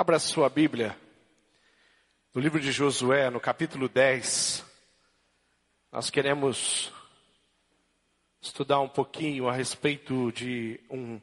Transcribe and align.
Abra 0.00 0.20
sua 0.20 0.48
Bíblia 0.48 0.96
no 2.32 2.40
livro 2.40 2.60
de 2.60 2.70
Josué, 2.70 3.30
no 3.30 3.40
capítulo 3.40 3.88
10. 3.88 4.64
Nós 5.90 6.08
queremos 6.08 6.92
estudar 8.40 8.78
um 8.78 8.88
pouquinho 8.88 9.48
a 9.48 9.52
respeito 9.52 10.30
de 10.30 10.78
um, 10.88 11.20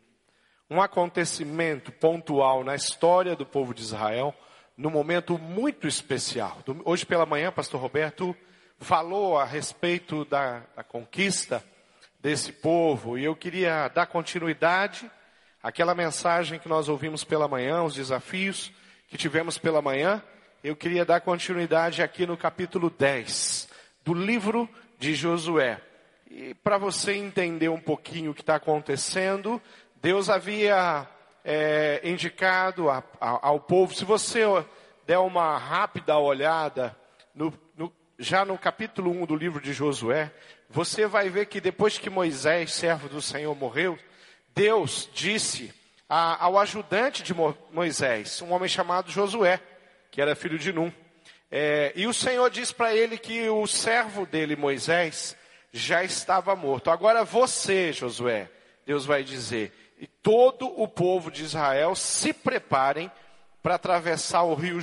um 0.69 0.81
acontecimento 0.81 1.89
pontual 1.89 2.65
na 2.65 2.75
história 2.75 3.33
do 3.33 3.45
povo 3.45 3.73
de 3.73 3.81
Israel, 3.81 4.35
num 4.75 4.89
momento 4.89 5.37
muito 5.37 5.87
especial. 5.87 6.61
Hoje 6.83 7.05
pela 7.05 7.25
manhã, 7.25 7.53
pastor 7.53 7.79
Roberto 7.79 8.35
falou 8.77 9.37
a 9.37 9.45
respeito 9.45 10.25
da, 10.25 10.65
da 10.75 10.83
conquista 10.83 11.63
desse 12.19 12.51
povo 12.51 13.17
e 13.17 13.23
eu 13.23 13.37
queria 13.37 13.87
dar 13.87 14.07
continuidade 14.07 15.09
àquela 15.65 15.95
mensagem 15.95 16.59
que 16.59 16.69
nós 16.69 16.87
ouvimos 16.87 17.23
pela 17.23 17.47
manhã, 17.47 17.81
os 17.81 17.95
desafios 17.95 18.71
que 19.07 19.17
tivemos 19.17 19.57
pela 19.57 19.81
manhã. 19.81 20.21
Eu 20.63 20.75
queria 20.75 21.03
dar 21.03 21.21
continuidade 21.21 22.03
aqui 22.03 22.23
no 22.23 22.37
capítulo 22.37 22.91
10 22.91 23.67
do 24.03 24.13
livro 24.13 24.69
de 24.99 25.15
Josué. 25.15 25.81
E 26.29 26.53
para 26.53 26.77
você 26.77 27.13
entender 27.13 27.69
um 27.69 27.79
pouquinho 27.79 28.29
o 28.29 28.33
que 28.35 28.41
está 28.41 28.57
acontecendo, 28.57 29.59
Deus 29.99 30.29
havia 30.29 31.07
é, 31.43 31.99
indicado 32.03 32.87
a, 32.87 33.03
a, 33.19 33.47
ao 33.47 33.59
povo, 33.59 33.95
se 33.95 34.05
você 34.05 34.41
der 35.07 35.17
uma 35.17 35.57
rápida 35.57 36.15
olhada 36.15 36.95
no, 37.33 37.51
no, 37.75 37.91
já 38.19 38.45
no 38.45 38.55
capítulo 38.55 39.09
1 39.09 39.25
do 39.25 39.35
livro 39.35 39.59
de 39.59 39.73
Josué, 39.73 40.31
você 40.69 41.07
vai 41.07 41.27
ver 41.27 41.47
que 41.47 41.59
depois 41.59 41.97
que 41.97 42.07
Moisés, 42.07 42.71
servo 42.71 43.09
do 43.09 43.19
Senhor, 43.19 43.55
morreu, 43.55 43.97
Deus 44.55 45.09
disse 45.13 45.73
a, 46.07 46.45
ao 46.45 46.57
ajudante 46.57 47.21
de 47.21 47.35
Moisés, 47.71 48.41
um 48.41 48.53
homem 48.53 48.69
chamado 48.69 49.11
Josué, 49.11 49.59
que 50.09 50.21
era 50.21 50.35
filho 50.35 50.57
de 50.57 50.71
Num, 50.71 50.91
é, 51.51 51.91
e 51.93 52.07
o 52.07 52.13
Senhor 52.13 52.49
disse 52.49 52.73
para 52.73 52.95
ele 52.95 53.17
que 53.17 53.49
o 53.49 53.67
servo 53.67 54.25
dele, 54.25 54.55
Moisés, 54.55 55.35
já 55.73 56.03
estava 56.03 56.55
morto. 56.55 56.89
Agora 56.89 57.25
você, 57.25 57.91
Josué, 57.91 58.49
Deus 58.85 59.05
vai 59.05 59.23
dizer, 59.23 59.73
e 59.99 60.07
todo 60.07 60.67
o 60.81 60.87
povo 60.87 61.29
de 61.29 61.43
Israel 61.43 61.93
se 61.93 62.31
preparem 62.31 63.11
para 63.61 63.75
atravessar 63.75 64.43
o 64.43 64.55
rio 64.55 64.79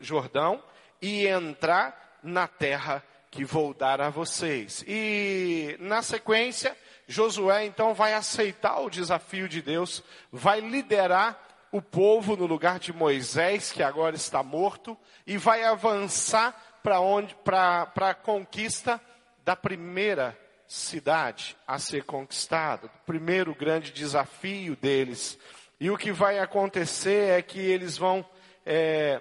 Jordão 0.00 0.62
e 1.00 1.26
entrar 1.26 2.18
na 2.22 2.48
terra 2.48 3.04
que 3.30 3.44
vou 3.44 3.72
dar 3.72 4.00
a 4.00 4.10
vocês. 4.10 4.84
E 4.86 5.76
na 5.80 6.02
sequência, 6.02 6.76
Josué 7.12 7.66
então 7.66 7.92
vai 7.92 8.14
aceitar 8.14 8.80
o 8.80 8.88
desafio 8.88 9.46
de 9.46 9.60
Deus, 9.60 10.02
vai 10.32 10.60
liderar 10.60 11.38
o 11.70 11.82
povo 11.82 12.36
no 12.36 12.46
lugar 12.46 12.78
de 12.78 12.90
Moisés, 12.90 13.70
que 13.70 13.82
agora 13.82 14.16
está 14.16 14.42
morto, 14.42 14.96
e 15.26 15.36
vai 15.36 15.62
avançar 15.62 16.80
para 16.82 17.00
onde 17.00 17.34
para 17.44 17.92
a 17.96 18.14
conquista 18.14 18.98
da 19.44 19.54
primeira 19.54 20.38
cidade 20.66 21.54
a 21.66 21.78
ser 21.78 22.04
conquistada, 22.04 22.86
o 22.86 23.06
primeiro 23.06 23.54
grande 23.54 23.92
desafio 23.92 24.74
deles. 24.74 25.38
E 25.78 25.90
o 25.90 25.98
que 25.98 26.12
vai 26.12 26.38
acontecer 26.38 27.38
é 27.38 27.42
que 27.42 27.58
eles 27.58 27.98
vão 27.98 28.24
é, 28.64 29.20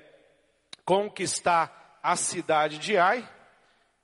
conquistar 0.86 2.00
a 2.02 2.16
cidade 2.16 2.78
de 2.78 2.98
Ai, 2.98 3.28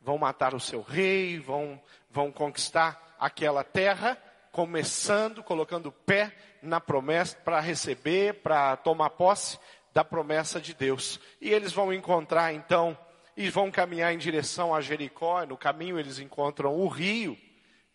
vão 0.02 0.18
matar 0.18 0.54
o 0.54 0.60
seu 0.60 0.82
rei, 0.82 1.40
vão, 1.40 1.82
vão 2.10 2.34
conquistar 2.34 3.07
aquela 3.20 3.64
terra, 3.64 4.18
começando, 4.52 5.44
colocando 5.44 5.88
o 5.88 5.92
pé 5.92 6.34
na 6.62 6.80
promessa 6.80 7.38
para 7.38 7.60
receber, 7.60 8.36
para 8.36 8.76
tomar 8.78 9.12
posse 9.12 9.60
da 9.94 10.04
promessa 10.04 10.60
de 10.60 10.74
Deus. 10.74 11.20
E 11.42 11.50
eles 11.50 11.72
vão 11.72 11.94
encontrar 11.94 12.54
então 12.54 12.98
e 13.36 13.50
vão 13.50 13.72
caminhar 13.72 14.14
em 14.14 14.18
direção 14.18 14.74
a 14.74 14.82
Jericó. 14.82 15.46
No 15.46 15.58
caminho 15.58 16.00
eles 16.00 16.20
encontram 16.20 16.76
o 16.76 16.88
rio. 16.88 17.38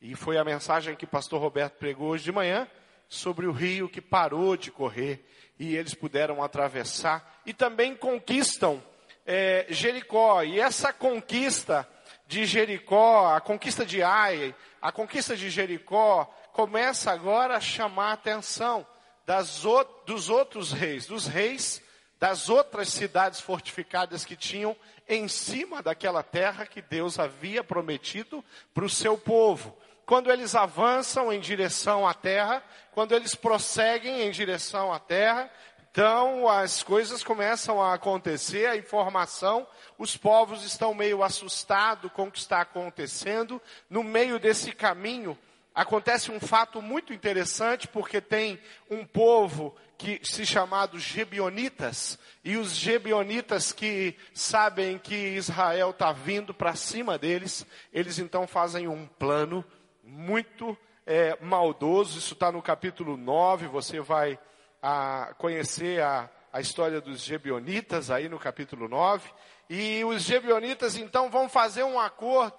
E 0.00 0.14
foi 0.14 0.36
a 0.36 0.44
mensagem 0.44 0.96
que 0.96 1.06
pastor 1.06 1.40
Roberto 1.40 1.74
pregou 1.74 2.08
hoje 2.08 2.24
de 2.24 2.32
manhã 2.32 2.66
sobre 3.08 3.46
o 3.46 3.52
rio 3.52 3.88
que 3.88 4.00
parou 4.00 4.56
de 4.56 4.70
correr 4.70 5.24
e 5.58 5.76
eles 5.76 5.94
puderam 5.94 6.42
atravessar 6.42 7.40
e 7.44 7.52
também 7.52 7.94
conquistam 7.94 8.82
é, 9.26 9.66
Jericó. 9.68 10.42
E 10.42 10.58
essa 10.58 10.92
conquista 10.92 11.88
de 12.26 12.46
Jericó, 12.46 13.34
a 13.34 13.40
conquista 13.40 13.84
de 13.84 14.02
Ai, 14.02 14.54
a 14.80 14.90
conquista 14.90 15.36
de 15.36 15.50
Jericó, 15.50 16.24
começa 16.52 17.10
agora 17.10 17.56
a 17.56 17.60
chamar 17.60 18.10
a 18.10 18.14
atenção 18.14 18.86
das, 19.26 19.62
dos 20.06 20.28
outros 20.28 20.72
reis, 20.72 21.06
dos 21.06 21.26
reis 21.26 21.82
das 22.22 22.48
outras 22.48 22.88
cidades 22.88 23.40
fortificadas 23.40 24.24
que 24.24 24.36
tinham 24.36 24.76
em 25.08 25.26
cima 25.26 25.82
daquela 25.82 26.22
terra 26.22 26.64
que 26.64 26.80
Deus 26.80 27.18
havia 27.18 27.64
prometido 27.64 28.44
para 28.72 28.84
o 28.84 28.88
seu 28.88 29.18
povo. 29.18 29.76
Quando 30.06 30.30
eles 30.30 30.54
avançam 30.54 31.32
em 31.32 31.40
direção 31.40 32.06
à 32.06 32.14
terra, 32.14 32.62
quando 32.92 33.12
eles 33.12 33.34
prosseguem 33.34 34.22
em 34.22 34.30
direção 34.30 34.92
à 34.92 35.00
terra, 35.00 35.50
então 35.92 36.48
as 36.48 36.82
coisas 36.82 37.22
começam 37.22 37.82
a 37.82 37.92
acontecer, 37.92 38.66
a 38.66 38.78
informação, 38.78 39.66
os 39.98 40.16
povos 40.16 40.64
estão 40.64 40.94
meio 40.94 41.22
assustados 41.22 42.10
com 42.12 42.28
o 42.28 42.30
que 42.30 42.38
está 42.38 42.62
acontecendo. 42.62 43.60
No 43.90 44.02
meio 44.02 44.38
desse 44.38 44.72
caminho, 44.72 45.36
acontece 45.74 46.30
um 46.30 46.40
fato 46.40 46.80
muito 46.80 47.12
interessante, 47.12 47.86
porque 47.86 48.22
tem 48.22 48.58
um 48.90 49.04
povo 49.04 49.76
que 49.98 50.18
se 50.24 50.46
chamado 50.46 50.98
Gebionitas, 50.98 52.18
e 52.42 52.56
os 52.56 52.74
Gebionitas 52.74 53.70
que 53.70 54.16
sabem 54.32 54.98
que 54.98 55.14
Israel 55.14 55.90
está 55.90 56.10
vindo 56.10 56.54
para 56.54 56.74
cima 56.74 57.18
deles, 57.18 57.66
eles 57.92 58.18
então 58.18 58.46
fazem 58.46 58.88
um 58.88 59.06
plano 59.06 59.62
muito 60.02 60.74
é, 61.06 61.36
maldoso, 61.42 62.18
isso 62.18 62.32
está 62.32 62.50
no 62.50 62.62
capítulo 62.62 63.18
9, 63.18 63.68
você 63.68 64.00
vai 64.00 64.38
a, 64.82 65.32
conhecer 65.38 66.02
a, 66.02 66.28
a 66.52 66.60
história 66.60 67.00
dos 67.00 67.20
Gebionitas 67.20 68.10
aí 68.10 68.28
no 68.28 68.38
capítulo 68.38 68.88
9, 68.88 69.30
e 69.70 70.04
os 70.04 70.22
Gebionitas 70.22 70.96
então 70.96 71.30
vão 71.30 71.48
fazer 71.48 71.84
um 71.84 71.98
acordo, 71.98 72.58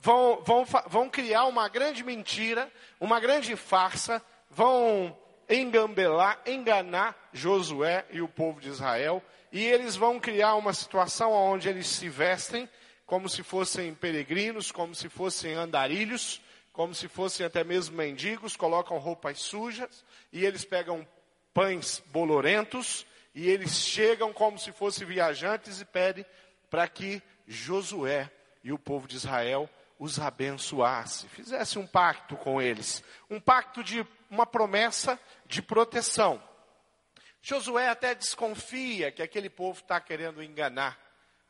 vão, 0.00 0.42
vão, 0.42 0.64
vão 0.86 1.10
criar 1.10 1.44
uma 1.44 1.68
grande 1.68 2.02
mentira, 2.02 2.72
uma 2.98 3.20
grande 3.20 3.54
farsa, 3.54 4.22
vão 4.50 5.16
engambelar, 5.48 6.40
enganar 6.46 7.14
Josué 7.32 8.06
e 8.10 8.22
o 8.22 8.28
povo 8.28 8.60
de 8.60 8.68
Israel, 8.68 9.22
e 9.52 9.64
eles 9.64 9.94
vão 9.94 10.18
criar 10.18 10.54
uma 10.56 10.72
situação 10.72 11.32
onde 11.32 11.68
eles 11.68 11.86
se 11.86 12.08
vestem 12.08 12.68
como 13.06 13.26
se 13.26 13.42
fossem 13.42 13.94
peregrinos, 13.94 14.70
como 14.70 14.94
se 14.94 15.08
fossem 15.08 15.54
andarilhos, 15.54 16.42
como 16.70 16.94
se 16.94 17.08
fossem 17.08 17.46
até 17.46 17.64
mesmo 17.64 17.96
mendigos, 17.96 18.54
colocam 18.54 18.98
roupas 18.98 19.38
sujas, 19.38 20.04
e 20.30 20.44
eles 20.44 20.62
pegam 20.62 21.08
pães 21.52 22.02
bolorentos, 22.06 23.06
e 23.34 23.48
eles 23.48 23.72
chegam 23.72 24.32
como 24.32 24.58
se 24.58 24.72
fossem 24.72 25.06
viajantes 25.06 25.80
e 25.80 25.84
pedem 25.84 26.24
para 26.70 26.86
que 26.88 27.22
Josué 27.46 28.30
e 28.62 28.72
o 28.72 28.78
povo 28.78 29.06
de 29.06 29.16
Israel 29.16 29.68
os 29.98 30.20
abençoasse, 30.20 31.28
fizesse 31.28 31.78
um 31.78 31.86
pacto 31.86 32.36
com 32.36 32.62
eles, 32.62 33.02
um 33.28 33.40
pacto 33.40 33.82
de 33.82 34.06
uma 34.30 34.46
promessa 34.46 35.18
de 35.46 35.60
proteção. 35.60 36.42
Josué 37.42 37.88
até 37.88 38.14
desconfia 38.14 39.10
que 39.10 39.22
aquele 39.22 39.50
povo 39.50 39.80
está 39.80 40.00
querendo 40.00 40.42
enganar 40.42 40.98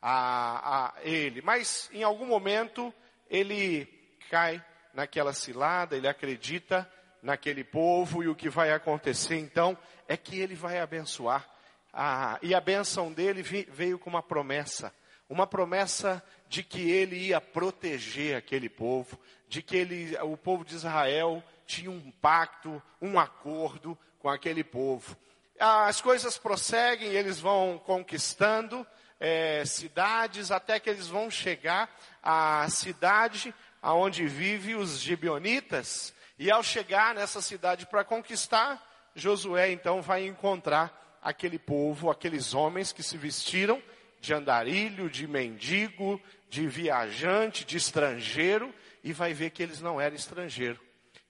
a, 0.00 0.86
a 0.86 0.94
ele, 1.02 1.42
mas 1.42 1.90
em 1.92 2.02
algum 2.02 2.26
momento 2.26 2.94
ele 3.28 3.86
cai 4.30 4.64
naquela 4.94 5.32
cilada, 5.32 5.96
ele 5.96 6.08
acredita 6.08 6.90
naquele 7.22 7.64
povo 7.64 8.22
e 8.22 8.28
o 8.28 8.34
que 8.34 8.48
vai 8.48 8.70
acontecer 8.72 9.36
então 9.36 9.76
é 10.06 10.16
que 10.16 10.38
ele 10.38 10.54
vai 10.54 10.78
abençoar. 10.80 11.46
Ah, 11.92 12.38
e 12.42 12.54
a 12.54 12.60
benção 12.60 13.12
dele 13.12 13.42
veio 13.42 13.98
com 13.98 14.10
uma 14.10 14.22
promessa, 14.22 14.92
uma 15.28 15.46
promessa 15.46 16.22
de 16.48 16.62
que 16.62 16.90
ele 16.90 17.16
ia 17.16 17.40
proteger 17.40 18.36
aquele 18.36 18.68
povo, 18.68 19.18
de 19.48 19.62
que 19.62 19.76
ele, 19.76 20.16
o 20.22 20.36
povo 20.36 20.64
de 20.64 20.74
Israel 20.74 21.42
tinha 21.66 21.90
um 21.90 22.10
pacto, 22.10 22.82
um 23.00 23.18
acordo 23.18 23.98
com 24.18 24.28
aquele 24.28 24.64
povo. 24.64 25.16
As 25.58 26.00
coisas 26.00 26.38
prosseguem, 26.38 27.08
eles 27.08 27.40
vão 27.40 27.78
conquistando 27.84 28.86
é, 29.18 29.64
cidades 29.64 30.50
até 30.50 30.78
que 30.78 30.88
eles 30.88 31.08
vão 31.08 31.30
chegar 31.30 31.90
à 32.22 32.68
cidade 32.70 33.54
aonde 33.82 34.26
vivem 34.26 34.76
os 34.76 35.00
gibeonitas. 35.00 36.14
E 36.38 36.50
ao 36.50 36.62
chegar 36.62 37.14
nessa 37.14 37.42
cidade 37.42 37.86
para 37.86 38.04
conquistar, 38.04 38.82
Josué 39.14 39.72
então 39.72 40.00
vai 40.00 40.26
encontrar 40.26 41.18
aquele 41.20 41.58
povo, 41.58 42.10
aqueles 42.10 42.54
homens 42.54 42.92
que 42.92 43.02
se 43.02 43.16
vestiram 43.16 43.82
de 44.20 44.32
andarilho, 44.32 45.10
de 45.10 45.26
mendigo, 45.26 46.20
de 46.48 46.66
viajante, 46.66 47.64
de 47.64 47.76
estrangeiro, 47.76 48.72
e 49.02 49.12
vai 49.12 49.32
ver 49.32 49.50
que 49.50 49.62
eles 49.62 49.80
não 49.80 50.00
eram 50.00 50.16
estrangeiros 50.16 50.80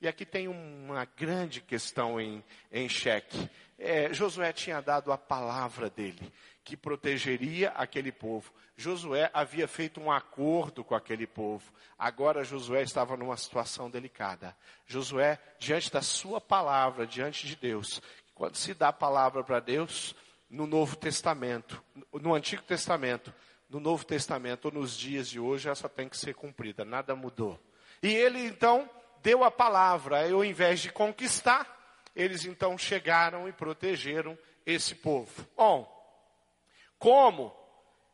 E 0.00 0.08
aqui 0.08 0.24
tem 0.24 0.48
uma 0.48 1.04
grande 1.16 1.60
questão 1.60 2.20
em, 2.20 2.42
em 2.72 2.88
xeque. 2.88 3.48
É, 3.78 4.12
Josué 4.12 4.52
tinha 4.52 4.80
dado 4.80 5.12
a 5.12 5.16
palavra 5.16 5.88
dele, 5.88 6.32
que 6.64 6.76
protegeria 6.76 7.70
aquele 7.70 8.10
povo. 8.10 8.52
Josué 8.76 9.30
havia 9.32 9.68
feito 9.68 10.00
um 10.00 10.10
acordo 10.10 10.82
com 10.82 10.94
aquele 10.94 11.26
povo. 11.26 11.72
Agora 11.96 12.42
Josué 12.42 12.82
estava 12.82 13.16
numa 13.16 13.36
situação 13.36 13.88
delicada. 13.88 14.56
Josué, 14.86 15.38
diante 15.58 15.92
da 15.92 16.02
sua 16.02 16.40
palavra, 16.40 17.06
diante 17.06 17.46
de 17.46 17.54
Deus, 17.54 18.02
quando 18.34 18.56
se 18.56 18.74
dá 18.74 18.88
a 18.88 18.92
palavra 18.92 19.44
para 19.44 19.60
Deus, 19.60 20.14
no 20.50 20.66
Novo 20.66 20.96
Testamento, 20.96 21.82
no 22.12 22.34
Antigo 22.34 22.62
Testamento, 22.62 23.32
no 23.68 23.78
Novo 23.78 24.04
Testamento 24.04 24.66
ou 24.66 24.72
nos 24.72 24.96
dias 24.96 25.28
de 25.28 25.38
hoje, 25.38 25.68
essa 25.68 25.88
tem 25.88 26.08
que 26.08 26.16
ser 26.16 26.34
cumprida, 26.34 26.84
nada 26.84 27.14
mudou. 27.14 27.60
E 28.02 28.08
ele 28.08 28.44
então 28.46 28.88
deu 29.22 29.44
a 29.44 29.50
palavra, 29.50 30.32
ao 30.32 30.44
invés 30.44 30.80
de 30.80 30.90
conquistar, 30.90 31.77
eles 32.18 32.44
então 32.44 32.76
chegaram 32.76 33.48
e 33.48 33.52
protegeram 33.52 34.36
esse 34.66 34.96
povo. 34.96 35.46
Bom, 35.56 35.88
como 36.98 37.54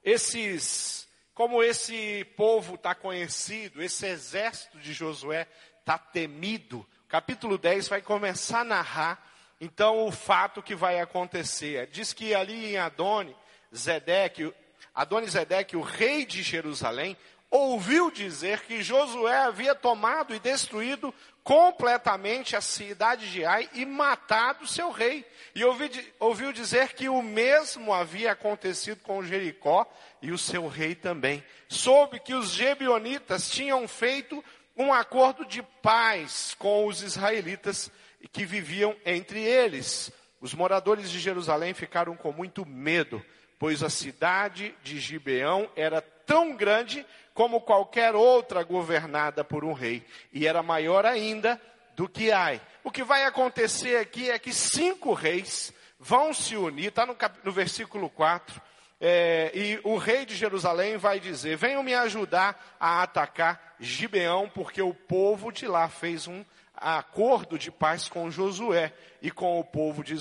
esses, 0.04 1.08
como 1.32 1.62
esse 1.62 2.22
povo 2.36 2.74
está 2.74 2.94
conhecido, 2.94 3.82
esse 3.82 4.06
exército 4.06 4.78
de 4.78 4.92
Josué 4.92 5.48
está 5.80 5.96
temido, 5.96 6.86
capítulo 7.08 7.56
10 7.56 7.88
vai 7.88 8.02
começar 8.02 8.60
a 8.60 8.64
narrar 8.64 9.30
então 9.58 10.06
o 10.06 10.12
fato 10.12 10.62
que 10.62 10.74
vai 10.74 11.00
acontecer. 11.00 11.86
Diz 11.86 12.12
que 12.12 12.34
ali 12.34 12.74
em 12.74 12.76
Adoni, 12.76 13.34
Zedeque, 13.74 14.52
Adoni 14.94 15.26
Zedeque, 15.26 15.78
o 15.78 15.80
rei 15.80 16.26
de 16.26 16.42
Jerusalém, 16.42 17.16
ouviu 17.56 18.10
dizer 18.10 18.62
que 18.62 18.82
Josué 18.82 19.44
havia 19.44 19.76
tomado 19.76 20.34
e 20.34 20.40
destruído 20.40 21.14
completamente 21.44 22.56
a 22.56 22.60
cidade 22.60 23.30
de 23.30 23.44
Ai 23.44 23.70
e 23.74 23.86
matado 23.86 24.66
seu 24.66 24.90
rei. 24.90 25.24
E 25.54 25.64
ouvi, 25.64 25.88
ouviu 26.18 26.52
dizer 26.52 26.94
que 26.94 27.08
o 27.08 27.22
mesmo 27.22 27.92
havia 27.92 28.32
acontecido 28.32 29.00
com 29.04 29.22
Jericó 29.22 29.86
e 30.20 30.32
o 30.32 30.38
seu 30.38 30.66
rei 30.66 30.96
também. 30.96 31.44
Soube 31.68 32.18
que 32.18 32.34
os 32.34 32.50
gebionitas 32.50 33.48
tinham 33.48 33.86
feito 33.86 34.44
um 34.76 34.92
acordo 34.92 35.46
de 35.46 35.62
paz 35.80 36.56
com 36.58 36.88
os 36.88 37.02
israelitas 37.02 37.88
que 38.32 38.44
viviam 38.44 38.96
entre 39.06 39.40
eles. 39.40 40.10
Os 40.40 40.52
moradores 40.54 41.08
de 41.08 41.20
Jerusalém 41.20 41.72
ficaram 41.72 42.16
com 42.16 42.32
muito 42.32 42.66
medo, 42.66 43.24
pois 43.60 43.80
a 43.80 43.88
cidade 43.88 44.74
de 44.82 44.98
Gibeão 44.98 45.70
era 45.76 46.00
tão 46.00 46.56
grande 46.56 47.06
como 47.34 47.60
qualquer 47.60 48.14
outra 48.14 48.62
governada 48.62 49.42
por 49.44 49.64
um 49.64 49.72
rei, 49.72 50.06
e 50.32 50.46
era 50.46 50.62
maior 50.62 51.04
ainda 51.04 51.60
do 51.96 52.08
que 52.08 52.30
Ai. 52.30 52.60
O 52.84 52.90
que 52.90 53.02
vai 53.02 53.24
acontecer 53.24 53.96
aqui 53.96 54.30
é 54.30 54.38
que 54.38 54.52
cinco 54.52 55.12
reis 55.12 55.72
vão 55.98 56.32
se 56.32 56.56
unir, 56.56 56.86
está 56.86 57.04
no, 57.04 57.16
no, 57.42 57.52
versículo 57.52 58.08
4, 58.08 58.62
é, 59.00 59.50
e 59.52 59.80
o 59.82 59.96
rei 59.96 60.24
de 60.24 60.36
Jerusalém 60.36 60.96
vai 60.96 61.18
dizer: 61.18 61.56
Venham 61.56 61.82
me 61.82 61.94
ajudar 61.94 62.76
a 62.78 63.02
atacar 63.02 63.74
Gibeão, 63.80 64.48
porque 64.48 64.80
o 64.80 64.94
povo 64.94 65.50
de 65.50 65.66
lá 65.66 65.88
fez 65.88 66.28
um 66.28 66.44
acordo 66.76 67.58
de 67.58 67.70
paz 67.70 68.08
com 68.08 68.30
Josué 68.30 68.92
e 69.20 69.30
com 69.30 69.58
o 69.58 69.64
povo 69.64 70.04
de 70.04 70.14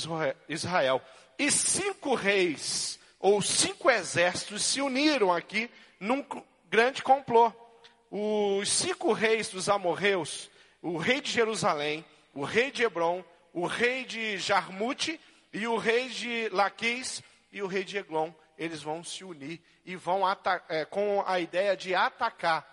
Israel. 0.50 1.02
E 1.38 1.52
cinco 1.52 2.16
reis, 2.16 3.00
ou 3.20 3.42
cinco 3.42 3.90
exércitos, 3.90 4.64
se 4.64 4.82
uniram 4.82 5.32
aqui 5.32 5.70
num 6.00 6.24
grande 6.74 7.04
complô. 7.04 7.54
Os 8.10 8.68
cinco 8.68 9.14
reis 9.14 9.48
dos 9.48 9.70
amorreus, 9.70 10.50
o 10.82 10.98
rei 10.98 11.22
de 11.22 11.30
Jerusalém, 11.30 12.04
o 12.34 12.44
rei 12.44 12.72
de 12.72 12.82
Hebron, 12.82 13.24
o 13.54 13.68
rei 13.68 14.04
de 14.06 14.40
Jarmute 14.40 15.22
e 15.54 15.68
o 15.68 15.78
rei 15.78 16.10
de 16.10 16.50
Laquis 16.50 17.22
e 17.52 17.62
o 17.62 17.68
rei 17.68 17.84
de 17.84 18.00
Eglon, 18.00 18.32
eles 18.58 18.82
vão 18.82 19.04
se 19.04 19.24
unir 19.24 19.62
e 19.86 19.96
vão 19.96 20.24
é, 20.68 20.84
com 20.84 21.24
a 21.28 21.40
ideia 21.40 21.78
de 21.78 21.94
atacar, 21.94 22.68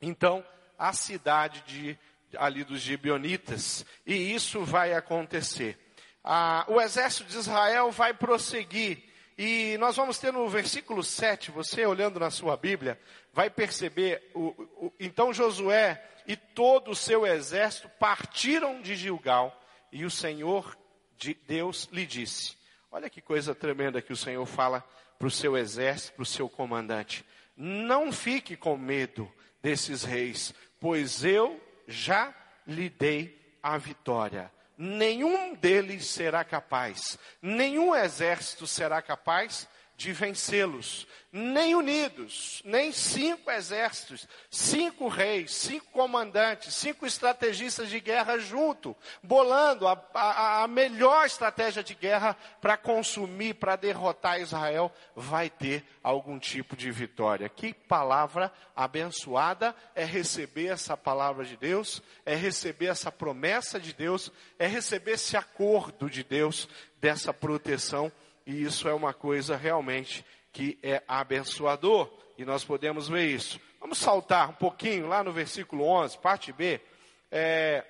então, 0.00 0.46
a 0.78 0.92
cidade 0.92 1.64
de 1.66 1.98
ali 2.36 2.62
dos 2.62 2.80
gibeonitas, 2.80 3.84
e 4.06 4.32
isso 4.32 4.64
vai 4.64 4.92
acontecer. 4.92 5.76
Ah, 6.22 6.64
o 6.68 6.80
exército 6.80 7.24
de 7.24 7.36
Israel 7.36 7.90
vai 7.90 8.14
prosseguir, 8.14 9.02
e 9.36 9.76
nós 9.78 9.96
vamos 9.96 10.18
ter 10.18 10.32
no 10.32 10.48
versículo 10.48 11.02
7, 11.02 11.50
você 11.50 11.84
olhando 11.84 12.20
na 12.20 12.30
sua 12.30 12.56
Bíblia, 12.56 13.00
vai 13.34 13.50
perceber, 13.50 14.30
o, 14.32 14.54
o, 14.76 14.92
então 14.98 15.34
Josué 15.34 16.02
e 16.24 16.36
todo 16.36 16.92
o 16.92 16.96
seu 16.96 17.26
exército 17.26 17.88
partiram 17.98 18.80
de 18.80 18.94
Gilgal, 18.94 19.60
e 19.92 20.04
o 20.04 20.10
Senhor 20.10 20.78
de 21.16 21.34
Deus 21.34 21.88
lhe 21.92 22.06
disse, 22.06 22.56
olha 22.90 23.10
que 23.10 23.20
coisa 23.20 23.54
tremenda 23.54 24.00
que 24.00 24.12
o 24.12 24.16
Senhor 24.16 24.46
fala 24.46 24.82
para 25.18 25.26
o 25.26 25.30
seu 25.30 25.56
exército, 25.56 26.14
para 26.14 26.22
o 26.22 26.26
seu 26.26 26.48
comandante, 26.48 27.24
não 27.56 28.12
fique 28.12 28.56
com 28.56 28.76
medo 28.76 29.30
desses 29.60 30.04
reis, 30.04 30.54
pois 30.80 31.24
eu 31.24 31.60
já 31.88 32.32
lhe 32.66 32.88
dei 32.88 33.56
a 33.62 33.76
vitória. 33.76 34.50
Nenhum 34.78 35.54
deles 35.54 36.06
será 36.06 36.44
capaz, 36.44 37.18
nenhum 37.42 37.94
exército 37.94 38.66
será 38.66 39.02
capaz 39.02 39.68
de 39.96 40.12
vencê-los, 40.12 41.06
nem 41.30 41.74
unidos, 41.74 42.62
nem 42.64 42.92
cinco 42.92 43.50
exércitos, 43.50 44.28
cinco 44.50 45.08
reis, 45.08 45.52
cinco 45.52 45.86
comandantes, 45.92 46.74
cinco 46.74 47.06
estrategistas 47.06 47.88
de 47.88 48.00
guerra 48.00 48.38
junto, 48.38 48.96
bolando 49.22 49.86
a, 49.86 50.00
a, 50.14 50.62
a 50.62 50.68
melhor 50.68 51.26
estratégia 51.26 51.82
de 51.82 51.94
guerra 51.94 52.36
para 52.60 52.76
consumir, 52.76 53.54
para 53.54 53.76
derrotar 53.76 54.40
Israel, 54.40 54.92
vai 55.14 55.48
ter 55.48 55.84
algum 56.02 56.38
tipo 56.38 56.76
de 56.76 56.90
vitória. 56.90 57.48
Que 57.48 57.72
palavra 57.72 58.52
abençoada 58.74 59.74
é 59.94 60.04
receber 60.04 60.66
essa 60.66 60.96
palavra 60.96 61.44
de 61.44 61.56
Deus, 61.56 62.02
é 62.24 62.34
receber 62.34 62.86
essa 62.86 63.10
promessa 63.10 63.78
de 63.78 63.92
Deus, 63.92 64.30
é 64.58 64.66
receber 64.66 65.12
esse 65.12 65.36
acordo 65.36 66.10
de 66.10 66.22
Deus 66.22 66.68
dessa 67.00 67.32
proteção 67.32 68.10
e 68.46 68.62
isso 68.62 68.88
é 68.88 68.94
uma 68.94 69.14
coisa 69.14 69.56
realmente 69.56 70.24
que 70.52 70.78
é 70.82 71.02
abençoador, 71.08 72.10
e 72.38 72.44
nós 72.44 72.64
podemos 72.64 73.08
ver 73.08 73.26
isso. 73.26 73.60
Vamos 73.80 73.98
saltar 73.98 74.50
um 74.50 74.54
pouquinho 74.54 75.08
lá 75.08 75.22
no 75.22 75.32
versículo 75.32 75.84
11, 75.84 76.18
parte 76.18 76.52
B. 76.52 76.80
É, 77.30 77.84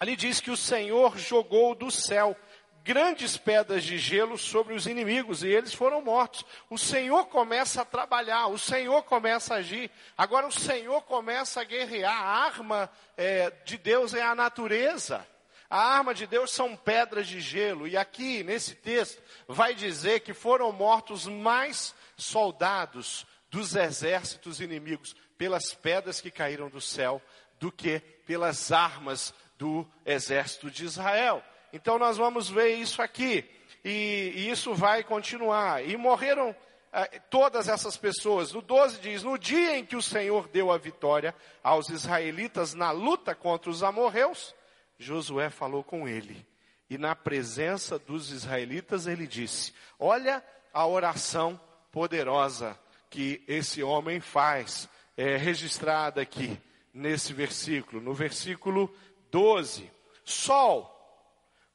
ali 0.00 0.16
diz 0.16 0.40
que 0.40 0.50
o 0.50 0.56
Senhor 0.56 1.16
jogou 1.18 1.74
do 1.74 1.90
céu 1.90 2.36
grandes 2.84 3.38
pedras 3.38 3.82
de 3.82 3.96
gelo 3.96 4.36
sobre 4.36 4.74
os 4.74 4.86
inimigos 4.86 5.42
e 5.42 5.48
eles 5.48 5.72
foram 5.72 6.02
mortos. 6.02 6.44
O 6.68 6.76
Senhor 6.76 7.26
começa 7.26 7.80
a 7.80 7.84
trabalhar, 7.84 8.48
o 8.48 8.58
Senhor 8.58 9.02
começa 9.04 9.54
a 9.54 9.58
agir. 9.58 9.90
Agora 10.16 10.46
o 10.46 10.52
Senhor 10.52 11.00
começa 11.02 11.62
a 11.62 11.64
guerrear. 11.64 12.12
A 12.12 12.44
arma 12.44 12.90
é, 13.16 13.50
de 13.64 13.78
Deus 13.78 14.12
é 14.12 14.22
a 14.22 14.34
natureza. 14.34 15.26
A 15.74 15.96
arma 15.96 16.14
de 16.14 16.24
Deus 16.24 16.52
são 16.52 16.76
pedras 16.76 17.26
de 17.26 17.40
gelo. 17.40 17.88
E 17.88 17.96
aqui, 17.96 18.44
nesse 18.44 18.76
texto, 18.76 19.20
vai 19.48 19.74
dizer 19.74 20.20
que 20.20 20.32
foram 20.32 20.70
mortos 20.70 21.26
mais 21.26 21.92
soldados 22.16 23.26
dos 23.50 23.74
exércitos 23.74 24.60
inimigos 24.60 25.16
pelas 25.36 25.74
pedras 25.74 26.20
que 26.20 26.30
caíram 26.30 26.70
do 26.70 26.80
céu 26.80 27.20
do 27.58 27.72
que 27.72 27.98
pelas 28.24 28.70
armas 28.70 29.34
do 29.58 29.84
exército 30.06 30.70
de 30.70 30.84
Israel. 30.84 31.42
Então 31.72 31.98
nós 31.98 32.18
vamos 32.18 32.48
ver 32.48 32.76
isso 32.76 33.02
aqui. 33.02 33.44
E, 33.84 34.32
e 34.32 34.50
isso 34.50 34.74
vai 34.74 35.02
continuar. 35.02 35.84
E 35.84 35.96
morreram 35.96 36.54
eh, 36.92 37.20
todas 37.28 37.68
essas 37.68 37.96
pessoas. 37.96 38.52
No 38.52 38.62
12 38.62 39.00
diz: 39.00 39.24
No 39.24 39.36
dia 39.36 39.76
em 39.76 39.84
que 39.84 39.96
o 39.96 40.02
Senhor 40.02 40.46
deu 40.46 40.70
a 40.70 40.78
vitória 40.78 41.34
aos 41.64 41.88
israelitas 41.88 42.74
na 42.74 42.92
luta 42.92 43.34
contra 43.34 43.68
os 43.68 43.82
amorreus, 43.82 44.54
Josué 44.98 45.50
falou 45.50 45.82
com 45.82 46.08
ele. 46.08 46.46
E 46.88 46.98
na 46.98 47.16
presença 47.16 47.98
dos 47.98 48.30
israelitas 48.30 49.06
ele 49.06 49.26
disse: 49.26 49.72
Olha 49.98 50.44
a 50.72 50.86
oração 50.86 51.58
poderosa 51.90 52.78
que 53.08 53.42
esse 53.46 53.82
homem 53.82 54.20
faz, 54.20 54.88
é 55.16 55.36
registrada 55.36 56.20
aqui 56.20 56.60
nesse 56.92 57.32
versículo, 57.32 58.02
no 58.02 58.12
versículo 58.12 58.92
12: 59.30 59.90
Sol, 60.24 60.90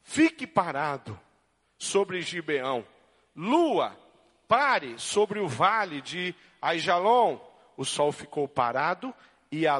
fique 0.04 0.46
parado 0.46 1.20
sobre 1.78 2.22
Gibeão, 2.22 2.86
lua, 3.36 3.98
pare 4.48 5.00
sobre 5.00 5.40
o 5.40 5.48
vale 5.48 6.02
de 6.02 6.36
Aijalon. 6.62 7.40
O 7.78 7.86
sol 7.86 8.12
ficou 8.12 8.46
parado 8.46 9.14
e 9.50 9.66
a, 9.66 9.80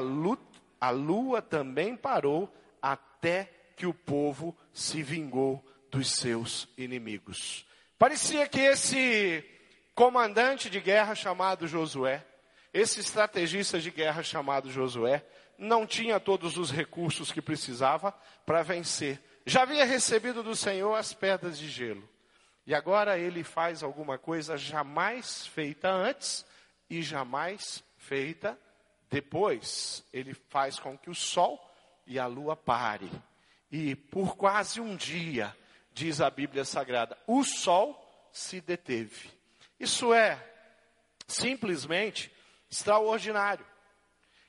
a 0.80 0.90
lua 0.90 1.42
também 1.42 1.94
parou 1.94 2.50
até 3.20 3.50
que 3.76 3.84
o 3.86 3.92
povo 3.92 4.56
se 4.72 5.02
vingou 5.02 5.62
dos 5.90 6.10
seus 6.12 6.66
inimigos. 6.76 7.66
Parecia 7.98 8.48
que 8.48 8.60
esse 8.60 9.44
comandante 9.94 10.70
de 10.70 10.80
guerra 10.80 11.14
chamado 11.14 11.68
Josué, 11.68 12.24
esse 12.72 13.00
estrategista 13.00 13.78
de 13.78 13.90
guerra 13.90 14.22
chamado 14.22 14.70
Josué, 14.70 15.22
não 15.58 15.86
tinha 15.86 16.18
todos 16.18 16.56
os 16.56 16.70
recursos 16.70 17.30
que 17.30 17.42
precisava 17.42 18.10
para 18.46 18.62
vencer. 18.62 19.20
Já 19.44 19.62
havia 19.62 19.84
recebido 19.84 20.42
do 20.42 20.56
Senhor 20.56 20.94
as 20.94 21.12
pedras 21.12 21.58
de 21.58 21.68
gelo. 21.68 22.08
E 22.66 22.74
agora 22.74 23.18
ele 23.18 23.44
faz 23.44 23.82
alguma 23.82 24.16
coisa 24.16 24.56
jamais 24.56 25.46
feita 25.46 25.90
antes 25.90 26.46
e 26.88 27.02
jamais 27.02 27.84
feita 27.98 28.58
depois. 29.10 30.02
Ele 30.10 30.32
faz 30.32 30.78
com 30.78 30.96
que 30.96 31.10
o 31.10 31.14
sol 31.14 31.69
e 32.10 32.18
a 32.18 32.26
lua 32.26 32.56
pare. 32.56 33.08
E 33.70 33.94
por 33.94 34.36
quase 34.36 34.80
um 34.80 34.96
dia, 34.96 35.56
diz 35.92 36.20
a 36.20 36.28
Bíblia 36.28 36.64
Sagrada, 36.64 37.16
o 37.24 37.44
sol 37.44 38.28
se 38.32 38.60
deteve. 38.60 39.30
Isso 39.78 40.12
é 40.12 40.44
simplesmente 41.28 42.30
extraordinário. 42.68 43.64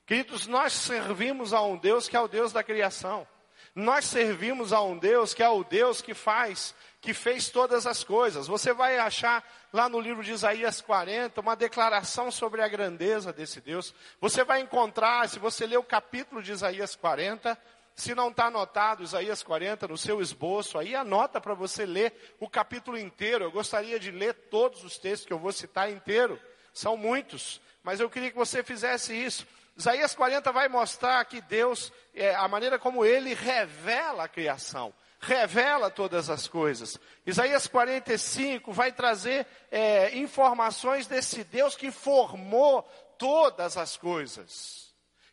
Queridos, 0.08 0.48
nós 0.48 0.74
servimos 0.74 1.54
a 1.54 1.62
um 1.62 1.78
Deus 1.78 2.10
que 2.10 2.18
é 2.18 2.20
o 2.20 2.28
Deus 2.28 2.52
da 2.52 2.64
criação. 2.64 3.28
Nós 3.76 4.06
servimos 4.06 4.74
a 4.74 4.82
um 4.82 4.98
Deus 4.98 5.36
que 5.36 5.44
é 5.44 5.50
o 5.50 5.64
Deus 5.64 6.02
que 6.02 6.16
faz, 6.16 6.74
que 7.02 7.16
fez 7.16 7.50
todas 7.50 7.88
as 7.88 8.04
coisas. 8.04 8.46
Você 8.46 8.72
vai 8.72 9.00
achar 9.00 9.44
lá 9.74 9.90
no 9.90 10.00
livro 10.00 10.24
de 10.24 10.32
Isaías 10.32 10.80
40 10.80 11.42
uma 11.42 11.56
declaração 11.56 12.30
sobre 12.30 12.62
a 12.62 12.68
grandeza 12.68 13.34
desse 13.34 13.60
Deus. 13.60 13.94
Você 14.22 14.44
vai 14.44 14.62
encontrar, 14.62 15.28
se 15.28 15.40
você 15.40 15.66
ler 15.66 15.78
o 15.78 15.84
capítulo 15.84 16.44
de 16.44 16.52
Isaías 16.52 16.96
40, 16.96 17.58
se 17.96 18.14
não 18.14 18.30
está 18.30 18.46
anotado 18.46 19.04
Isaías 19.04 19.42
40 19.42 19.88
no 19.88 19.98
seu 19.98 20.22
esboço, 20.22 20.78
aí 20.78 20.96
anota 20.96 21.42
para 21.42 21.56
você 21.56 21.86
ler 21.88 22.36
o 22.40 22.48
capítulo 22.48 22.98
inteiro. 22.98 23.46
Eu 23.46 23.52
gostaria 23.52 24.00
de 24.00 24.12
ler 24.12 24.34
todos 24.52 24.84
os 24.84 25.00
textos 25.00 25.26
que 25.26 25.34
eu 25.34 25.40
vou 25.40 25.52
citar 25.52 25.90
inteiro. 25.92 26.40
São 26.72 26.96
muitos, 26.96 27.60
mas 27.84 28.00
eu 28.00 28.10
queria 28.10 28.30
que 28.30 28.38
você 28.38 28.64
fizesse 28.64 29.14
isso. 29.14 29.46
Isaías 29.76 30.14
40 30.14 30.52
vai 30.52 30.70
mostrar 30.70 31.26
que 31.26 31.42
Deus, 31.42 31.92
é, 32.14 32.36
a 32.36 32.48
maneira 32.48 32.78
como 32.78 33.04
ele 33.04 33.34
revela 33.34 34.26
a 34.26 34.28
criação, 34.28 34.94
revela 35.22 35.90
todas 35.90 36.30
as 36.30 36.48
coisas. 36.48 37.00
Isaías 37.26 37.68
45 37.68 38.74
vai 38.74 38.92
trazer 38.92 39.46
é, 39.70 40.18
informações 40.18 41.08
desse 41.08 41.44
Deus 41.44 41.76
que 41.76 41.92
formou 41.92 42.82
todas 43.18 43.78
as 43.78 43.96
coisas 43.96 44.82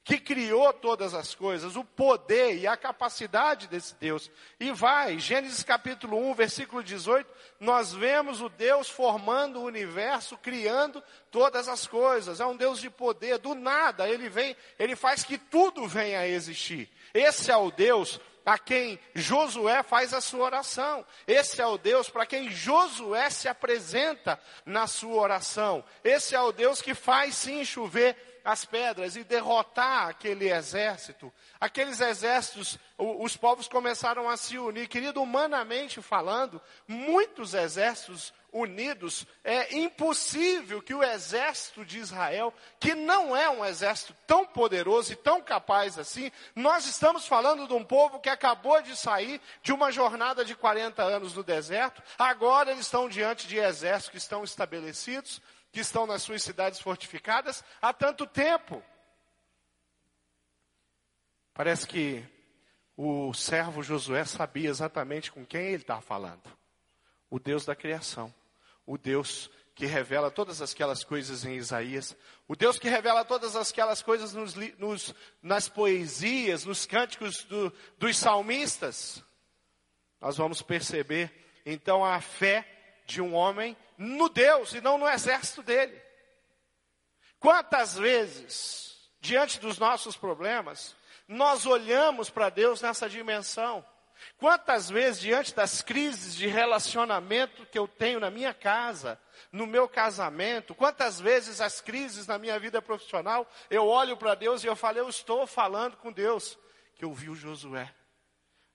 que 0.08 0.18
criou 0.18 0.72
todas 0.72 1.12
as 1.12 1.34
coisas, 1.34 1.76
o 1.76 1.84
poder 1.84 2.56
e 2.56 2.66
a 2.66 2.78
capacidade 2.78 3.68
desse 3.68 3.94
Deus. 3.96 4.30
E 4.58 4.72
vai, 4.72 5.18
Gênesis 5.18 5.62
capítulo 5.62 6.16
1, 6.30 6.32
versículo 6.32 6.82
18, 6.82 7.30
nós 7.60 7.92
vemos 7.92 8.40
o 8.40 8.48
Deus 8.48 8.88
formando 8.88 9.60
o 9.60 9.64
universo, 9.64 10.38
criando 10.38 11.04
todas 11.30 11.68
as 11.68 11.86
coisas. 11.86 12.40
É 12.40 12.46
um 12.46 12.56
Deus 12.56 12.80
de 12.80 12.88
poder, 12.88 13.36
do 13.36 13.54
nada 13.54 14.08
ele 14.08 14.30
vem, 14.30 14.56
ele 14.78 14.96
faz 14.96 15.24
que 15.24 15.36
tudo 15.36 15.86
venha 15.86 16.20
a 16.20 16.26
existir. 16.26 16.88
Esse 17.12 17.50
é 17.50 17.56
o 17.58 17.70
Deus 17.70 18.18
a 18.48 18.58
quem 18.58 18.98
Josué 19.14 19.82
faz 19.82 20.14
a 20.14 20.22
sua 20.22 20.46
oração. 20.46 21.04
Esse 21.26 21.60
é 21.60 21.66
o 21.66 21.76
Deus 21.76 22.08
para 22.08 22.24
quem 22.24 22.50
Josué 22.50 23.28
se 23.28 23.46
apresenta 23.46 24.40
na 24.64 24.86
sua 24.86 25.20
oração. 25.20 25.84
Esse 26.02 26.34
é 26.34 26.40
o 26.40 26.50
Deus 26.50 26.80
que 26.80 26.94
faz 26.94 27.34
sim 27.34 27.62
chover 27.62 28.16
as 28.48 28.64
pedras 28.64 29.14
e 29.14 29.22
derrotar 29.22 30.08
aquele 30.08 30.50
exército. 30.50 31.30
Aqueles 31.60 32.00
exércitos, 32.00 32.78
os 32.96 33.36
povos 33.36 33.68
começaram 33.68 34.26
a 34.26 34.38
se 34.38 34.56
unir. 34.56 34.88
Querido, 34.88 35.20
humanamente 35.20 36.00
falando, 36.00 36.58
muitos 36.86 37.52
exércitos 37.52 38.32
unidos, 38.50 39.26
é 39.44 39.76
impossível 39.76 40.80
que 40.80 40.94
o 40.94 41.04
exército 41.04 41.84
de 41.84 41.98
Israel, 41.98 42.54
que 42.80 42.94
não 42.94 43.36
é 43.36 43.50
um 43.50 43.62
exército 43.62 44.16
tão 44.26 44.46
poderoso 44.46 45.12
e 45.12 45.16
tão 45.16 45.42
capaz 45.42 45.98
assim, 45.98 46.32
nós 46.56 46.86
estamos 46.86 47.26
falando 47.26 47.68
de 47.68 47.74
um 47.74 47.84
povo 47.84 48.18
que 48.18 48.30
acabou 48.30 48.80
de 48.80 48.96
sair 48.96 49.42
de 49.62 49.74
uma 49.74 49.92
jornada 49.92 50.42
de 50.42 50.54
40 50.54 51.02
anos 51.02 51.34
no 51.34 51.42
deserto, 51.42 52.02
agora 52.18 52.70
eles 52.70 52.86
estão 52.86 53.10
diante 53.10 53.46
de 53.46 53.58
exércitos 53.58 54.08
que 54.08 54.16
estão 54.16 54.42
estabelecidos, 54.42 55.42
que 55.70 55.80
estão 55.80 56.06
nas 56.06 56.22
suas 56.22 56.42
cidades 56.42 56.80
fortificadas 56.80 57.64
há 57.80 57.92
tanto 57.92 58.26
tempo. 58.26 58.82
Parece 61.52 61.86
que 61.86 62.24
o 62.96 63.32
servo 63.34 63.82
Josué 63.82 64.24
sabia 64.24 64.68
exatamente 64.68 65.30
com 65.30 65.44
quem 65.44 65.66
ele 65.66 65.82
estava 65.82 66.00
falando. 66.00 66.42
O 67.30 67.38
Deus 67.38 67.64
da 67.64 67.76
criação. 67.76 68.32
O 68.86 68.96
Deus 68.96 69.50
que 69.74 69.86
revela 69.86 70.30
todas 70.30 70.60
aquelas 70.60 71.04
coisas 71.04 71.44
em 71.44 71.56
Isaías. 71.56 72.16
O 72.48 72.56
Deus 72.56 72.78
que 72.78 72.88
revela 72.88 73.24
todas 73.24 73.54
aquelas 73.54 74.02
coisas 74.02 74.32
nos, 74.34 74.54
nos, 74.76 75.14
nas 75.40 75.68
poesias, 75.68 76.64
nos 76.64 76.86
cânticos 76.86 77.44
do, 77.44 77.72
dos 77.96 78.16
salmistas. 78.16 79.22
Nós 80.20 80.36
vamos 80.36 80.62
perceber, 80.62 81.32
então, 81.64 82.04
a 82.04 82.20
fé 82.20 82.77
de 83.08 83.22
um 83.22 83.34
homem 83.34 83.74
no 83.96 84.28
Deus 84.28 84.74
e 84.74 84.80
não 84.82 84.98
no 84.98 85.08
exército 85.08 85.62
dele. 85.62 85.98
Quantas 87.40 87.96
vezes, 87.96 89.10
diante 89.18 89.58
dos 89.58 89.78
nossos 89.78 90.14
problemas, 90.14 90.94
nós 91.26 91.64
olhamos 91.64 92.28
para 92.28 92.50
Deus 92.50 92.82
nessa 92.82 93.08
dimensão? 93.08 93.84
Quantas 94.36 94.90
vezes, 94.90 95.20
diante 95.20 95.54
das 95.54 95.80
crises 95.80 96.34
de 96.34 96.48
relacionamento 96.48 97.64
que 97.66 97.78
eu 97.78 97.88
tenho 97.88 98.20
na 98.20 98.30
minha 98.30 98.52
casa, 98.52 99.18
no 99.50 99.66
meu 99.66 99.88
casamento, 99.88 100.74
quantas 100.74 101.18
vezes 101.18 101.60
as 101.60 101.80
crises 101.80 102.26
na 102.26 102.36
minha 102.36 102.58
vida 102.58 102.82
profissional, 102.82 103.50
eu 103.70 103.86
olho 103.86 104.16
para 104.16 104.34
Deus 104.34 104.62
e 104.62 104.66
eu 104.66 104.76
falo, 104.76 104.98
eu 104.98 105.08
estou 105.08 105.46
falando 105.46 105.96
com 105.96 106.12
Deus, 106.12 106.58
que 106.96 107.04
eu 107.04 107.14
vi 107.14 107.30
o 107.30 107.34
Josué, 107.34 107.90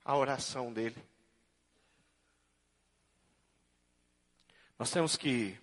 a 0.04 0.16
oração 0.16 0.72
dele. 0.72 1.13
Nós 4.84 4.90
temos 4.90 5.16
que 5.16 5.58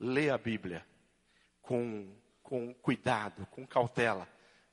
ler 0.00 0.30
a 0.30 0.38
Bíblia 0.38 0.86
com, 1.60 2.10
com 2.42 2.72
cuidado, 2.72 3.46
com 3.50 3.66
cautela. 3.66 4.26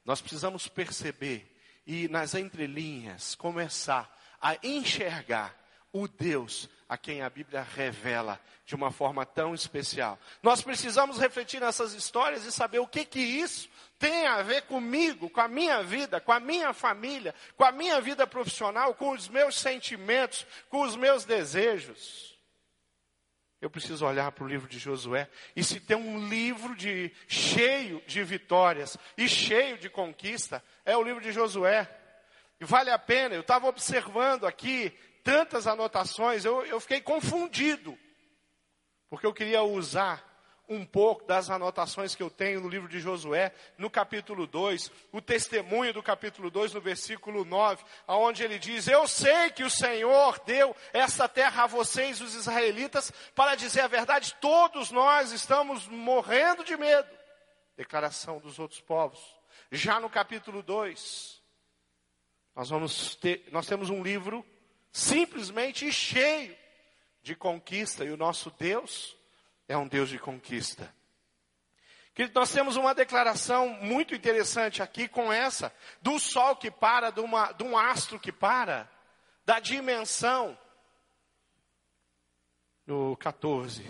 Nós 0.06 0.22
precisamos 0.22 0.66
perceber 0.66 1.54
e 1.86 2.08
nas 2.08 2.34
entrelinhas 2.34 3.36
começar 3.36 4.10
a 4.40 4.56
enxergar 4.66 5.54
o 5.92 6.08
Deus 6.08 6.70
a 6.88 6.98
quem 6.98 7.22
a 7.22 7.30
Bíblia 7.30 7.68
revela 7.76 8.40
de 8.66 8.76
uma 8.76 8.92
forma 8.92 9.26
tão 9.26 9.54
especial. 9.54 10.18
Nós 10.42 10.62
precisamos 10.62 11.20
refletir 11.20 11.60
nessas 11.60 11.92
histórias 11.92 12.46
e 12.46 12.52
saber 12.54 12.80
o 12.80 12.88
que 12.88 13.04
que 13.04 13.20
isso 13.20 13.68
tem 14.00 14.26
a 14.26 14.42
ver 14.42 14.62
comigo, 14.62 15.30
com 15.30 15.42
a 15.42 15.50
minha 15.50 15.84
vida, 15.84 16.22
com 16.22 16.32
a 16.32 16.40
minha 16.40 16.72
família, 16.72 17.36
com 17.58 17.66
a 17.66 17.74
minha 17.74 18.00
vida 18.00 18.26
profissional, 18.26 18.94
com 18.94 19.12
os 19.12 19.28
meus 19.28 19.60
sentimentos, 19.60 20.48
com 20.70 20.80
os 20.80 20.96
meus 20.96 21.26
desejos. 21.26 22.31
Eu 23.62 23.70
preciso 23.70 24.06
olhar 24.06 24.32
para 24.32 24.44
o 24.44 24.48
livro 24.48 24.68
de 24.68 24.80
Josué. 24.80 25.30
E 25.56 25.64
se 25.64 25.80
tem 25.80 25.96
um 25.96 26.28
livro 26.28 26.76
de, 26.76 27.14
cheio 27.28 28.02
de 28.08 28.24
vitórias 28.24 28.98
e 29.16 29.30
cheio 29.30 29.78
de 29.78 29.88
conquista, 29.88 30.64
é 30.84 30.98
o 30.98 31.04
livro 31.04 31.22
de 31.22 31.32
Josué. 31.32 31.88
E 32.60 32.66
vale 32.66 32.90
a 32.90 32.98
pena, 32.98 33.36
eu 33.36 33.42
estava 33.42 33.68
observando 33.68 34.48
aqui 34.48 34.92
tantas 35.24 35.68
anotações, 35.68 36.44
eu, 36.44 36.66
eu 36.66 36.80
fiquei 36.80 37.02
confundido. 37.02 37.98
Porque 39.10 39.28
eu 39.28 39.34
queria 39.34 39.62
usar 39.62 40.31
um 40.72 40.86
pouco 40.86 41.26
das 41.26 41.50
anotações 41.50 42.16
que 42.16 42.24
eu 42.24 42.30
tenho 42.30 42.62
no 42.62 42.70
livro 42.70 42.88
de 42.88 43.02
Josué, 43.02 43.54
no 43.78 43.90
capítulo 43.90 44.48
2, 44.48 44.90
o 45.12 45.22
testemunho 45.22 45.94
do 45.94 46.02
capítulo 46.02 46.50
2, 46.50 46.74
no 46.74 46.80
versículo 46.80 47.44
9, 47.44 47.84
aonde 48.08 48.42
ele 48.42 48.58
diz: 48.58 48.88
Eu 48.88 49.06
sei 49.06 49.50
que 49.50 49.66
o 49.66 49.70
Senhor 49.70 50.40
deu 50.46 50.74
essa 50.94 51.28
terra 51.28 51.66
a 51.66 51.68
vocês, 51.68 52.22
os 52.22 52.36
israelitas, 52.36 53.12
para 53.36 53.56
dizer 53.56 53.82
a 53.82 53.88
verdade, 53.88 54.34
todos 54.40 54.92
nós 54.92 55.34
estamos 55.34 55.90
morrendo 55.90 56.64
de 56.64 56.78
medo. 56.78 57.10
Declaração 57.76 58.40
dos 58.40 58.58
outros 58.58 58.80
povos. 58.80 59.20
Já 59.74 60.00
no 60.00 60.10
capítulo 60.10 60.64
2, 60.64 61.42
nós 62.56 62.70
vamos 62.70 63.16
ter, 63.16 63.46
nós 63.52 63.68
temos 63.68 63.90
um 63.90 64.02
livro 64.02 64.46
simplesmente 64.90 65.92
cheio 65.92 66.58
de 67.22 67.36
conquista, 67.36 68.06
e 68.06 68.10
o 68.10 68.18
nosso 68.18 68.50
Deus 68.58 69.20
é 69.72 69.78
um 69.78 69.88
Deus 69.88 70.10
de 70.10 70.20
conquista. 70.20 70.94
Nós 72.36 72.52
temos 72.52 72.76
uma 72.76 72.94
declaração 72.94 73.70
muito 73.70 74.14
interessante 74.14 74.84
aqui 74.84 75.08
com 75.08 75.32
essa, 75.32 75.74
do 76.02 76.20
sol 76.20 76.58
que 76.58 76.70
para, 76.70 77.10
de, 77.10 77.22
uma, 77.22 77.54
de 77.54 77.64
um 77.64 77.78
astro 77.78 78.20
que 78.20 78.34
para, 78.34 78.90
da 79.46 79.60
dimensão. 79.60 80.58
No 82.86 83.16
14, 83.16 83.86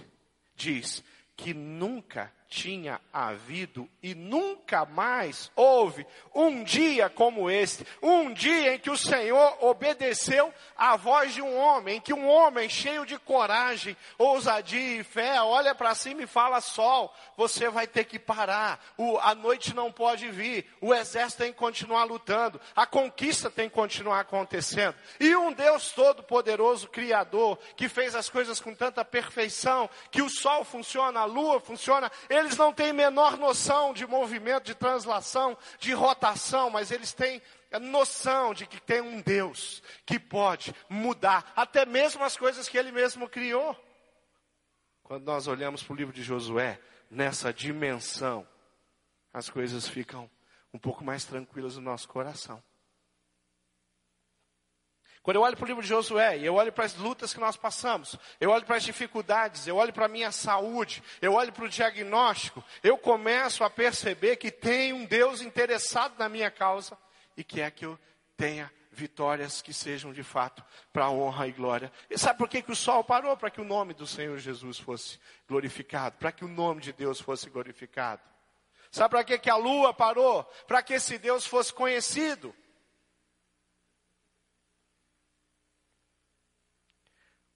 diz 0.55 1.03
que 1.35 1.53
nunca 1.53 2.31
tinha 2.51 2.99
havido 3.13 3.89
e 4.03 4.13
nunca 4.13 4.83
mais 4.85 5.49
houve 5.55 6.05
um 6.35 6.65
dia 6.65 7.09
como 7.09 7.49
este, 7.49 7.87
um 8.01 8.33
dia 8.33 8.75
em 8.75 8.79
que 8.79 8.89
o 8.89 8.97
Senhor 8.97 9.57
obedeceu 9.63 10.53
à 10.75 10.97
voz 10.97 11.33
de 11.33 11.41
um 11.41 11.57
homem, 11.57 11.95
em 11.95 12.01
que 12.01 12.13
um 12.13 12.27
homem 12.27 12.67
cheio 12.67 13.05
de 13.05 13.17
coragem, 13.17 13.95
ousadia 14.17 14.99
e 14.99 15.03
fé 15.03 15.41
olha 15.41 15.73
para 15.73 15.95
cima 15.95 16.23
e 16.23 16.27
fala: 16.27 16.59
Sol, 16.59 17.15
você 17.37 17.69
vai 17.69 17.87
ter 17.87 18.03
que 18.03 18.19
parar, 18.19 18.83
o, 18.97 19.17
a 19.19 19.33
noite 19.33 19.73
não 19.73 19.89
pode 19.89 20.27
vir, 20.29 20.65
o 20.81 20.93
exército 20.93 21.43
tem 21.43 21.53
que 21.53 21.57
continuar 21.57 22.03
lutando, 22.03 22.59
a 22.75 22.85
conquista 22.85 23.49
tem 23.49 23.69
que 23.69 23.75
continuar 23.75 24.19
acontecendo. 24.19 24.95
E 25.21 25.33
um 25.37 25.53
Deus 25.53 25.93
todo-poderoso, 25.93 26.89
Criador, 26.89 27.57
que 27.77 27.87
fez 27.87 28.13
as 28.13 28.29
coisas 28.29 28.59
com 28.59 28.75
tanta 28.75 29.05
perfeição, 29.05 29.89
que 30.11 30.21
o 30.21 30.29
sol 30.29 30.65
funciona, 30.65 31.21
a 31.21 31.25
lua 31.25 31.61
funciona, 31.61 32.11
eles 32.41 32.57
não 32.57 32.73
têm 32.73 32.91
menor 32.91 33.37
noção 33.37 33.93
de 33.93 34.05
movimento, 34.05 34.65
de 34.65 34.75
translação, 34.75 35.57
de 35.79 35.93
rotação, 35.93 36.69
mas 36.69 36.91
eles 36.91 37.13
têm 37.13 37.41
noção 37.79 38.53
de 38.53 38.65
que 38.65 38.81
tem 38.81 39.01
um 39.01 39.21
Deus 39.21 39.81
que 40.05 40.19
pode 40.19 40.75
mudar 40.89 41.53
até 41.55 41.85
mesmo 41.85 42.23
as 42.23 42.35
coisas 42.35 42.67
que 42.67 42.77
ele 42.77 42.91
mesmo 42.91 43.29
criou. 43.29 43.75
Quando 45.03 45.25
nós 45.25 45.47
olhamos 45.47 45.83
para 45.83 45.93
o 45.93 45.95
livro 45.95 46.13
de 46.13 46.23
Josué, 46.23 46.79
nessa 47.09 47.53
dimensão, 47.53 48.47
as 49.33 49.49
coisas 49.49 49.87
ficam 49.87 50.29
um 50.73 50.79
pouco 50.79 51.03
mais 51.03 51.25
tranquilas 51.25 51.75
no 51.75 51.81
nosso 51.81 52.07
coração. 52.07 52.61
Quando 55.23 55.35
eu 55.35 55.43
olho 55.43 55.55
para 55.55 55.65
o 55.65 55.67
livro 55.67 55.83
de 55.83 55.89
Josué, 55.89 56.39
eu 56.39 56.55
olho 56.55 56.73
para 56.73 56.85
as 56.85 56.95
lutas 56.95 57.31
que 57.33 57.39
nós 57.39 57.55
passamos, 57.55 58.17
eu 58.39 58.49
olho 58.49 58.65
para 58.65 58.77
as 58.77 58.83
dificuldades, 58.83 59.67
eu 59.67 59.75
olho 59.75 59.93
para 59.93 60.05
a 60.05 60.09
minha 60.09 60.31
saúde, 60.31 61.03
eu 61.21 61.33
olho 61.33 61.53
para 61.53 61.65
o 61.65 61.69
diagnóstico, 61.69 62.63
eu 62.81 62.97
começo 62.97 63.63
a 63.63 63.69
perceber 63.69 64.37
que 64.37 64.49
tem 64.49 64.93
um 64.93 65.05
Deus 65.05 65.41
interessado 65.41 66.15
na 66.17 66.27
minha 66.27 66.49
causa 66.49 66.97
e 67.37 67.43
quer 67.43 67.69
que 67.71 67.85
eu 67.85 67.99
tenha 68.35 68.71
vitórias 68.91 69.61
que 69.61 69.73
sejam 69.73 70.11
de 70.11 70.23
fato 70.23 70.63
para 70.91 71.05
a 71.05 71.11
honra 71.11 71.47
e 71.47 71.51
glória. 71.51 71.91
E 72.09 72.17
sabe 72.17 72.39
por 72.39 72.49
que, 72.49 72.61
que 72.61 72.71
o 72.71 72.75
sol 72.75 73.03
parou? 73.03 73.37
Para 73.37 73.51
que 73.51 73.61
o 73.61 73.65
nome 73.65 73.93
do 73.93 74.07
Senhor 74.07 74.37
Jesus 74.39 74.79
fosse 74.79 75.19
glorificado, 75.47 76.17
para 76.17 76.31
que 76.31 76.43
o 76.43 76.47
nome 76.47 76.81
de 76.81 76.91
Deus 76.91 77.21
fosse 77.21 77.49
glorificado. 77.49 78.21
Sabe 78.91 79.11
para 79.11 79.23
que, 79.23 79.37
que 79.37 79.49
a 79.49 79.55
lua 79.55 79.93
parou? 79.93 80.43
Para 80.67 80.81
que 80.81 80.93
esse 80.93 81.17
Deus 81.17 81.45
fosse 81.45 81.71
conhecido. 81.71 82.53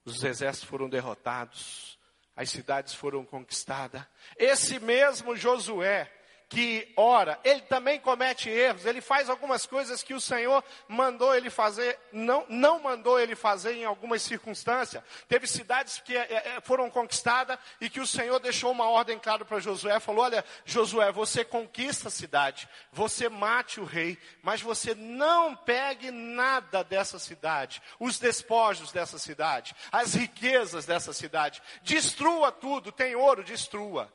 Os 0.06 0.24
exércitos 0.24 0.70
foram 0.70 0.88
derrotados, 0.88 1.98
as 2.36 2.52
cidades 2.52 2.94
foram 2.94 3.26
conquistadas. 3.26 4.04
Esse 4.38 4.80
mesmo 4.80 5.36
Josué, 5.36 6.12
que 6.48 6.94
ora, 6.96 7.40
ele 7.44 7.62
também 7.62 8.00
comete 8.00 8.50
erros, 8.50 8.86
ele 8.86 9.02
faz 9.02 9.30
algumas 9.30 9.66
coisas 9.66 10.04
que 10.04 10.14
o 10.14 10.22
Senhor 10.22 10.64
mandou 10.88 11.34
ele 11.34 11.50
fazer, 11.50 11.98
não, 12.12 12.46
não 12.48 12.80
mandou 12.80 13.20
ele 13.20 13.36
fazer 13.36 13.74
em 13.74 13.86
algumas 13.86 14.22
circunstâncias. 14.22 15.04
Teve 15.28 15.48
cidades 15.48 16.00
que 16.00 16.16
é, 16.16 16.56
é, 16.56 16.62
foram 16.62 16.90
conquistadas 16.90 17.58
e 17.82 17.90
que 17.90 18.00
o 18.00 18.08
Senhor 18.08 18.40
deixou 18.40 18.72
uma 18.72 18.88
ordem 18.88 19.18
clara 19.18 19.44
para 19.44 19.60
Josué, 19.60 20.00
falou, 20.00 20.24
olha, 20.24 20.46
Josué, 20.66 21.12
você 21.12 21.44
conquista 21.44 22.10
a 22.10 22.12
cidade, 22.12 22.70
você 22.92 23.28
mate 23.28 23.80
o 23.80 23.86
rei, 23.86 24.18
mas 24.44 24.62
você 24.62 24.94
não 24.94 25.56
pegue 25.56 26.12
nada 26.12 26.84
dessa 26.84 27.18
cidade, 27.18 27.82
os 28.00 28.20
despojos 28.20 28.92
dessa 28.92 29.18
cidade, 29.18 29.76
as 29.92 30.14
riquezas 30.14 30.86
dessa 30.86 31.12
cidade, 31.12 31.62
destrua 31.82 32.52
tudo, 32.52 32.92
tem 32.92 33.16
ouro, 33.16 33.44
destrua. 33.44 34.14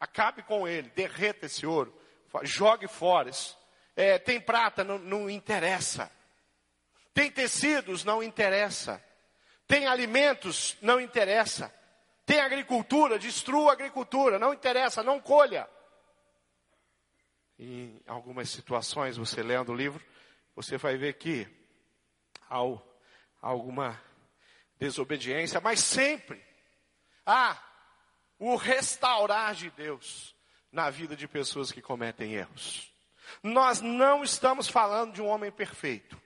Acabe 0.00 0.42
com 0.42 0.66
ele, 0.66 0.88
derreta 0.90 1.46
esse 1.46 1.66
ouro, 1.66 1.96
jogue 2.42 2.86
fora. 2.86 3.30
É, 3.96 4.18
tem 4.18 4.40
prata, 4.40 4.84
não, 4.84 4.98
não 4.98 5.30
interessa. 5.30 6.10
Tem 7.12 7.30
tecidos, 7.30 8.04
não 8.04 8.22
interessa. 8.22 9.02
Tem 9.66 9.86
alimentos, 9.86 10.76
não 10.80 11.00
interessa. 11.00 11.74
Tem 12.24 12.40
agricultura, 12.40 13.18
destrua 13.18 13.70
a 13.70 13.72
agricultura, 13.72 14.38
não 14.38 14.54
interessa, 14.54 15.02
não 15.02 15.20
colha. 15.20 15.68
Em 17.58 18.00
algumas 18.06 18.50
situações, 18.50 19.16
você 19.16 19.42
lendo 19.42 19.72
o 19.72 19.74
livro, 19.74 20.04
você 20.54 20.76
vai 20.76 20.96
ver 20.96 21.14
que 21.14 21.48
há 22.48 22.58
alguma 23.40 24.00
desobediência, 24.78 25.60
mas 25.60 25.80
sempre 25.80 26.42
há 27.26 27.60
o 28.38 28.56
restaurar 28.56 29.54
de 29.54 29.70
Deus 29.70 30.34
na 30.70 30.90
vida 30.90 31.16
de 31.16 31.26
pessoas 31.26 31.72
que 31.72 31.82
cometem 31.82 32.34
erros. 32.34 32.92
Nós 33.42 33.80
não 33.80 34.22
estamos 34.22 34.68
falando 34.68 35.12
de 35.14 35.22
um 35.22 35.26
homem 35.26 35.50
perfeito, 35.50 36.20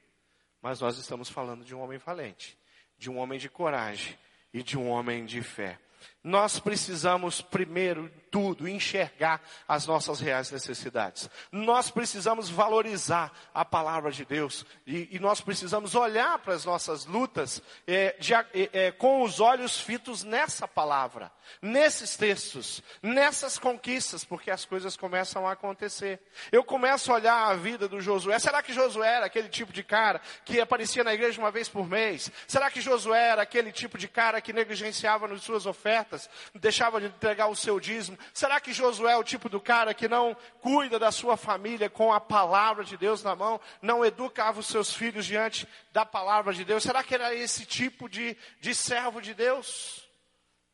mas 0.61 0.81
nós 0.81 0.99
estamos 0.99 1.29
falando 1.29 1.65
de 1.65 1.75
um 1.75 1.81
homem 1.81 1.99
valente, 1.99 2.59
de 2.97 3.11
um 3.11 3.19
homem 3.19 3.39
de 3.39 3.49
coragem 3.49 4.17
e 4.53 4.63
de 4.63 4.79
um 4.79 4.89
homem 4.89 5.25
de 5.25 5.43
fé. 5.43 5.79
Nós 6.25 6.61
precisamos, 6.61 7.41
primeiro 7.41 8.11
tudo, 8.33 8.67
enxergar 8.67 9.43
as 9.69 9.87
nossas 9.87 10.19
reais 10.19 10.51
necessidades. 10.51 11.29
Nós 11.53 11.91
precisamos 11.91 12.49
valorizar 12.49 13.31
a 13.53 13.65
palavra 13.65 14.11
de 14.11 14.25
Deus. 14.25 14.65
E, 14.87 15.17
e 15.17 15.19
nós 15.19 15.41
precisamos 15.41 15.95
olhar 15.95 16.39
para 16.39 16.55
as 16.55 16.65
nossas 16.65 17.05
lutas 17.05 17.61
é, 17.87 18.17
de, 18.19 18.33
é, 18.35 18.47
é, 18.73 18.91
com 18.91 19.23
os 19.23 19.41
olhos 19.41 19.79
fitos 19.79 20.25
nessa 20.25 20.67
palavra, 20.67 21.31
nesses 21.61 22.17
textos, 22.17 22.83
nessas 23.03 23.59
conquistas, 23.59 24.25
porque 24.25 24.51
as 24.51 24.65
coisas 24.65 24.97
começam 24.97 25.47
a 25.47 25.53
acontecer. 25.53 26.21
Eu 26.51 26.65
começo 26.65 27.13
a 27.13 27.17
olhar 27.17 27.49
a 27.49 27.55
vida 27.55 27.87
do 27.87 28.01
Josué. 28.01 28.39
Será 28.39 28.63
que 28.63 28.73
Josué 28.73 29.17
era 29.17 29.27
aquele 29.27 29.49
tipo 29.49 29.73
de 29.73 29.83
cara 29.83 30.21
que 30.45 30.61
aparecia 30.61 31.05
na 31.05 31.13
igreja 31.13 31.39
uma 31.39 31.51
vez 31.51 31.69
por 31.69 31.87
mês? 31.87 32.31
Será 32.47 32.71
que 32.71 32.81
Josué 32.81 33.29
era 33.29 33.43
aquele 33.43 33.73
tipo 33.73 33.99
de 33.99 34.09
cara 34.09 34.41
que 34.41 34.53
negligenciava 34.53 35.29
nas 35.29 35.43
suas 35.43 35.67
ofertas, 35.67 36.12
deixava 36.55 37.01
de 37.01 37.07
entregar 37.07 37.49
o 37.49 37.57
seu 37.57 37.79
dízimo? 37.79 38.19
Será 38.33 38.61
que 38.61 38.73
Josué 38.73 39.13
é 39.13 39.17
o 39.17 39.25
tipo 39.25 39.49
do 39.49 39.61
cara 39.61 39.95
que 39.95 40.09
não 40.09 40.37
cuida 40.61 40.99
da 40.99 41.11
sua 41.11 41.37
família 41.37 41.91
com 41.91 42.13
a 42.13 42.21
palavra 42.21 42.85
de 42.85 42.97
Deus 42.97 43.23
na 43.23 43.37
mão, 43.37 43.61
não 43.81 44.05
educava 44.05 44.61
os 44.61 44.67
seus 44.67 44.93
filhos 44.93 45.27
diante 45.27 45.67
da 45.93 46.05
palavra 46.05 46.53
de 46.53 46.65
Deus? 46.65 46.83
Será 46.83 47.03
que 47.03 47.15
era 47.15 47.35
esse 47.35 47.65
tipo 47.67 48.09
de, 48.09 48.37
de 48.61 48.75
servo 48.75 49.21
de 49.21 49.35
Deus? 49.35 50.03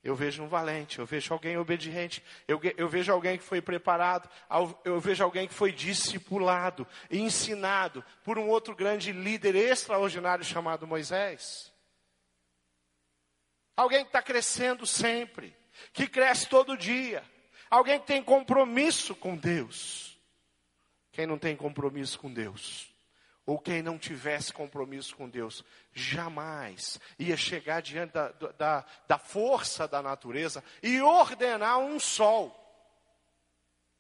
Eu 0.03 0.15
vejo 0.15 0.43
um 0.43 0.49
valente, 0.49 1.01
eu 1.01 1.07
vejo 1.07 1.35
alguém 1.35 1.59
obediente, 1.59 2.23
eu, 2.47 2.61
eu, 2.77 2.89
vejo 2.89 3.13
alguém 3.13 3.37
que 3.37 3.43
foi 3.43 3.61
preparado, 3.61 4.31
eu 4.85 5.01
vejo 5.01 5.25
alguém 5.25 5.49
que 5.49 5.55
foi 5.55 5.73
discipulado 5.73 6.87
ensinado 7.11 8.05
por 8.23 8.39
um 8.39 8.49
outro 8.49 8.77
grande 8.77 9.11
líder 9.11 9.57
extraordinário 9.57 10.45
chamado 10.45 10.87
Moisés. 10.87 11.73
Alguém 13.79 14.01
que 14.01 14.09
está 14.09 14.21
crescendo 14.21 14.85
sempre, 14.85 15.57
que 15.93 16.09
cresce 16.09 16.49
todo 16.49 16.77
dia. 16.77 17.23
Alguém 17.71 18.01
que 18.01 18.09
tem 18.09 18.21
compromisso 18.21 19.15
com 19.15 19.37
Deus. 19.37 20.19
Quem 21.13 21.29
não 21.29 21.39
tem 21.39 21.55
compromisso 21.55 22.19
com 22.19 22.33
Deus, 22.33 22.93
ou 23.47 23.57
quem 23.57 23.81
não 23.81 23.97
tivesse 23.97 24.53
compromisso 24.53 25.15
com 25.15 25.29
Deus, 25.29 25.65
jamais 25.93 26.99
ia 27.21 27.37
chegar 27.37 27.81
diante 27.81 28.15
da, 28.15 28.33
da, 28.33 28.85
da 29.07 29.19
força 29.19 29.87
da 29.87 30.03
natureza 30.03 30.63
e 30.83 31.01
ordenar 31.01 31.79
um 31.79 32.01
sol, 32.01 32.53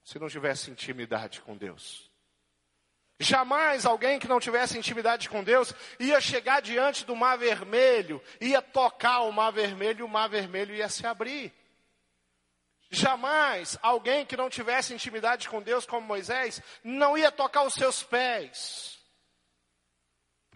se 0.02 0.18
não 0.18 0.28
tivesse 0.28 0.72
intimidade 0.72 1.40
com 1.40 1.56
Deus. 1.56 2.07
Jamais 3.20 3.84
alguém 3.84 4.18
que 4.18 4.28
não 4.28 4.38
tivesse 4.38 4.78
intimidade 4.78 5.28
com 5.28 5.42
Deus 5.42 5.74
ia 5.98 6.20
chegar 6.20 6.62
diante 6.62 7.04
do 7.04 7.16
mar 7.16 7.36
vermelho, 7.36 8.22
ia 8.40 8.62
tocar 8.62 9.22
o 9.22 9.32
mar 9.32 9.50
vermelho 9.50 10.00
e 10.00 10.02
o 10.04 10.08
mar 10.08 10.28
vermelho 10.28 10.74
ia 10.74 10.88
se 10.88 11.04
abrir. 11.06 11.52
Jamais 12.90 13.76
alguém 13.82 14.24
que 14.24 14.36
não 14.36 14.48
tivesse 14.48 14.94
intimidade 14.94 15.48
com 15.48 15.60
Deus, 15.60 15.84
como 15.84 16.06
Moisés, 16.06 16.62
não 16.82 17.18
ia 17.18 17.30
tocar 17.30 17.64
os 17.64 17.74
seus 17.74 18.02
pés 18.02 18.98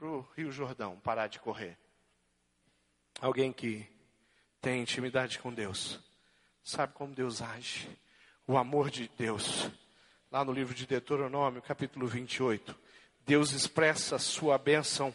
para 0.03 0.09
o 0.09 0.21
Rio 0.37 0.51
Jordão 0.51 0.99
parar 0.99 1.29
de 1.29 1.39
correr. 1.39 1.79
Alguém 3.21 3.53
que 3.53 3.87
tem 4.61 4.83
intimidade 4.83 5.39
com 5.39 5.55
Deus, 5.55 6.01
sabe 6.65 6.93
como 6.93 7.15
Deus 7.15 7.41
age, 7.41 7.89
o 8.45 8.57
amor 8.57 8.91
de 8.91 9.09
Deus. 9.17 9.71
Lá 10.33 10.43
no 10.47 10.51
livro 10.51 10.73
de 10.73 10.87
Deuteronômio, 10.87 11.61
capítulo 11.61 12.07
28, 12.07 12.75
Deus 13.27 13.53
expressa 13.53 14.19
sua 14.19 14.57
bênção 14.57 15.15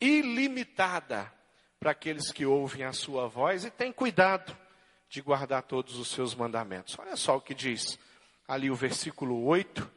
ilimitada 0.00 1.32
para 1.78 1.92
aqueles 1.92 2.32
que 2.32 2.44
ouvem 2.44 2.82
a 2.82 2.92
sua 2.92 3.28
voz 3.28 3.64
e 3.64 3.70
tem 3.70 3.92
cuidado 3.92 4.58
de 5.08 5.22
guardar 5.22 5.62
todos 5.62 5.96
os 5.96 6.08
seus 6.08 6.34
mandamentos. 6.34 6.98
Olha 6.98 7.14
só 7.14 7.36
o 7.36 7.40
que 7.40 7.54
diz 7.54 8.00
ali 8.48 8.68
o 8.68 8.74
versículo 8.74 9.44
8, 9.44 9.88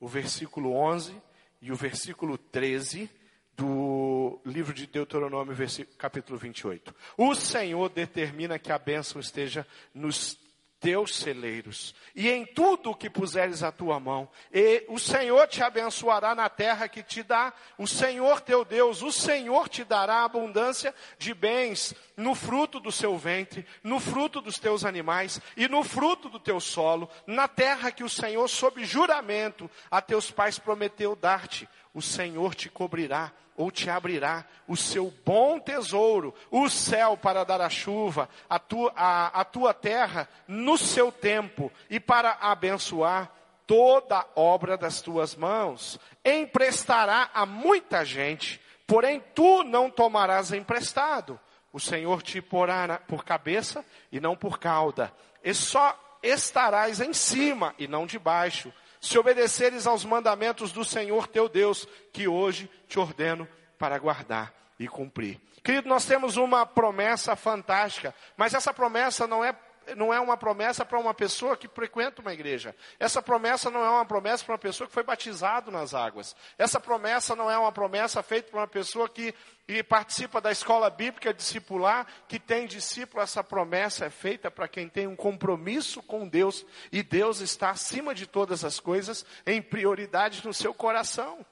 o 0.00 0.08
versículo 0.08 0.72
11 0.72 1.14
e 1.60 1.70
o 1.70 1.76
versículo 1.76 2.38
13 2.38 3.10
do 3.54 4.40
livro 4.46 4.72
de 4.72 4.86
Deuteronômio, 4.86 5.54
capítulo 5.98 6.38
28. 6.38 6.94
O 7.18 7.34
Senhor 7.34 7.90
determina 7.90 8.58
que 8.58 8.72
a 8.72 8.78
bênção 8.78 9.20
esteja 9.20 9.66
nos 9.92 10.45
teus 10.78 11.16
celeiros, 11.16 11.94
e 12.14 12.28
em 12.28 12.44
tudo 12.44 12.90
o 12.90 12.94
que 12.94 13.08
puseres 13.08 13.62
a 13.62 13.72
tua 13.72 13.98
mão, 13.98 14.28
e 14.52 14.84
o 14.88 14.98
Senhor 14.98 15.46
te 15.48 15.62
abençoará 15.62 16.34
na 16.34 16.48
terra 16.48 16.88
que 16.88 17.02
te 17.02 17.22
dá, 17.22 17.52
o 17.78 17.86
Senhor 17.86 18.40
teu 18.40 18.64
Deus, 18.64 19.02
o 19.02 19.10
Senhor 19.10 19.68
te 19.68 19.84
dará 19.84 20.22
abundância 20.22 20.94
de 21.18 21.32
bens 21.32 21.94
no 22.16 22.34
fruto 22.34 22.78
do 22.78 22.92
seu 22.92 23.16
ventre, 23.16 23.66
no 23.82 23.98
fruto 23.98 24.40
dos 24.40 24.58
teus 24.58 24.84
animais 24.84 25.40
e 25.56 25.66
no 25.68 25.82
fruto 25.82 26.28
do 26.28 26.38
teu 26.38 26.60
solo, 26.60 27.08
na 27.26 27.48
terra 27.48 27.90
que 27.90 28.04
o 28.04 28.08
Senhor, 28.08 28.46
sob 28.48 28.84
juramento, 28.84 29.70
a 29.90 30.00
teus 30.02 30.30
pais 30.30 30.58
prometeu 30.58 31.16
dar-te, 31.16 31.68
o 31.96 32.02
Senhor 32.02 32.54
te 32.54 32.68
cobrirá 32.68 33.32
ou 33.56 33.70
te 33.70 33.88
abrirá 33.88 34.44
o 34.68 34.76
seu 34.76 35.10
bom 35.24 35.58
tesouro, 35.58 36.34
o 36.50 36.68
céu 36.68 37.16
para 37.16 37.42
dar 37.42 37.58
a 37.62 37.70
chuva, 37.70 38.28
a 38.50 38.58
tua, 38.58 38.92
a, 38.94 39.40
a 39.40 39.44
tua 39.46 39.72
terra 39.72 40.28
no 40.46 40.76
seu 40.76 41.10
tempo, 41.10 41.72
e 41.88 41.98
para 41.98 42.32
abençoar 42.38 43.32
toda 43.66 44.18
a 44.18 44.26
obra 44.36 44.76
das 44.76 45.00
tuas 45.00 45.34
mãos. 45.34 45.98
Emprestará 46.22 47.30
a 47.32 47.46
muita 47.46 48.04
gente, 48.04 48.60
porém 48.86 49.24
tu 49.34 49.64
não 49.64 49.88
tomarás 49.88 50.52
emprestado. 50.52 51.40
O 51.72 51.80
Senhor 51.80 52.20
te 52.20 52.42
porá 52.42 53.00
por 53.08 53.24
cabeça 53.24 53.82
e 54.12 54.20
não 54.20 54.36
por 54.36 54.58
cauda, 54.58 55.10
e 55.42 55.54
só 55.54 55.98
estarás 56.22 57.00
em 57.00 57.14
cima 57.14 57.74
e 57.78 57.88
não 57.88 58.04
debaixo 58.04 58.70
se 59.06 59.18
obedeceres 59.18 59.86
aos 59.86 60.04
mandamentos 60.04 60.72
do 60.72 60.84
Senhor 60.84 61.26
teu 61.26 61.48
Deus, 61.48 61.86
que 62.12 62.26
hoje 62.26 62.70
te 62.88 62.98
ordeno 62.98 63.48
para 63.78 63.98
guardar 63.98 64.52
e 64.78 64.88
cumprir. 64.88 65.40
Querido, 65.62 65.88
nós 65.88 66.04
temos 66.04 66.36
uma 66.36 66.64
promessa 66.64 67.34
fantástica, 67.34 68.14
mas 68.36 68.54
essa 68.54 68.72
promessa 68.72 69.26
não 69.26 69.44
é 69.44 69.54
não 69.94 70.12
é 70.12 70.18
uma 70.18 70.36
promessa 70.36 70.84
para 70.84 70.98
uma 70.98 71.14
pessoa 71.14 71.56
que 71.56 71.68
frequenta 71.68 72.20
uma 72.20 72.32
igreja. 72.32 72.74
Essa 72.98 73.22
promessa 73.22 73.70
não 73.70 73.84
é 73.84 73.88
uma 73.88 74.04
promessa 74.04 74.44
para 74.44 74.54
uma 74.54 74.58
pessoa 74.58 74.88
que 74.88 74.92
foi 74.92 75.04
batizado 75.04 75.70
nas 75.70 75.94
águas. 75.94 76.34
Essa 76.58 76.80
promessa 76.80 77.36
não 77.36 77.48
é 77.48 77.56
uma 77.56 77.70
promessa 77.70 78.22
feita 78.22 78.50
para 78.50 78.60
uma 78.60 78.66
pessoa 78.66 79.08
que, 79.08 79.32
que 79.66 79.82
participa 79.82 80.40
da 80.40 80.52
escola 80.52 80.88
bíblica 80.88 81.34
discipular, 81.34 82.06
que 82.28 82.38
tem 82.38 82.66
discípulo. 82.66 83.22
Essa 83.22 83.42
promessa 83.42 84.06
é 84.06 84.10
feita 84.10 84.50
para 84.50 84.68
quem 84.68 84.88
tem 84.88 85.08
um 85.08 85.16
compromisso 85.16 86.02
com 86.02 86.28
Deus 86.28 86.64
e 86.92 87.02
Deus 87.02 87.40
está 87.40 87.70
acima 87.70 88.14
de 88.14 88.26
todas 88.26 88.64
as 88.64 88.78
coisas, 88.78 89.26
em 89.44 89.60
prioridade 89.60 90.46
no 90.46 90.54
seu 90.54 90.72
coração. 90.72 91.44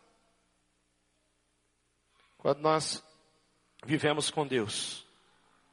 Quando 2.39 2.61
nós 2.61 3.03
vivemos 3.85 4.31
com 4.31 4.47
Deus, 4.47 5.05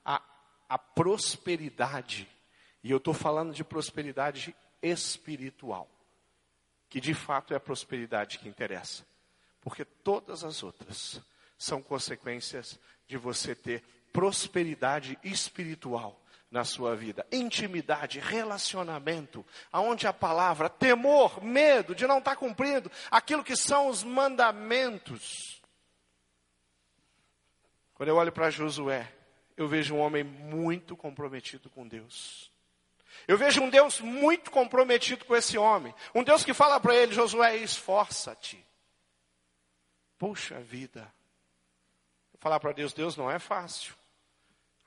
a, 0.04 0.22
a 0.68 0.80
prosperidade 0.80 2.28
e 2.84 2.90
eu 2.90 2.98
estou 2.98 3.14
falando 3.14 3.54
de 3.54 3.64
prosperidade 3.64 4.56
espiritual, 4.82 5.88
que 6.90 7.00
de 7.00 7.14
fato 7.14 7.54
é 7.54 7.58
a 7.58 7.60
prosperidade 7.60 8.40
que 8.40 8.50
interessa, 8.50 9.06
porque 9.60 9.86
todas 9.86 10.44
as 10.44 10.64
outras 10.64 11.22
são 11.62 11.80
consequências 11.80 12.80
de 13.08 13.18
você 13.18 13.54
ter 13.54 13.84
prosperidade 14.12 15.18
espiritual 15.24 16.20
na 16.50 16.66
sua 16.66 16.96
vida, 16.96 17.26
intimidade, 17.32 18.20
relacionamento, 18.20 19.46
aonde 19.72 20.08
a 20.08 20.12
palavra 20.12 20.68
temor, 20.68 21.42
medo 21.42 21.94
de 21.94 22.08
não 22.08 22.18
estar 22.18 22.36
cumprindo 22.36 22.92
aquilo 23.12 23.44
que 23.44 23.56
são 23.56 23.88
os 23.88 24.04
mandamentos. 24.04 25.62
Quando 27.94 28.10
eu 28.10 28.16
olho 28.16 28.32
para 28.32 28.50
Josué, 28.50 29.14
eu 29.56 29.68
vejo 29.68 29.94
um 29.94 30.00
homem 30.00 30.24
muito 30.24 30.98
comprometido 30.98 31.70
com 31.70 31.88
Deus. 31.88 32.52
Eu 33.28 33.38
vejo 33.38 33.62
um 33.62 33.70
Deus 33.70 34.02
muito 34.02 34.50
comprometido 34.50 35.26
com 35.26 35.36
esse 35.36 35.60
homem. 35.60 35.94
Um 36.14 36.24
Deus 36.24 36.44
que 36.44 36.56
fala 36.56 36.80
para 36.80 36.96
ele, 36.96 37.14
Josué, 37.14 37.58
esforça-te. 37.58 38.66
Puxa 40.18 40.60
vida. 40.60 41.14
Falar 42.42 42.60
para 42.60 42.74
Deus, 42.74 42.92
Deus 42.92 43.16
não 43.16 43.30
é 43.30 43.38
fácil. 43.38 43.96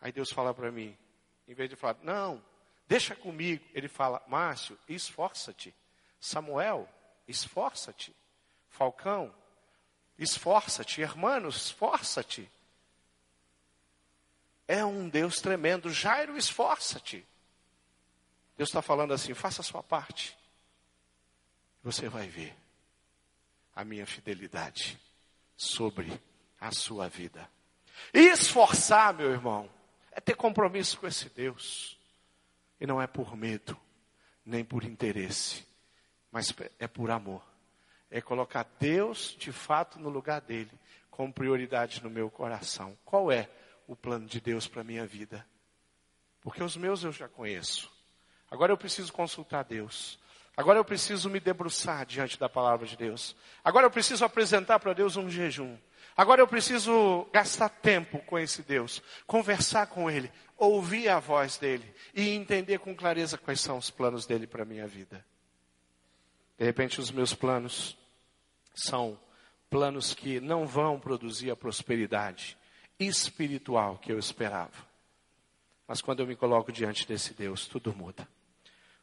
Aí 0.01 0.11
Deus 0.11 0.31
fala 0.33 0.53
para 0.53 0.73
mim, 0.73 0.99
em 1.47 1.55
vez 1.55 1.71
de 1.71 1.77
falar, 1.77 1.97
não, 2.03 2.45
deixa 2.87 3.15
comigo, 3.15 3.65
ele 3.73 3.87
fala, 3.87 4.21
Márcio, 4.27 4.77
esforça-te. 4.89 5.73
Samuel, 6.21 6.89
esforça-te. 7.29 8.15
Falcão, 8.69 9.33
esforça-te. 10.19 11.01
Hermanos, 11.01 11.67
esforça-te. 11.67 12.51
É 14.67 14.85
um 14.85 15.09
Deus 15.09 15.37
tremendo. 15.37 15.91
Jairo, 15.91 16.37
esforça-te. 16.37 17.25
Deus 18.57 18.69
está 18.69 18.83
falando 18.83 19.15
assim: 19.15 19.33
faça 19.33 19.61
a 19.61 19.65
sua 19.65 19.83
parte. 19.83 20.37
Você 21.85 22.09
vai 22.09 22.27
ver 22.27 22.57
a 23.77 23.85
minha 23.85 24.07
fidelidade 24.07 24.99
sobre 25.57 26.21
a 26.65 26.73
sua 26.73 27.09
vida. 27.09 27.49
E 28.13 28.21
esforçar, 28.21 29.13
meu 29.13 29.31
irmão, 29.31 29.69
é 30.11 30.21
ter 30.21 30.35
compromisso 30.35 30.99
com 30.99 31.07
esse 31.07 31.29
Deus. 31.29 31.99
E 32.81 32.87
não 32.87 33.01
é 33.01 33.07
por 33.07 33.37
medo, 33.37 33.79
nem 34.45 34.65
por 34.65 34.83
interesse, 34.83 35.67
mas 36.33 36.55
é 36.79 36.89
por 36.89 37.11
amor. 37.11 37.43
É 38.11 38.21
colocar 38.21 38.67
Deus 38.81 39.37
de 39.39 39.53
fato 39.53 39.99
no 39.99 40.09
lugar 40.09 40.41
dele, 40.41 40.71
com 41.11 41.31
prioridade 41.31 42.03
no 42.03 42.11
meu 42.11 42.31
coração. 42.31 42.97
Qual 43.05 43.31
é 43.31 43.49
o 43.87 43.95
plano 43.95 44.27
de 44.27 44.41
Deus 44.41 44.67
para 44.67 44.81
a 44.81 44.85
minha 44.85 45.07
vida? 45.07 45.47
Porque 46.41 46.63
os 46.63 46.77
meus 46.77 47.05
eu 47.05 47.13
já 47.13 47.29
conheço. 47.29 47.93
Agora 48.51 48.73
eu 48.73 48.77
preciso 48.77 49.13
consultar 49.13 49.65
Deus. 49.65 50.19
Agora 50.57 50.79
eu 50.79 50.85
preciso 50.85 51.29
me 51.29 51.41
debruçar 51.41 52.07
diante 52.07 52.39
da 52.39 52.49
palavra 52.49 52.87
de 52.87 52.97
Deus. 52.97 53.35
Agora 53.63 53.87
eu 53.87 53.91
preciso 53.91 54.25
apresentar 54.25 54.79
para 54.79 54.93
Deus 54.93 55.17
um 55.17 55.29
jejum. 55.29 55.77
Agora 56.17 56.41
eu 56.41 56.47
preciso 56.47 57.27
gastar 57.33 57.69
tempo 57.69 58.21
com 58.21 58.39
esse 58.39 58.63
Deus, 58.63 59.03
conversar 59.27 59.89
com 59.89 60.09
Ele, 60.09 60.31
ouvir 60.57 61.09
a 61.09 61.19
voz 61.19 61.59
dEle 61.59 61.93
e 62.15 62.31
entender 62.31 62.79
com 62.79 62.95
clareza 62.95 63.37
quais 63.37 63.61
são 63.61 63.79
os 63.79 63.91
planos 63.91 64.25
dEle 64.25 64.47
para 64.47 64.63
a 64.63 64.67
minha 64.67 64.87
vida. 64.87 65.25
De 66.57 66.65
repente, 66.65 67.01
os 67.01 67.11
meus 67.11 67.35
planos 67.35 67.99
são 68.75 69.19
planos 69.69 70.15
que 70.15 70.41
não 70.41 70.67
vão 70.67 71.01
produzir 71.01 71.51
a 71.51 71.57
prosperidade 71.57 72.57
espiritual 72.99 73.99
que 73.99 74.13
eu 74.13 74.19
esperava. 74.19 74.87
Mas 75.87 76.01
quando 76.01 76.21
eu 76.21 76.27
me 76.27 76.37
coloco 76.37 76.71
diante 76.71 77.07
desse 77.07 77.35
Deus, 77.35 77.67
tudo 77.67 77.93
muda. 77.95 78.27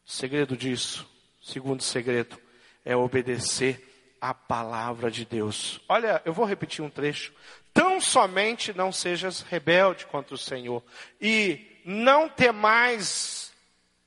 O 0.05 0.09
segredo 0.09 0.55
disso, 0.55 1.05
segundo 1.41 1.83
segredo, 1.83 2.39
é 2.85 2.95
obedecer 2.95 3.90
a 4.21 4.35
palavra 4.35 5.09
de 5.09 5.25
Deus. 5.25 5.81
Olha, 5.89 6.21
eu 6.23 6.31
vou 6.31 6.45
repetir 6.45 6.85
um 6.85 6.89
trecho. 6.89 7.33
Tão 7.73 7.99
somente 7.99 8.71
não 8.71 8.91
sejas 8.91 9.41
rebelde 9.41 10.05
contra 10.05 10.35
o 10.35 10.37
Senhor 10.37 10.83
e 11.19 11.81
não 11.83 12.29
temais 12.29 13.51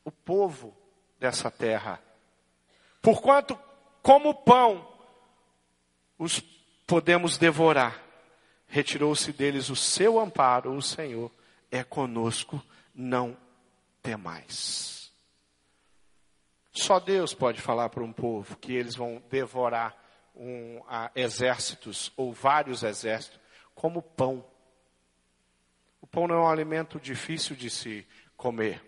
o 0.05 0.13
povo 0.13 0.77
dessa 1.19 1.51
terra. 1.51 2.01
Porquanto, 3.03 3.59
como 4.03 4.33
pão, 4.33 4.89
os 6.17 6.41
podemos 6.87 7.37
devorar. 7.37 8.01
Retirou-se 8.69 9.33
deles 9.33 9.69
o 9.69 9.77
seu 9.77 10.21
amparo, 10.21 10.73
o 10.73 10.83
Senhor 10.83 11.31
é 11.71 11.83
conosco, 11.83 12.63
não 12.95 13.37
temais. 14.03 15.13
Só 16.71 16.99
Deus 16.99 17.33
pode 17.33 17.61
falar 17.61 17.89
para 17.89 18.03
um 18.03 18.13
povo 18.13 18.57
que 18.57 18.73
eles 18.73 18.95
vão 18.95 19.23
devorar 19.31 20.04
um, 20.35 20.83
a, 20.89 21.11
exércitos 21.15 22.13
ou 22.17 22.33
vários 22.33 22.83
exércitos 22.83 23.41
como 23.75 24.03
pão. 24.03 24.45
O 26.01 26.07
pão 26.07 26.27
não 26.27 26.37
é 26.37 26.41
um 26.41 26.49
alimento 26.49 27.01
difícil 27.01 27.57
de 27.57 27.71
se 27.71 28.07
comer. 28.37 28.83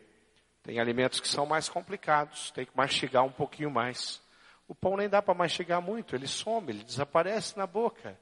Tem 0.62 0.80
alimentos 0.80 1.20
que 1.20 1.28
são 1.28 1.46
mais 1.46 1.68
complicados, 1.68 2.50
tem 2.50 2.66
que 2.66 2.76
mastigar 2.76 3.24
um 3.24 3.32
pouquinho 3.32 3.70
mais. 3.70 4.20
O 4.68 4.74
pão 4.74 4.96
nem 4.96 5.08
dá 5.08 5.22
para 5.22 5.34
mastigar 5.34 5.80
muito, 5.80 6.16
ele 6.16 6.26
some, 6.26 6.70
ele 6.70 6.82
desaparece 6.82 7.56
na 7.56 7.66
boca. 7.66 8.18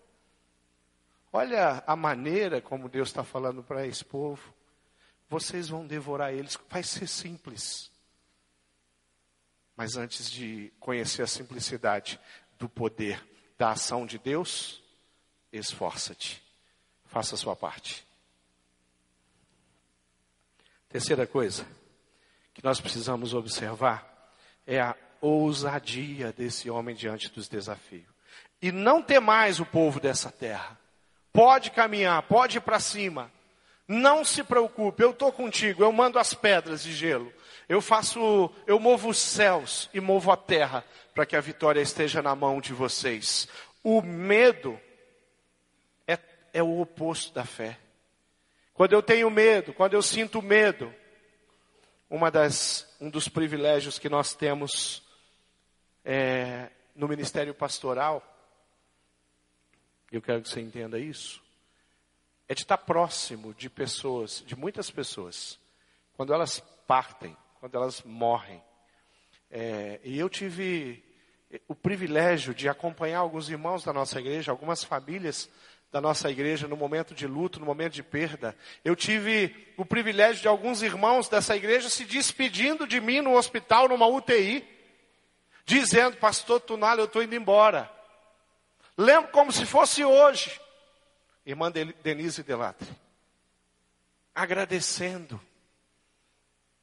Olha 1.32 1.82
a 1.86 1.96
maneira 1.96 2.60
como 2.60 2.88
Deus 2.88 3.08
está 3.08 3.24
falando 3.24 3.62
para 3.62 3.86
esse 3.86 4.04
povo. 4.04 4.54
Vocês 5.28 5.68
vão 5.68 5.86
devorar 5.86 6.32
eles, 6.32 6.58
vai 6.68 6.82
ser 6.82 7.08
simples. 7.08 7.90
Mas 9.76 9.96
antes 9.96 10.30
de 10.30 10.72
conhecer 10.78 11.22
a 11.22 11.26
simplicidade 11.26 12.20
do 12.64 12.68
poder 12.68 13.22
da 13.58 13.72
ação 13.72 14.06
de 14.06 14.18
Deus, 14.18 14.82
esforça-te. 15.52 16.42
Faça 17.04 17.34
a 17.34 17.38
sua 17.38 17.54
parte. 17.54 18.06
Terceira 20.88 21.26
coisa 21.26 21.66
que 22.54 22.64
nós 22.64 22.80
precisamos 22.80 23.34
observar 23.34 24.32
é 24.66 24.80
a 24.80 24.96
ousadia 25.20 26.32
desse 26.32 26.70
homem 26.70 26.94
diante 26.94 27.30
dos 27.30 27.48
desafios. 27.48 28.08
E 28.62 28.72
não 28.72 29.02
ter 29.02 29.20
mais 29.20 29.60
o 29.60 29.66
povo 29.66 30.00
dessa 30.00 30.30
terra. 30.30 30.78
Pode 31.32 31.70
caminhar, 31.70 32.22
pode 32.22 32.56
ir 32.56 32.60
para 32.62 32.80
cima. 32.80 33.30
Não 33.86 34.24
se 34.24 34.42
preocupe, 34.42 35.02
eu 35.02 35.10
estou 35.10 35.30
contigo, 35.30 35.82
eu 35.82 35.92
mando 35.92 36.18
as 36.18 36.32
pedras 36.32 36.82
de 36.82 36.94
gelo. 36.94 37.30
Eu 37.68 37.80
faço, 37.80 38.50
eu 38.66 38.78
movo 38.78 39.08
os 39.08 39.18
céus 39.18 39.88
e 39.94 40.00
movo 40.00 40.30
a 40.30 40.36
terra 40.36 40.84
para 41.14 41.24
que 41.24 41.36
a 41.36 41.40
vitória 41.40 41.80
esteja 41.80 42.20
na 42.20 42.34
mão 42.34 42.60
de 42.60 42.72
vocês. 42.72 43.48
O 43.82 44.02
medo 44.02 44.78
é, 46.06 46.18
é 46.52 46.62
o 46.62 46.80
oposto 46.80 47.32
da 47.32 47.44
fé. 47.44 47.78
Quando 48.74 48.92
eu 48.92 49.02
tenho 49.02 49.30
medo, 49.30 49.72
quando 49.72 49.94
eu 49.94 50.02
sinto 50.02 50.42
medo, 50.42 50.92
uma 52.10 52.30
das, 52.30 52.92
um 53.00 53.08
dos 53.08 53.28
privilégios 53.28 53.98
que 53.98 54.08
nós 54.08 54.34
temos 54.34 55.02
é, 56.04 56.70
no 56.94 57.08
ministério 57.08 57.54
pastoral, 57.54 58.22
eu 60.12 60.20
quero 60.20 60.42
que 60.42 60.48
você 60.48 60.60
entenda 60.60 60.98
isso, 60.98 61.42
é 62.48 62.54
de 62.54 62.62
estar 62.62 62.78
próximo 62.78 63.54
de 63.54 63.70
pessoas, 63.70 64.42
de 64.46 64.54
muitas 64.54 64.90
pessoas, 64.90 65.58
quando 66.16 66.32
elas 66.32 66.60
partem, 66.86 67.36
quando 67.64 67.76
elas 67.76 68.02
morrem. 68.02 68.62
É, 69.50 69.98
e 70.04 70.18
eu 70.18 70.28
tive 70.28 71.02
o 71.66 71.74
privilégio 71.74 72.54
de 72.54 72.68
acompanhar 72.68 73.20
alguns 73.20 73.48
irmãos 73.48 73.82
da 73.82 73.90
nossa 73.90 74.20
igreja, 74.20 74.52
algumas 74.52 74.84
famílias 74.84 75.48
da 75.90 75.98
nossa 75.98 76.30
igreja 76.30 76.68
no 76.68 76.76
momento 76.76 77.14
de 77.14 77.26
luto, 77.26 77.58
no 77.58 77.64
momento 77.64 77.94
de 77.94 78.02
perda. 78.02 78.54
Eu 78.84 78.94
tive 78.94 79.72
o 79.78 79.84
privilégio 79.86 80.42
de 80.42 80.48
alguns 80.48 80.82
irmãos 80.82 81.26
dessa 81.26 81.56
igreja 81.56 81.88
se 81.88 82.04
despedindo 82.04 82.86
de 82.86 83.00
mim 83.00 83.22
no 83.22 83.34
hospital, 83.34 83.88
numa 83.88 84.06
UTI, 84.06 84.62
dizendo, 85.64 86.18
pastor 86.18 86.60
Tunal, 86.60 86.98
eu 86.98 87.06
estou 87.06 87.22
indo 87.22 87.34
embora. 87.34 87.90
Lembro 88.94 89.30
como 89.30 89.50
se 89.50 89.64
fosse 89.64 90.04
hoje. 90.04 90.60
Irmã 91.46 91.72
Denise 92.02 92.42
Delatre. 92.42 92.92
Agradecendo. 94.34 95.40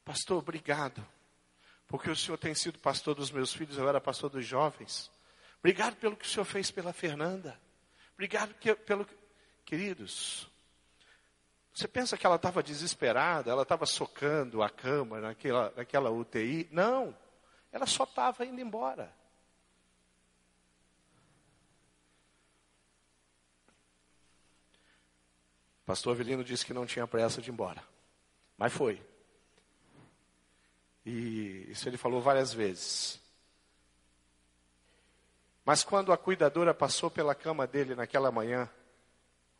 Pastor, 0.04 0.38
obrigado. 0.38 1.06
Porque 1.86 2.10
o 2.10 2.16
Senhor 2.16 2.38
tem 2.38 2.54
sido 2.54 2.78
pastor 2.78 3.14
dos 3.14 3.30
meus 3.30 3.52
filhos, 3.52 3.76
eu 3.76 3.88
era 3.88 4.00
pastor 4.00 4.30
dos 4.30 4.46
jovens. 4.46 5.10
Obrigado 5.58 5.96
pelo 5.96 6.16
que 6.16 6.24
o 6.24 6.28
Senhor 6.28 6.44
fez 6.44 6.70
pela 6.70 6.92
Fernanda. 6.92 7.60
Obrigado 8.14 8.54
que, 8.54 8.74
pelo. 8.74 9.06
Queridos, 9.64 10.50
você 11.72 11.86
pensa 11.86 12.16
que 12.18 12.26
ela 12.26 12.36
estava 12.36 12.62
desesperada, 12.62 13.50
ela 13.50 13.62
estava 13.62 13.86
socando 13.86 14.62
a 14.62 14.68
cama 14.68 15.20
naquela, 15.20 15.72
naquela 15.76 16.10
UTI? 16.10 16.68
Não, 16.70 17.16
ela 17.70 17.86
só 17.86 18.04
estava 18.04 18.44
indo 18.44 18.60
embora. 18.60 19.14
Pastor 25.84 26.14
Avelino 26.14 26.42
disse 26.42 26.64
que 26.64 26.72
não 26.72 26.86
tinha 26.86 27.06
pressa 27.06 27.40
de 27.40 27.50
ir 27.50 27.52
embora, 27.52 27.82
mas 28.56 28.72
foi. 28.72 29.11
E 31.04 31.66
isso 31.68 31.88
ele 31.88 31.96
falou 31.96 32.20
várias 32.20 32.52
vezes. 32.52 33.20
Mas 35.64 35.84
quando 35.84 36.12
a 36.12 36.16
cuidadora 36.16 36.74
passou 36.74 37.10
pela 37.10 37.34
cama 37.34 37.66
dele 37.66 37.94
naquela 37.94 38.30
manhã, 38.30 38.68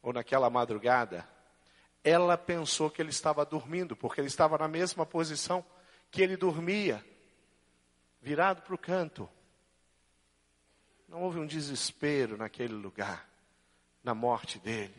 ou 0.02 0.12
naquela 0.12 0.50
madrugada, 0.50 1.26
ela 2.02 2.36
pensou 2.36 2.90
que 2.90 3.00
ele 3.00 3.10
estava 3.10 3.44
dormindo, 3.44 3.94
porque 3.94 4.20
ele 4.20 4.28
estava 4.28 4.58
na 4.58 4.66
mesma 4.66 5.06
posição 5.06 5.64
que 6.10 6.20
ele 6.20 6.36
dormia, 6.36 7.04
virado 8.20 8.62
para 8.62 8.74
o 8.74 8.78
canto. 8.78 9.28
Não 11.08 11.22
houve 11.22 11.38
um 11.38 11.46
desespero 11.46 12.36
naquele 12.36 12.74
lugar, 12.74 13.28
na 14.02 14.14
morte 14.14 14.58
dele. 14.58 14.94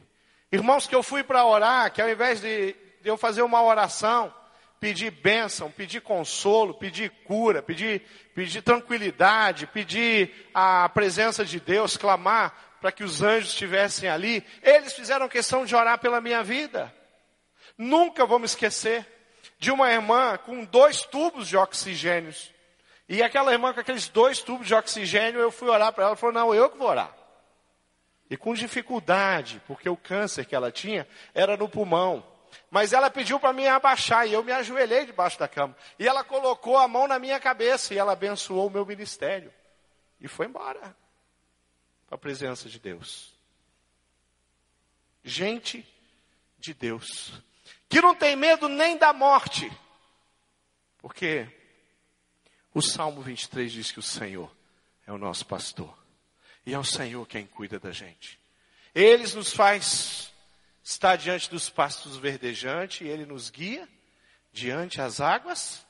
Irmãos, 0.52 0.88
que 0.88 0.96
eu 0.96 1.04
fui 1.04 1.24
para 1.24 1.46
orar, 1.46 1.92
que 1.92 2.02
ao 2.02 2.10
invés 2.10 2.40
de, 2.40 2.74
de 3.02 3.10
eu 3.10 3.18
fazer 3.18 3.42
uma 3.42 3.62
oração, 3.62 4.34
pedir 4.84 5.12
bênção, 5.12 5.72
pedir 5.72 6.02
consolo, 6.02 6.74
pedir 6.74 7.10
cura, 7.24 7.62
pedir, 7.62 8.02
pedir 8.36 8.62
tranquilidade, 8.62 9.66
pedir 9.66 10.50
a 10.54 10.90
presença 10.90 11.46
de 11.46 11.58
Deus, 11.58 11.96
clamar 11.96 12.54
para 12.82 12.92
que 12.92 13.02
os 13.02 13.22
anjos 13.22 13.52
estivessem 13.52 14.10
ali. 14.10 14.46
Eles 14.62 14.92
fizeram 14.92 15.30
questão 15.30 15.66
de 15.66 15.74
orar 15.74 16.00
pela 16.00 16.20
minha 16.20 16.44
vida. 16.44 16.94
Nunca 17.78 18.26
vou 18.26 18.40
me 18.40 18.46
esquecer 18.46 19.08
de 19.58 19.72
uma 19.72 19.90
irmã 19.90 20.38
com 20.38 20.66
dois 20.66 21.04
tubos 21.04 21.48
de 21.48 21.56
oxigênio. 21.56 22.34
E 23.08 23.24
aquela 23.24 23.54
irmã 23.54 23.74
com 23.74 23.80
aqueles 23.80 24.10
dois 24.10 24.40
tubos 24.40 24.68
de 24.68 24.76
oxigênio, 24.76 25.40
eu 25.40 25.50
fui 25.50 25.70
orar 25.70 25.94
para 25.94 26.04
ela, 26.04 26.10
ela 26.10 26.18
falou, 26.18 26.36
não, 26.36 26.54
eu 26.54 26.70
que 26.70 26.78
vou 26.78 26.90
orar. 26.90 27.16
E 28.30 28.36
com 28.36 28.54
dificuldade, 28.54 29.62
porque 29.66 29.88
o 29.88 29.96
câncer 29.96 30.44
que 30.44 30.54
ela 30.54 30.74
tinha 30.74 31.08
era 31.34 31.56
no 31.56 31.70
pulmão. 31.70 32.33
Mas 32.74 32.92
ela 32.92 33.12
pediu 33.12 33.40
para 33.40 33.54
mim 33.54 33.68
abaixar 33.68 34.28
e 34.28 34.34
eu 34.34 34.44
me 34.44 34.52
ajoelhei 34.52 35.06
debaixo 35.06 35.38
da 35.38 35.48
cama. 35.48 35.78
E 36.00 36.08
ela 36.08 36.24
colocou 36.24 36.76
a 36.76 36.88
mão 36.88 37.08
na 37.08 37.20
minha 37.20 37.40
cabeça 37.40 37.94
e 37.94 38.00
ela 38.00 38.14
abençoou 38.14 38.66
o 38.66 38.72
meu 38.72 38.84
ministério. 38.84 39.54
E 40.20 40.28
foi 40.28 40.48
embora 40.48 40.80
para 42.08 42.16
a 42.16 42.18
presença 42.18 42.68
de 42.68 42.80
Deus. 42.80 43.32
Gente 45.24 45.88
de 46.58 46.74
Deus, 46.74 47.40
que 47.88 48.02
não 48.02 48.16
tem 48.16 48.36
medo 48.36 48.68
nem 48.68 48.98
da 48.98 49.14
morte. 49.14 49.72
Porque 50.98 51.48
o 52.74 52.82
Salmo 52.82 53.22
23 53.22 53.72
diz 53.72 53.92
que 53.92 54.00
o 54.00 54.04
Senhor 54.04 54.52
é 55.06 55.12
o 55.14 55.20
nosso 55.20 55.46
pastor. 55.46 55.96
E 56.66 56.74
é 56.74 56.80
o 56.80 56.84
Senhor 56.84 57.28
quem 57.28 57.46
cuida 57.46 57.80
da 57.80 57.92
gente. 57.92 58.40
Ele 58.96 59.32
nos 59.36 59.54
faz 59.54 60.33
está 60.84 61.16
diante 61.16 61.50
dos 61.50 61.70
pastos 61.70 62.18
verdejantes 62.18 63.02
e 63.02 63.10
ele 63.10 63.26
nos 63.26 63.50
guia 63.50 63.88
diante 64.52 65.02
as 65.02 65.22
águas 65.22 65.86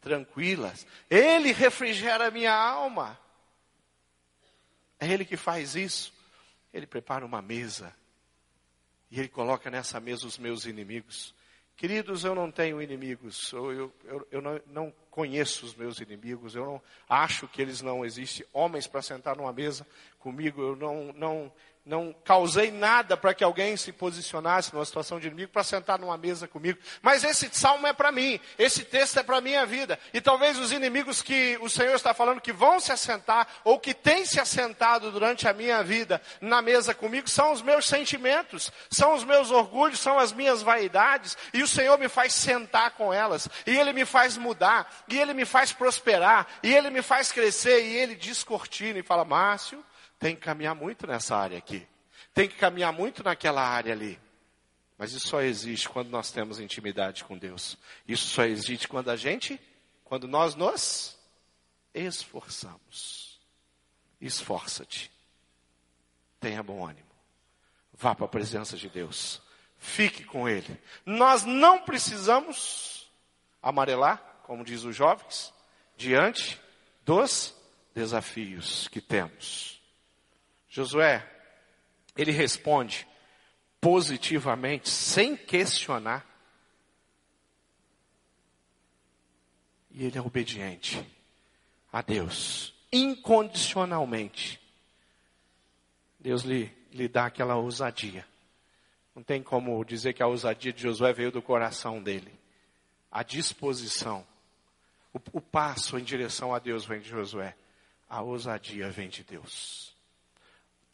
tranquilas. 0.00 0.86
Ele 1.08 1.52
refrigera 1.52 2.30
minha 2.30 2.54
alma. 2.54 3.18
É 4.98 5.06
ele 5.06 5.24
que 5.24 5.36
faz 5.36 5.76
isso. 5.76 6.12
Ele 6.72 6.86
prepara 6.86 7.24
uma 7.24 7.40
mesa 7.40 7.94
e 9.10 9.20
ele 9.20 9.28
coloca 9.28 9.70
nessa 9.70 10.00
mesa 10.00 10.26
os 10.26 10.36
meus 10.36 10.66
inimigos. 10.66 11.32
Queridos, 11.76 12.24
eu 12.24 12.34
não 12.34 12.50
tenho 12.50 12.80
inimigos, 12.80 13.52
eu, 13.52 13.72
eu, 13.72 13.94
eu, 14.04 14.28
eu 14.30 14.42
não, 14.42 14.60
não, 14.66 14.94
conheço 15.10 15.66
os 15.66 15.74
meus 15.74 16.00
inimigos, 16.00 16.54
eu 16.54 16.64
não 16.64 16.82
acho 17.08 17.48
que 17.48 17.62
eles 17.62 17.80
não 17.80 18.04
existem. 18.04 18.46
Homens 18.52 18.86
para 18.86 19.02
sentar 19.02 19.36
numa 19.36 19.52
mesa 19.52 19.86
comigo, 20.18 20.60
eu 20.62 20.76
não, 20.76 21.12
não, 21.12 21.52
não 21.84 22.14
causei 22.24 22.70
nada 22.70 23.14
para 23.14 23.34
que 23.34 23.44
alguém 23.44 23.76
se 23.76 23.92
posicionasse 23.92 24.72
numa 24.72 24.84
situação 24.86 25.20
de 25.20 25.26
inimigo 25.26 25.52
para 25.52 25.62
sentar 25.62 25.98
numa 25.98 26.16
mesa 26.16 26.48
comigo. 26.48 26.78
Mas 27.02 27.22
esse 27.24 27.50
salmo 27.52 27.86
é 27.86 27.92
para 27.92 28.10
mim, 28.10 28.40
esse 28.58 28.84
texto 28.84 29.18
é 29.18 29.22
para 29.22 29.36
a 29.36 29.40
minha 29.42 29.66
vida. 29.66 29.98
E 30.12 30.20
talvez 30.20 30.58
os 30.58 30.72
inimigos 30.72 31.20
que 31.20 31.58
o 31.60 31.68
Senhor 31.68 31.94
está 31.94 32.14
falando 32.14 32.40
que 32.40 32.54
vão 32.54 32.80
se 32.80 32.90
assentar, 32.90 33.46
ou 33.64 33.78
que 33.78 33.92
têm 33.92 34.24
se 34.24 34.40
assentado 34.40 35.10
durante 35.10 35.46
a 35.46 35.52
minha 35.52 35.82
vida 35.82 36.22
na 36.40 36.62
mesa 36.62 36.94
comigo, 36.94 37.28
são 37.28 37.52
os 37.52 37.60
meus 37.60 37.86
sentimentos, 37.86 38.72
são 38.90 39.14
os 39.14 39.22
meus 39.22 39.50
orgulhos, 39.50 40.00
são 40.00 40.18
as 40.18 40.32
minhas 40.32 40.62
vaidades. 40.62 41.36
E 41.52 41.62
o 41.62 41.68
Senhor 41.68 41.98
me 41.98 42.08
faz 42.08 42.32
sentar 42.32 42.92
com 42.92 43.12
elas, 43.12 43.46
e 43.66 43.76
Ele 43.76 43.92
me 43.92 44.06
faz 44.06 44.38
mudar, 44.38 44.90
e 45.06 45.18
Ele 45.18 45.34
me 45.34 45.44
faz 45.44 45.70
prosperar, 45.70 46.46
e 46.62 46.74
Ele 46.74 46.88
me 46.88 47.02
faz 47.02 47.30
crescer, 47.30 47.84
e 47.84 47.94
Ele 47.94 48.14
descortina 48.14 48.98
e 48.98 49.02
fala, 49.02 49.24
Márcio, 49.24 49.84
tem 50.18 50.34
que 50.34 50.42
caminhar 50.42 50.74
muito 50.74 51.06
nessa 51.06 51.36
área 51.36 51.58
aqui. 51.58 51.86
Tem 52.32 52.48
que 52.48 52.56
caminhar 52.56 52.92
muito 52.92 53.22
naquela 53.22 53.62
área 53.62 53.92
ali. 53.92 54.18
Mas 54.96 55.12
isso 55.12 55.28
só 55.28 55.42
existe 55.42 55.88
quando 55.88 56.08
nós 56.08 56.30
temos 56.30 56.60
intimidade 56.60 57.24
com 57.24 57.36
Deus. 57.36 57.76
Isso 58.06 58.28
só 58.28 58.44
existe 58.44 58.86
quando 58.86 59.10
a 59.10 59.16
gente, 59.16 59.60
quando 60.04 60.28
nós 60.28 60.54
nos 60.54 61.18
esforçamos. 61.92 63.40
Esforça-te. 64.20 65.10
Tenha 66.40 66.62
bom 66.62 66.86
ânimo. 66.86 67.10
Vá 67.92 68.14
para 68.14 68.26
a 68.26 68.28
presença 68.28 68.76
de 68.76 68.88
Deus. 68.88 69.40
Fique 69.78 70.24
com 70.24 70.48
Ele. 70.48 70.80
Nós 71.04 71.44
não 71.44 71.80
precisamos 71.80 73.10
amarelar, 73.62 74.18
como 74.44 74.64
diz 74.64 74.84
os 74.84 74.94
jovens, 74.94 75.52
diante 75.96 76.60
dos 77.04 77.54
desafios 77.94 78.88
que 78.88 79.00
temos. 79.00 79.80
Josué, 80.74 81.24
ele 82.16 82.32
responde 82.32 83.06
positivamente, 83.80 84.90
sem 84.90 85.36
questionar. 85.36 86.26
E 89.92 90.04
ele 90.04 90.18
é 90.18 90.20
obediente 90.20 91.00
a 91.92 92.02
Deus, 92.02 92.74
incondicionalmente. 92.92 94.60
Deus 96.18 96.42
lhe, 96.42 96.76
lhe 96.90 97.06
dá 97.06 97.26
aquela 97.26 97.54
ousadia. 97.54 98.26
Não 99.14 99.22
tem 99.22 99.44
como 99.44 99.84
dizer 99.84 100.12
que 100.12 100.24
a 100.24 100.26
ousadia 100.26 100.72
de 100.72 100.82
Josué 100.82 101.12
veio 101.12 101.30
do 101.30 101.40
coração 101.40 102.02
dele. 102.02 102.36
A 103.12 103.22
disposição, 103.22 104.26
o, 105.12 105.20
o 105.34 105.40
passo 105.40 105.96
em 105.96 106.02
direção 106.02 106.52
a 106.52 106.58
Deus 106.58 106.84
vem 106.84 106.98
de 106.98 107.10
Josué. 107.10 107.56
A 108.08 108.22
ousadia 108.22 108.90
vem 108.90 109.08
de 109.08 109.22
Deus 109.22 109.93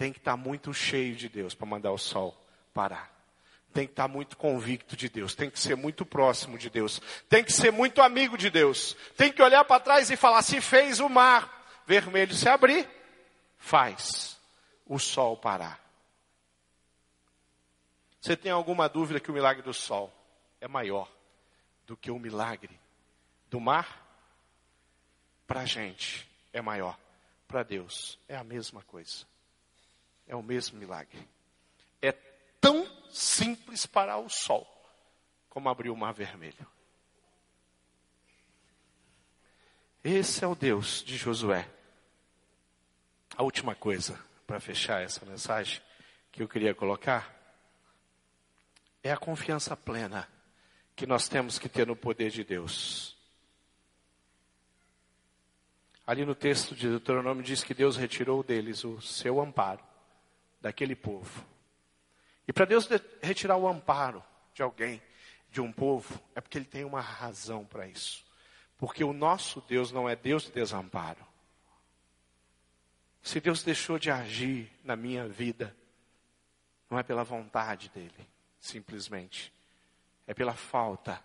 tem 0.01 0.15
que 0.15 0.19
estar 0.19 0.35
muito 0.35 0.73
cheio 0.73 1.15
de 1.15 1.29
Deus 1.29 1.55
para 1.55 1.67
mandar 1.67 1.93
o 1.93 1.99
sol 1.99 2.35
parar. 2.73 3.15
tem 3.71 3.87
que 3.87 3.93
estar 3.93 4.09
muito 4.09 4.35
convicto 4.35 4.97
de 4.97 5.11
Deus, 5.11 5.35
tem 5.35 5.51
que 5.51 5.61
ser 5.61 5.77
muito 5.77 6.07
próximo 6.07 6.57
de 6.57 6.71
Deus, 6.71 7.03
tem 7.29 7.45
que 7.45 7.53
ser 7.53 7.71
muito 7.71 8.01
amigo 8.01 8.39
de 8.39 8.49
Deus, 8.49 8.97
tem 9.15 9.31
que 9.31 9.43
olhar 9.43 9.63
para 9.63 9.79
trás 9.79 10.11
e 10.11 10.17
falar: 10.17 10.41
se 10.41 10.59
fez 10.59 11.01
o 11.01 11.09
mar 11.11 11.83
vermelho 11.87 12.35
se 12.35 12.49
abrir, 12.49 12.89
faz 13.59 14.41
o 14.87 14.99
sol 14.99 15.37
parar. 15.37 15.79
Você 18.23 18.35
tem 18.35 18.51
alguma 18.51 18.89
dúvida 18.89 19.21
que 19.21 19.31
o 19.31 19.35
milagre 19.35 19.63
do 19.63 19.75
sol 19.75 20.11
é 20.63 20.67
maior 20.67 21.13
do 21.87 21.95
que 21.95 22.11
o 22.11 22.19
milagre 22.19 22.81
do 23.51 23.61
mar? 23.61 24.03
Para 25.47 25.61
a 25.61 25.67
gente 25.67 26.27
é 26.55 26.63
maior, 26.63 26.99
para 27.47 27.63
Deus 27.63 28.19
é 28.27 28.35
a 28.35 28.43
mesma 28.43 28.83
coisa, 28.85 29.27
é 30.31 30.37
o 30.37 30.43
mesmo 30.43 30.79
milagre. 30.79 31.19
É 32.01 32.13
tão 32.61 32.87
simples 33.11 33.85
parar 33.85 34.19
o 34.19 34.29
sol 34.29 34.65
como 35.49 35.69
abrir 35.69 35.91
o 35.91 35.97
mar 35.97 36.15
vermelho. 36.15 36.65
Esse 40.05 40.45
é 40.45 40.47
o 40.47 40.55
Deus 40.55 41.03
de 41.03 41.17
Josué. 41.17 41.69
A 43.37 43.43
última 43.43 43.75
coisa 43.75 44.19
para 44.47 44.61
fechar 44.61 45.03
essa 45.03 45.27
mensagem 45.27 45.83
que 46.31 46.43
eu 46.43 46.49
queria 46.49 46.75
colocar 46.77 47.37
é 49.03 49.11
a 49.11 49.17
confiança 49.17 49.77
plena 49.77 50.29
que 50.95 51.07
nós 51.07 51.29
temos 51.29 51.59
que 51.59 51.69
ter 51.69 51.89
no 51.89 51.97
poder 51.97 52.31
de 52.31 52.45
Deus. 52.45 53.17
Ali 56.07 56.25
no 56.25 56.37
texto 56.37 56.75
de 56.77 56.89
Deuteronômio 56.89 57.43
diz 57.43 57.65
que 57.65 57.75
Deus 57.75 57.97
retirou 57.97 58.45
deles 58.45 58.85
o 58.85 59.01
seu 59.01 59.41
amparo, 59.41 59.90
daquele 60.61 60.95
povo. 60.95 61.45
E 62.47 62.53
para 62.53 62.65
Deus 62.65 62.89
retirar 63.23 63.57
o 63.57 63.69
amparo 63.69 64.23
de 64.53 64.63
alguém, 64.63 65.01
de 65.51 65.61
um 65.61 65.73
povo, 65.73 66.21
é 66.35 66.41
porque 66.41 66.59
Ele 66.59 66.65
tem 66.65 66.85
uma 66.85 67.01
razão 67.01 67.65
para 67.65 67.87
isso. 67.87 68.25
Porque 68.77 69.05
o 69.05 69.13
nosso 69.13 69.61
Deus 69.63 69.93
não 69.93 70.09
é 70.09 70.17
Deus 70.17 70.45
de 70.45 70.53
desamparo. 70.53 71.25
Se 73.23 73.41
Deus 73.41 73.63
deixou 73.63 73.99
de 73.99 74.11
agir 74.11 74.73
na 74.83 74.97
minha 74.97 75.29
vida, 75.29 75.77
não 76.89 76.99
é 76.99 77.03
pela 77.03 77.23
vontade 77.23 77.91
dEle, 77.95 78.29
simplesmente. 78.59 79.53
É 80.27 80.33
pela 80.33 80.55
falta 80.55 81.23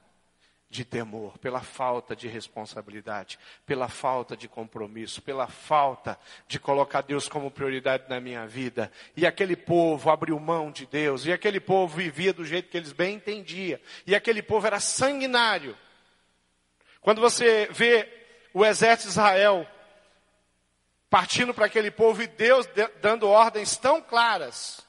de 0.75 0.83
temor, 0.83 1.37
pela 1.37 1.61
falta 1.61 2.15
de 2.15 2.27
responsabilidade, 2.27 3.39
pela 3.65 3.87
falta 3.87 4.35
de 4.35 4.47
compromisso, 4.47 5.21
pela 5.21 5.47
falta 5.47 6.19
de 6.47 6.59
colocar 6.59 7.01
Deus 7.01 7.29
como 7.29 7.49
prioridade 7.49 8.03
na 8.09 8.19
minha 8.19 8.45
vida. 8.45 8.91
E 9.15 9.25
aquele 9.25 9.55
povo 9.55 10.09
abriu 10.09 10.39
mão 10.39 10.71
de 10.71 10.85
Deus, 10.85 11.25
e 11.25 11.31
aquele 11.31 11.59
povo 11.59 11.95
vivia 11.95 12.33
do 12.33 12.45
jeito 12.45 12.69
que 12.69 12.77
eles 12.77 12.91
bem 12.91 13.15
entendiam, 13.15 13.79
e 14.05 14.13
aquele 14.13 14.41
povo 14.41 14.67
era 14.67 14.79
sanguinário. 14.79 15.77
Quando 16.99 17.21
você 17.21 17.67
vê 17.71 18.07
o 18.53 18.65
exército 18.65 19.07
de 19.07 19.11
Israel 19.11 19.67
partindo 21.09 21.53
para 21.53 21.67
aquele 21.67 21.91
povo 21.91 22.21
e 22.21 22.27
Deus 22.27 22.67
dando 22.99 23.29
ordens 23.29 23.77
tão 23.77 24.01
claras, 24.01 24.85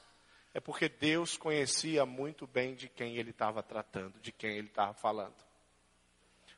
é 0.53 0.59
porque 0.59 0.89
Deus 0.89 1.37
conhecia 1.37 2.05
muito 2.05 2.45
bem 2.45 2.75
de 2.75 2.89
quem 2.89 3.15
ele 3.15 3.29
estava 3.29 3.63
tratando, 3.63 4.19
de 4.19 4.31
quem 4.31 4.57
ele 4.57 4.67
estava 4.67 4.93
falando. 4.93 5.46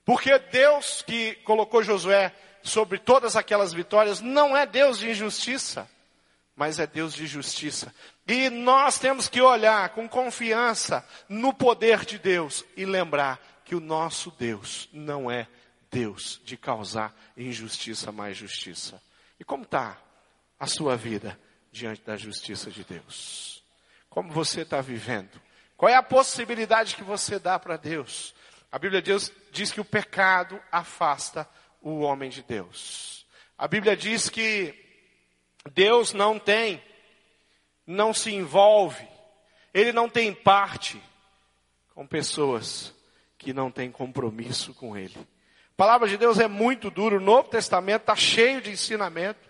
Porque 0.09 0.39
Deus 0.39 1.03
que 1.03 1.35
colocou 1.43 1.83
Josué 1.83 2.33
sobre 2.63 2.97
todas 2.97 3.35
aquelas 3.35 3.71
vitórias 3.71 4.21
não 4.21 4.57
é 4.57 4.65
Deus 4.65 4.97
de 4.97 5.11
injustiça, 5.11 5.87
mas 6.55 6.79
é 6.79 6.87
Deus 6.87 7.13
de 7.13 7.27
justiça. 7.27 7.93
E 8.27 8.49
nós 8.49 8.97
temos 8.97 9.29
que 9.29 9.39
olhar 9.39 9.87
com 9.89 10.09
confiança 10.09 11.07
no 11.29 11.53
poder 11.53 12.05
de 12.05 12.17
Deus 12.17 12.65
e 12.75 12.85
lembrar 12.85 13.39
que 13.63 13.75
o 13.75 13.79
nosso 13.79 14.31
Deus 14.31 14.89
não 14.91 15.29
é 15.29 15.47
Deus 15.91 16.41
de 16.43 16.57
causar 16.57 17.13
injustiça 17.37 18.11
mais 18.11 18.35
justiça. 18.35 18.99
E 19.39 19.43
como 19.43 19.61
está 19.61 19.95
a 20.59 20.65
sua 20.65 20.97
vida 20.97 21.39
diante 21.71 22.01
da 22.01 22.17
justiça 22.17 22.71
de 22.71 22.83
Deus? 22.83 23.63
Como 24.09 24.31
você 24.31 24.61
está 24.61 24.81
vivendo? 24.81 25.39
Qual 25.77 25.87
é 25.87 25.93
a 25.93 26.01
possibilidade 26.01 26.95
que 26.95 27.03
você 27.03 27.37
dá 27.37 27.59
para 27.59 27.77
Deus? 27.77 28.33
A 28.71 28.77
Bíblia 28.77 29.01
diz, 29.01 29.31
diz 29.51 29.71
que 29.71 29.81
o 29.81 29.85
pecado 29.85 30.59
afasta 30.71 31.47
o 31.81 31.99
homem 31.99 32.29
de 32.29 32.43
Deus. 32.43 33.25
A 33.57 33.67
Bíblia 33.67 33.95
diz 33.95 34.29
que 34.29 34.73
Deus 35.73 36.13
não 36.13 36.37
tem, 36.37 36.81
não 37.85 38.13
se 38.13 38.33
envolve, 38.33 39.07
Ele 39.73 39.91
não 39.91 40.09
tem 40.09 40.33
parte 40.33 41.01
com 41.93 42.05
pessoas 42.05 42.93
que 43.37 43.53
não 43.53 43.71
têm 43.71 43.91
compromisso 43.91 44.73
com 44.73 44.95
Ele. 44.95 45.17
A 45.17 45.75
palavra 45.75 46.07
de 46.07 46.17
Deus 46.17 46.39
é 46.39 46.47
muito 46.47 46.91
dura, 46.91 47.17
o 47.17 47.21
Novo 47.21 47.49
Testamento 47.49 48.01
está 48.01 48.15
cheio 48.15 48.61
de 48.61 48.71
ensinamento 48.71 49.49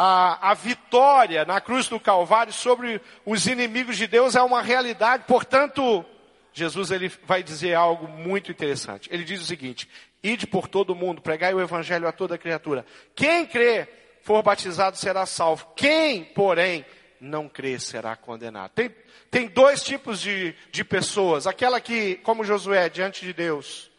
a, 0.00 0.50
a 0.52 0.54
vitória 0.54 1.44
na 1.44 1.60
cruz 1.60 1.88
do 1.88 1.98
Calvário 1.98 2.52
sobre 2.52 3.00
os 3.26 3.48
inimigos 3.48 3.96
de 3.96 4.06
Deus 4.06 4.36
é 4.36 4.42
uma 4.42 4.62
realidade. 4.62 5.24
Portanto, 5.26 6.04
Jesus 6.52 6.90
ele 6.90 7.08
vai 7.24 7.42
dizer 7.42 7.74
algo 7.74 8.08
muito 8.08 8.50
interessante. 8.50 9.08
Ele 9.12 9.24
diz 9.24 9.40
o 9.40 9.44
seguinte: 9.44 9.88
Ide 10.22 10.46
por 10.46 10.66
todo 10.66 10.90
o 10.90 10.96
mundo, 10.96 11.22
pregai 11.22 11.54
o 11.54 11.60
evangelho 11.60 12.08
a 12.08 12.12
toda 12.12 12.38
criatura. 12.38 12.84
Quem 13.14 13.46
crê, 13.46 13.88
for 14.22 14.42
batizado, 14.42 14.96
será 14.96 15.24
salvo. 15.26 15.72
Quem, 15.76 16.24
porém, 16.24 16.84
não 17.20 17.48
crê, 17.48 17.78
será 17.78 18.16
condenado. 18.16 18.72
Tem, 18.72 18.94
tem 19.30 19.46
dois 19.48 19.82
tipos 19.82 20.20
de, 20.20 20.54
de 20.72 20.84
pessoas. 20.84 21.46
Aquela 21.46 21.80
que, 21.80 22.16
como 22.16 22.44
Josué, 22.44 22.88
diante 22.88 23.24
de 23.24 23.32
Deus, 23.32 23.90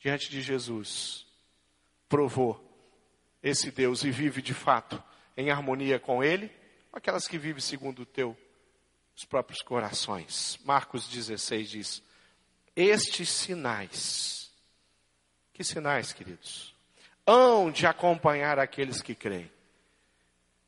diante 0.00 0.30
de 0.30 0.40
Jesus, 0.40 1.26
provou 2.08 2.64
esse 3.42 3.70
Deus 3.70 4.04
e 4.04 4.10
vive 4.10 4.40
de 4.40 4.54
fato 4.54 5.02
em 5.36 5.50
harmonia 5.50 5.98
com 5.98 6.24
Ele, 6.24 6.50
aquelas 6.92 7.28
que 7.28 7.38
vivem 7.38 7.60
segundo 7.60 8.02
o 8.02 8.06
teu, 8.06 8.36
os 9.18 9.24
próprios 9.24 9.62
corações. 9.62 10.60
Marcos 10.64 11.08
16 11.08 11.70
diz: 11.70 12.02
Estes 12.76 13.28
sinais, 13.28 14.48
que 15.52 15.64
sinais, 15.64 16.12
queridos? 16.12 16.72
Hão 17.26 17.68
de 17.68 17.84
acompanhar 17.84 18.60
aqueles 18.60 19.02
que 19.02 19.16
creem. 19.16 19.50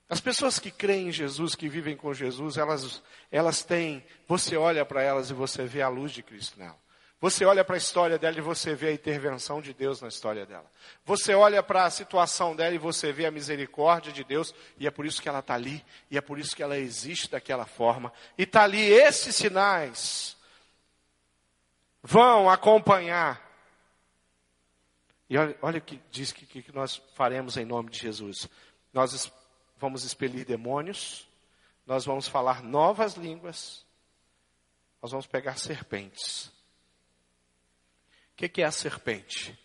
As 0.09 0.21
pessoas 0.21 0.59
que 0.59 0.73
creem 0.73 1.09
em 1.09 1.13
Jesus, 1.13 1.55
que 1.55 1.69
vivem 1.69 1.97
com 1.97 2.13
Jesus, 2.13 2.57
elas, 2.57 3.01
elas 3.31 3.63
têm, 3.63 4.05
você 4.27 4.57
olha 4.57 4.85
para 4.85 5.01
elas 5.01 5.31
e 5.31 5.35
você 5.35 5.65
vê 5.65 5.81
a 5.81 5.89
luz 5.89 6.11
de 6.11 6.21
Cristo 6.21 6.59
nela. 6.59 6.80
Você 7.21 7.45
olha 7.45 7.63
para 7.63 7.75
a 7.75 7.79
história 7.79 8.19
dela 8.19 8.39
e 8.39 8.41
você 8.41 8.75
vê 8.75 8.89
a 8.89 8.93
intervenção 8.93 9.61
de 9.61 9.75
Deus 9.75 10.01
na 10.01 10.09
história 10.09 10.47
dela. 10.47 10.65
Você 11.05 11.35
olha 11.35 11.63
para 11.63 11.85
a 11.85 11.91
situação 11.91 12.57
dela 12.57 12.75
e 12.75 12.79
você 12.79 13.13
vê 13.13 13.27
a 13.27 13.31
misericórdia 13.31 14.11
de 14.11 14.25
Deus, 14.25 14.55
e 14.79 14.87
é 14.87 14.91
por 14.91 15.05
isso 15.05 15.21
que 15.21 15.29
ela 15.29 15.41
está 15.41 15.53
ali, 15.53 15.85
e 16.11 16.17
é 16.17 16.21
por 16.23 16.39
isso 16.39 16.57
que 16.57 16.63
ela 16.63 16.79
existe 16.79 17.31
daquela 17.31 17.67
forma. 17.67 18.11
E 18.39 18.45
está 18.45 18.63
ali 18.63 18.81
esses 18.81 19.37
sinais 19.37 20.35
vão 22.03 22.49
acompanhar. 22.49 23.47
E 25.29 25.37
olha, 25.37 25.59
olha 25.61 25.79
o 25.79 25.83
que 25.83 26.01
diz 26.11 26.33
que, 26.33 26.47
que 26.47 26.73
nós 26.73 27.03
faremos 27.15 27.59
em 27.59 27.67
nome 27.67 27.91
de 27.91 27.99
Jesus. 27.99 28.49
Nós 28.95 29.31
vamos 29.77 30.05
expelir 30.05 30.47
demônios, 30.47 31.29
nós 31.87 32.07
vamos 32.07 32.27
falar 32.27 32.63
novas 32.63 33.13
línguas, 33.13 33.85
nós 35.03 35.11
vamos 35.11 35.27
pegar 35.27 35.59
serpentes 35.59 36.51
que, 38.41 38.49
que 38.49 38.63
é 38.63 38.65
a 38.65 38.73
serpente? 38.73 39.59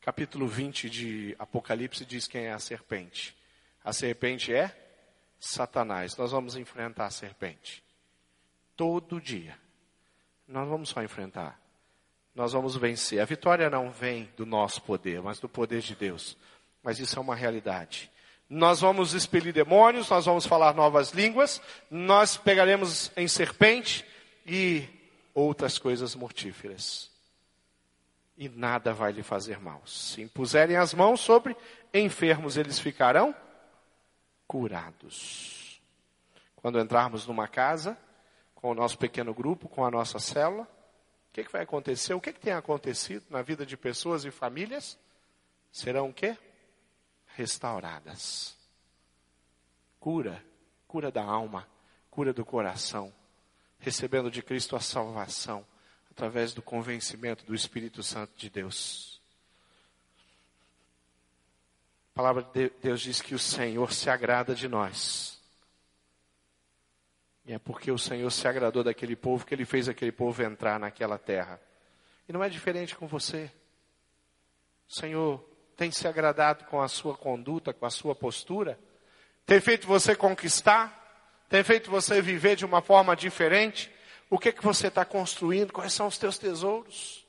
Capítulo 0.00 0.46
20 0.46 0.88
de 0.88 1.34
Apocalipse 1.36 2.04
diz 2.04 2.28
quem 2.28 2.44
é 2.44 2.52
a 2.52 2.60
serpente. 2.60 3.36
A 3.82 3.92
serpente 3.92 4.54
é 4.54 4.72
Satanás. 5.40 6.16
Nós 6.16 6.30
vamos 6.30 6.54
enfrentar 6.54 7.06
a 7.06 7.10
serpente. 7.10 7.82
Todo 8.76 9.20
dia. 9.20 9.58
Nós 10.46 10.68
vamos 10.68 10.90
só 10.90 11.02
enfrentar. 11.02 11.60
Nós 12.36 12.52
vamos 12.52 12.76
vencer. 12.76 13.20
A 13.20 13.24
vitória 13.24 13.68
não 13.68 13.90
vem 13.90 14.30
do 14.36 14.46
nosso 14.46 14.80
poder, 14.82 15.20
mas 15.20 15.40
do 15.40 15.48
poder 15.48 15.80
de 15.80 15.96
Deus. 15.96 16.36
Mas 16.84 17.00
isso 17.00 17.18
é 17.18 17.20
uma 17.20 17.34
realidade. 17.34 18.08
Nós 18.48 18.80
vamos 18.80 19.12
expelir 19.12 19.52
demônios, 19.52 20.08
nós 20.08 20.26
vamos 20.26 20.46
falar 20.46 20.72
novas 20.72 21.10
línguas, 21.10 21.60
nós 21.90 22.36
pegaremos 22.36 23.10
em 23.16 23.26
serpente 23.26 24.04
e 24.46 24.86
outras 25.34 25.80
coisas 25.80 26.14
mortíferas 26.14 27.12
e 28.36 28.48
nada 28.48 28.92
vai 28.92 29.12
lhe 29.12 29.22
fazer 29.22 29.58
mal. 29.60 29.86
Se 29.86 30.22
impuserem 30.22 30.76
as 30.76 30.92
mãos 30.92 31.20
sobre 31.20 31.56
enfermos, 31.92 32.56
eles 32.56 32.78
ficarão 32.78 33.34
curados. 34.46 35.80
Quando 36.56 36.80
entrarmos 36.80 37.26
numa 37.26 37.46
casa, 37.46 37.96
com 38.54 38.70
o 38.70 38.74
nosso 38.74 38.98
pequeno 38.98 39.34
grupo, 39.34 39.68
com 39.68 39.84
a 39.84 39.90
nossa 39.90 40.18
célula, 40.18 40.64
o 40.64 41.32
que, 41.32 41.44
que 41.44 41.52
vai 41.52 41.62
acontecer? 41.62 42.14
O 42.14 42.20
que, 42.20 42.32
que 42.32 42.40
tem 42.40 42.52
acontecido 42.52 43.24
na 43.30 43.42
vida 43.42 43.66
de 43.66 43.76
pessoas 43.76 44.24
e 44.24 44.30
famílias? 44.30 44.98
Serão 45.70 46.08
o 46.08 46.14
quê? 46.14 46.36
Restauradas. 47.34 48.56
Cura, 49.98 50.44
cura 50.86 51.10
da 51.10 51.22
alma, 51.22 51.68
cura 52.10 52.32
do 52.32 52.44
coração, 52.44 53.12
recebendo 53.78 54.30
de 54.30 54.42
Cristo 54.42 54.76
a 54.76 54.80
salvação 54.80 55.66
através 56.14 56.54
do 56.54 56.62
convencimento 56.62 57.44
do 57.44 57.52
Espírito 57.52 58.00
Santo 58.00 58.32
de 58.36 58.48
Deus. 58.48 59.20
A 62.12 62.14
palavra 62.14 62.44
de 62.54 62.70
Deus 62.80 63.00
diz 63.00 63.20
que 63.20 63.34
o 63.34 63.38
Senhor 63.38 63.92
se 63.92 64.08
agrada 64.08 64.54
de 64.54 64.68
nós. 64.68 65.42
E 67.44 67.52
é 67.52 67.58
porque 67.58 67.90
o 67.90 67.98
Senhor 67.98 68.30
se 68.30 68.46
agradou 68.46 68.84
daquele 68.84 69.16
povo 69.16 69.44
que 69.44 69.52
ele 69.52 69.64
fez 69.64 69.88
aquele 69.88 70.12
povo 70.12 70.40
entrar 70.44 70.78
naquela 70.78 71.18
terra. 71.18 71.60
E 72.28 72.32
não 72.32 72.44
é 72.44 72.48
diferente 72.48 72.94
com 72.94 73.08
você. 73.08 73.50
O 74.88 74.94
Senhor 74.94 75.44
tem 75.76 75.90
se 75.90 76.06
agradado 76.06 76.64
com 76.66 76.80
a 76.80 76.86
sua 76.86 77.16
conduta, 77.16 77.74
com 77.74 77.84
a 77.84 77.90
sua 77.90 78.14
postura, 78.14 78.78
tem 79.44 79.60
feito 79.60 79.88
você 79.88 80.14
conquistar, 80.14 81.44
tem 81.48 81.64
feito 81.64 81.90
você 81.90 82.22
viver 82.22 82.54
de 82.54 82.64
uma 82.64 82.80
forma 82.80 83.16
diferente. 83.16 83.92
O 84.30 84.38
que, 84.38 84.52
que 84.52 84.64
você 84.64 84.88
está 84.88 85.04
construindo? 85.04 85.72
Quais 85.72 85.92
são 85.92 86.06
os 86.06 86.18
teus 86.18 86.38
tesouros? 86.38 87.24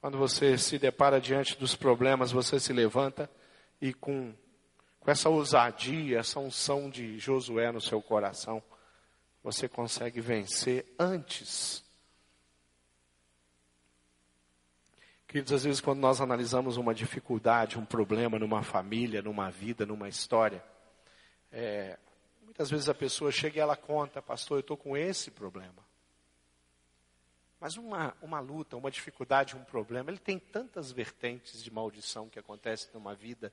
Quando 0.00 0.18
você 0.18 0.56
se 0.58 0.78
depara 0.78 1.20
diante 1.20 1.58
dos 1.58 1.74
problemas, 1.74 2.30
você 2.30 2.60
se 2.60 2.72
levanta 2.72 3.30
e 3.80 3.92
com, 3.92 4.34
com 5.00 5.10
essa 5.10 5.28
ousadia, 5.28 6.18
essa 6.18 6.38
unção 6.38 6.90
de 6.90 7.18
Josué 7.18 7.72
no 7.72 7.80
seu 7.80 8.00
coração, 8.02 8.62
você 9.42 9.68
consegue 9.68 10.20
vencer 10.20 10.86
antes. 10.98 11.84
Queridos, 15.26 15.52
às 15.52 15.64
vezes 15.64 15.80
quando 15.80 15.98
nós 15.98 16.20
analisamos 16.20 16.76
uma 16.76 16.94
dificuldade, 16.94 17.78
um 17.78 17.84
problema 17.84 18.38
numa 18.38 18.62
família, 18.62 19.20
numa 19.20 19.50
vida, 19.50 19.84
numa 19.84 20.08
história, 20.08 20.64
é, 21.50 21.98
muitas 22.54 22.70
vezes 22.70 22.88
a 22.88 22.94
pessoa 22.94 23.32
chega 23.32 23.56
e 23.56 23.60
ela 23.60 23.76
conta, 23.76 24.22
pastor, 24.22 24.58
eu 24.58 24.60
estou 24.60 24.76
com 24.76 24.96
esse 24.96 25.28
problema. 25.28 25.84
Mas 27.58 27.76
uma, 27.76 28.16
uma 28.22 28.38
luta, 28.38 28.76
uma 28.76 28.92
dificuldade, 28.92 29.56
um 29.56 29.64
problema, 29.64 30.08
ele 30.08 30.20
tem 30.20 30.38
tantas 30.38 30.92
vertentes 30.92 31.60
de 31.60 31.72
maldição 31.72 32.28
que 32.28 32.38
acontece 32.38 32.88
numa 32.94 33.12
vida 33.12 33.52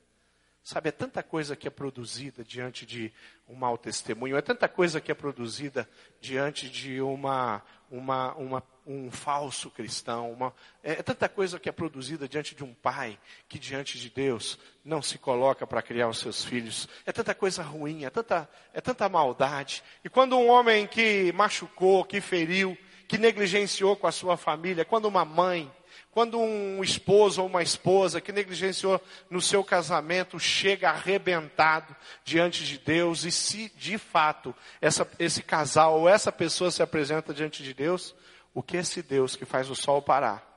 Sabe, 0.64 0.90
é 0.90 0.92
tanta 0.92 1.24
coisa 1.24 1.56
que 1.56 1.66
é 1.66 1.70
produzida 1.70 2.44
diante 2.44 2.86
de 2.86 3.12
um 3.48 3.54
mau 3.56 3.76
testemunho, 3.76 4.36
é 4.36 4.40
tanta 4.40 4.68
coisa 4.68 5.00
que 5.00 5.10
é 5.10 5.14
produzida 5.14 5.88
diante 6.20 6.70
de 6.70 7.00
uma, 7.00 7.60
uma, 7.90 8.32
uma 8.34 8.60
um 8.86 9.10
falso 9.10 9.70
cristão, 9.70 10.32
uma, 10.32 10.54
é, 10.82 10.92
é 10.92 11.02
tanta 11.02 11.28
coisa 11.28 11.58
que 11.58 11.68
é 11.68 11.72
produzida 11.72 12.28
diante 12.28 12.54
de 12.54 12.64
um 12.64 12.74
pai 12.74 13.18
que 13.48 13.58
diante 13.58 13.98
de 13.98 14.10
Deus 14.10 14.58
não 14.84 15.00
se 15.00 15.18
coloca 15.18 15.66
para 15.66 15.82
criar 15.82 16.08
os 16.08 16.18
seus 16.18 16.44
filhos. 16.44 16.88
É 17.06 17.12
tanta 17.12 17.34
coisa 17.34 17.62
ruim, 17.62 18.04
é 18.04 18.10
tanta, 18.10 18.48
é 18.72 18.80
tanta 18.80 19.08
maldade. 19.08 19.82
E 20.04 20.08
quando 20.08 20.36
um 20.36 20.48
homem 20.48 20.86
que 20.86 21.32
machucou, 21.32 22.04
que 22.04 22.20
feriu, 22.20 22.76
que 23.06 23.18
negligenciou 23.18 23.96
com 23.96 24.06
a 24.06 24.12
sua 24.12 24.36
família, 24.36 24.84
quando 24.84 25.06
uma 25.06 25.24
mãe 25.24 25.70
quando 26.12 26.38
um 26.38 26.84
esposo 26.84 27.40
ou 27.40 27.48
uma 27.48 27.62
esposa 27.62 28.20
que 28.20 28.32
negligenciou 28.32 29.00
no 29.30 29.40
seu 29.40 29.64
casamento 29.64 30.38
chega 30.38 30.90
arrebentado 30.90 31.96
diante 32.22 32.64
de 32.64 32.78
Deus, 32.78 33.24
e 33.24 33.32
se 33.32 33.72
de 33.76 33.96
fato 33.96 34.54
essa, 34.80 35.08
esse 35.18 35.42
casal 35.42 36.00
ou 36.00 36.08
essa 36.08 36.30
pessoa 36.30 36.70
se 36.70 36.82
apresenta 36.82 37.32
diante 37.32 37.62
de 37.62 37.72
Deus, 37.72 38.14
o 38.54 38.62
que 38.62 38.76
esse 38.76 39.02
Deus 39.02 39.36
que 39.36 39.44
faz 39.44 39.70
o 39.70 39.74
sol 39.74 40.02
parar 40.02 40.48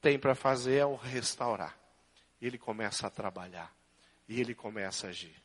tem 0.00 0.18
para 0.18 0.34
fazer 0.34 0.76
é 0.76 0.86
o 0.86 0.94
restaurar. 0.94 1.78
E 2.40 2.46
ele 2.46 2.58
começa 2.58 3.06
a 3.06 3.10
trabalhar, 3.10 3.74
e 4.28 4.40
ele 4.40 4.54
começa 4.54 5.06
a 5.06 5.10
agir. 5.10 5.42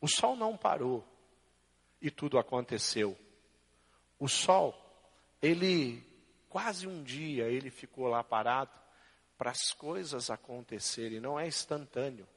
O 0.00 0.08
sol 0.08 0.36
não 0.36 0.56
parou, 0.56 1.06
e 2.00 2.10
tudo 2.10 2.38
aconteceu. 2.38 3.18
O 4.18 4.28
sol, 4.28 4.74
ele 5.40 6.12
Quase 6.52 6.86
um 6.86 7.02
dia 7.02 7.44
ele 7.44 7.70
ficou 7.70 8.08
lá 8.08 8.22
parado 8.22 8.78
para 9.38 9.50
as 9.50 9.72
coisas 9.72 10.28
acontecerem, 10.28 11.18
não 11.18 11.40
é 11.40 11.46
instantâneo. 11.46 12.28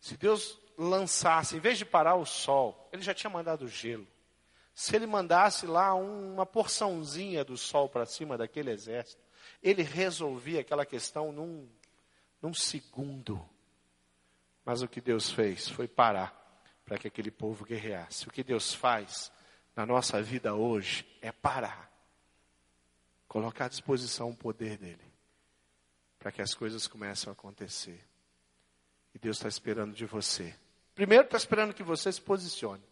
Se 0.00 0.16
Deus 0.16 0.58
lançasse, 0.78 1.54
em 1.54 1.60
vez 1.60 1.76
de 1.76 1.84
parar 1.84 2.14
o 2.14 2.24
sol, 2.24 2.88
ele 2.90 3.02
já 3.02 3.12
tinha 3.12 3.28
mandado 3.28 3.68
gelo. 3.68 4.08
Se 4.74 4.96
ele 4.96 5.06
mandasse 5.06 5.66
lá 5.66 5.94
uma 5.94 6.44
porçãozinha 6.44 7.44
do 7.44 7.56
sol 7.56 7.88
para 7.88 8.06
cima 8.06 8.36
daquele 8.36 8.70
exército, 8.70 9.22
ele 9.62 9.82
resolvia 9.82 10.60
aquela 10.60 10.84
questão 10.84 11.30
num, 11.30 11.68
num 12.42 12.52
segundo. 12.52 13.40
Mas 14.64 14.82
o 14.82 14.88
que 14.88 15.00
Deus 15.00 15.30
fez 15.30 15.68
foi 15.68 15.86
parar 15.86 16.34
para 16.84 16.98
que 16.98 17.06
aquele 17.06 17.30
povo 17.30 17.64
guerreasse. 17.64 18.26
O 18.26 18.32
que 18.32 18.42
Deus 18.42 18.74
faz 18.74 19.30
na 19.76 19.86
nossa 19.86 20.20
vida 20.20 20.54
hoje 20.54 21.06
é 21.22 21.30
parar 21.30 21.94
Colocar 23.34 23.64
à 23.64 23.68
disposição 23.68 24.30
o 24.30 24.36
poder 24.36 24.78
dele. 24.78 25.12
Para 26.20 26.30
que 26.30 26.40
as 26.40 26.54
coisas 26.54 26.86
comecem 26.86 27.28
a 27.28 27.32
acontecer. 27.32 28.00
E 29.12 29.18
Deus 29.18 29.38
está 29.38 29.48
esperando 29.48 29.92
de 29.92 30.06
você. 30.06 30.54
Primeiro 30.94 31.24
está 31.24 31.36
esperando 31.36 31.74
que 31.74 31.82
você 31.82 32.12
se 32.12 32.20
posicione. 32.20 32.84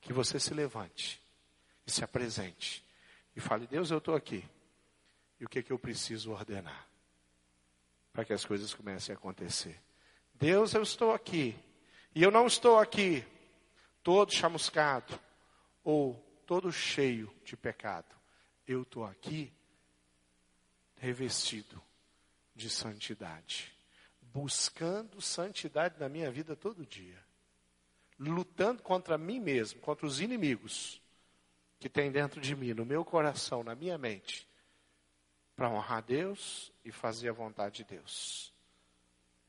Que 0.00 0.12
você 0.12 0.38
se 0.40 0.54
levante. 0.54 1.20
E 1.86 1.90
se 1.90 2.04
apresente. 2.04 2.84
E 3.34 3.40
fale, 3.40 3.66
Deus, 3.66 3.90
eu 3.90 3.98
estou 3.98 4.14
aqui. 4.14 4.44
E 5.38 5.44
o 5.44 5.48
que, 5.48 5.62
que 5.62 5.72
eu 5.72 5.78
preciso 5.78 6.32
ordenar? 6.32 6.86
Para 8.12 8.24
que 8.24 8.32
as 8.32 8.44
coisas 8.44 8.74
comecem 8.74 9.14
a 9.14 9.18
acontecer. 9.18 9.80
Deus, 10.34 10.74
eu 10.74 10.82
estou 10.82 11.12
aqui. 11.12 11.56
E 12.14 12.22
eu 12.22 12.30
não 12.30 12.46
estou 12.46 12.78
aqui 12.78 13.24
todo 14.02 14.32
chamuscado 14.32 15.18
ou 15.84 16.14
todo 16.46 16.72
cheio 16.72 17.32
de 17.44 17.56
pecado. 17.56 18.14
Eu 18.66 18.82
estou 18.82 19.04
aqui 19.04 19.52
revestido 20.96 21.80
de 22.54 22.68
santidade, 22.68 23.72
buscando 24.20 25.20
santidade 25.20 25.98
na 25.98 26.08
minha 26.08 26.30
vida 26.30 26.54
todo 26.54 26.84
dia, 26.84 27.18
lutando 28.28 28.82
contra 28.82 29.16
mim 29.16 29.40
mesmo, 29.40 29.80
contra 29.80 30.06
os 30.06 30.20
inimigos 30.20 31.00
que 31.78 31.88
tem 31.88 32.12
dentro 32.12 32.40
de 32.40 32.54
mim, 32.54 32.74
no 32.74 32.84
meu 32.84 33.02
coração, 33.04 33.64
na 33.64 33.74
minha 33.74 33.96
mente, 33.96 34.46
para 35.56 35.70
honrar 35.70 36.02
Deus 36.02 36.70
e 36.84 36.92
fazer 36.92 37.30
a 37.30 37.32
vontade 37.32 37.76
de 37.76 37.84
Deus. 37.84 38.52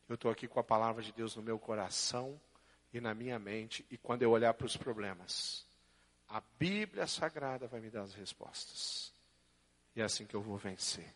Eu 0.07 0.15
estou 0.15 0.31
aqui 0.31 0.47
com 0.47 0.59
a 0.59 0.63
palavra 0.63 1.03
de 1.03 1.11
Deus 1.11 1.35
no 1.35 1.43
meu 1.43 1.59
coração 1.59 2.39
e 2.93 3.01
na 3.01 3.13
minha 3.13 3.37
mente, 3.37 3.85
e 3.91 3.97
quando 3.97 4.21
eu 4.21 4.31
olhar 4.31 4.53
para 4.53 4.65
os 4.65 4.77
problemas, 4.77 5.65
a 6.29 6.41
Bíblia 6.57 7.07
Sagrada 7.07 7.67
vai 7.67 7.81
me 7.81 7.89
dar 7.89 8.03
as 8.03 8.13
respostas. 8.13 9.13
E 9.93 10.01
é 10.01 10.03
assim 10.03 10.25
que 10.25 10.35
eu 10.35 10.41
vou 10.41 10.57
vencer. 10.57 11.13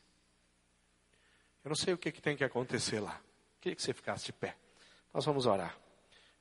Eu 1.64 1.70
não 1.70 1.76
sei 1.76 1.94
o 1.94 1.98
que, 1.98 2.12
que 2.12 2.22
tem 2.22 2.36
que 2.36 2.44
acontecer 2.44 3.00
lá. 3.00 3.20
Queria 3.62 3.76
que 3.76 3.82
você 3.82 3.94
ficasse 3.94 4.26
de 4.26 4.34
pé. 4.34 4.58
Nós 5.14 5.26
vamos 5.26 5.46
orar. 5.46 5.85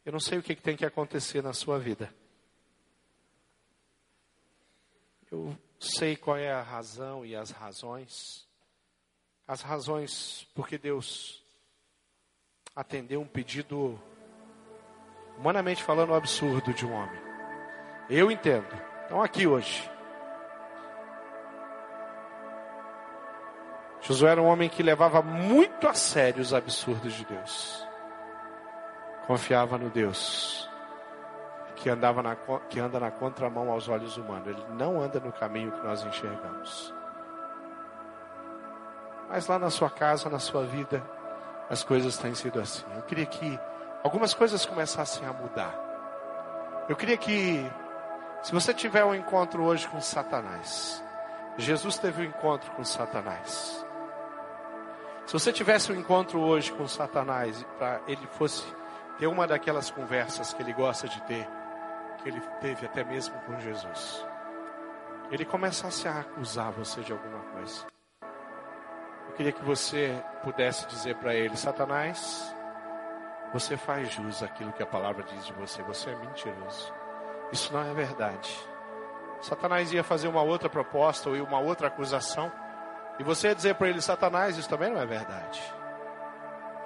Eu 0.05 0.13
não 0.13 0.21
sei 0.21 0.39
o 0.39 0.43
que, 0.43 0.55
que 0.55 0.63
tem 0.63 0.77
que 0.77 0.85
acontecer 0.85 1.43
na 1.43 1.53
sua 1.53 1.79
vida. 1.79 2.13
Eu 5.33 5.57
sei 5.81 6.15
qual 6.17 6.37
é 6.37 6.53
a 6.53 6.63
razão 6.63 7.25
e 7.25 7.35
as 7.35 7.51
razões. 7.51 8.47
As 9.47 9.63
razões 9.63 10.47
porque 10.55 10.77
Deus 10.79 11.43
atendeu 12.77 13.21
um 13.21 13.27
pedido, 13.27 14.01
humanamente 15.39 15.83
falando, 15.83 16.15
absurdo 16.15 16.73
de 16.75 16.85
um 16.85 16.93
homem. 16.93 17.21
Eu 18.11 18.31
entendo. 18.31 18.69
Então, 19.07 19.23
aqui 19.23 19.47
hoje, 19.47 19.91
Josué 24.03 24.33
era 24.33 24.43
um 24.43 24.47
homem 24.47 24.69
que 24.69 24.83
levava 24.83 25.23
muito 25.23 25.89
a 25.89 25.95
sério 25.95 26.43
os 26.43 26.53
absurdos 26.53 27.15
de 27.15 27.25
Deus. 27.25 27.84
Confiava 29.27 29.79
no 29.79 29.89
Deus 29.91 30.68
que, 31.85 31.91
andava 31.91 32.22
na, 32.22 32.35
que 32.70 32.81
anda 32.81 32.99
na 32.99 33.11
contramão 33.11 33.70
aos 33.70 33.89
olhos 33.89 34.16
humanos. 34.16 34.49
Ele 34.49 34.64
não 34.70 35.03
anda 35.03 35.20
no 35.20 35.31
caminho 35.31 35.70
que 35.70 35.87
nós 35.87 36.03
enxergamos. 36.03 36.95
Mas 39.29 39.47
lá 39.47 39.59
na 39.59 39.68
sua 39.68 39.91
casa, 39.91 40.31
na 40.31 40.39
sua 40.39 40.64
vida, 40.64 41.03
as 41.68 41.85
coisas 41.85 42.16
têm 42.16 42.35
sido 42.35 42.59
assim. 42.59 42.85
Eu 42.97 43.03
queria 43.03 43.27
que 43.27 43.61
algumas 44.03 44.33
coisas 44.33 44.64
começassem 44.64 45.27
a 45.27 45.33
mudar. 45.35 45.75
Eu 46.89 46.97
queria 46.97 47.18
que, 47.18 47.70
se 48.43 48.51
você 48.51 48.72
tiver 48.72 49.05
um 49.05 49.14
encontro 49.14 49.62
hoje 49.62 49.87
com 49.89 50.01
Satanás, 50.01 51.05
Jesus 51.59 51.99
teve 51.99 52.22
um 52.22 52.25
encontro 52.25 52.70
com 52.72 52.85
Satanás. 52.85 53.85
Se 55.27 55.33
você 55.35 55.53
tivesse 55.53 55.93
um 55.93 55.97
encontro 55.97 56.41
hoje 56.41 56.72
com 56.72 56.89
Satanás, 56.89 57.62
para 57.79 58.01
ele 58.07 58.27
fosse 58.39 58.64
ter 59.19 59.27
uma 59.27 59.47
daquelas 59.47 59.91
conversas 59.91 60.53
que 60.53 60.62
ele 60.62 60.73
gosta 60.73 61.09
de 61.09 61.21
ter, 61.23 61.49
que 62.19 62.29
ele 62.29 62.41
teve 62.61 62.87
até 62.87 63.05
mesmo 63.05 63.39
com 63.41 63.59
Jesus, 63.61 64.27
ele 65.31 65.45
começasse 65.45 66.07
a 66.07 66.21
acusar 66.21 66.73
você 66.73 67.01
de 67.01 67.12
alguma 67.12 67.41
coisa. 67.53 67.87
Eu 69.29 69.35
queria 69.35 69.53
que 69.53 69.65
você 69.65 70.23
pudesse 70.43 70.87
dizer 70.87 71.17
para 71.17 71.35
ele: 71.35 71.57
Satanás, 71.57 72.55
você 73.53 73.77
faz 73.77 74.12
jus 74.12 74.43
aquilo 74.43 74.73
que 74.73 74.83
a 74.83 74.87
palavra 74.87 75.25
diz 75.25 75.47
de 75.47 75.53
você, 75.55 75.83
você 75.83 76.11
é 76.11 76.17
mentiroso. 76.17 76.93
Isso 77.53 77.73
não 77.73 77.83
é 77.83 77.95
verdade. 77.95 78.57
Satanás 79.41 79.93
ia 79.93 80.03
fazer 80.03 80.29
uma 80.29 80.43
outra 80.43 80.69
proposta 80.69 81.29
ou 81.29 81.37
uma 81.37 81.61
outra 81.61 81.89
acusação. 81.89 82.51
E 83.19 83.23
você 83.23 83.49
ia 83.49 83.55
dizer 83.55 83.75
para 83.75 83.89
ele: 83.89 84.01
Satanás, 84.01 84.57
isso 84.57 84.69
também 84.69 84.91
não 84.91 85.01
é 85.01 85.07
verdade. 85.07 85.62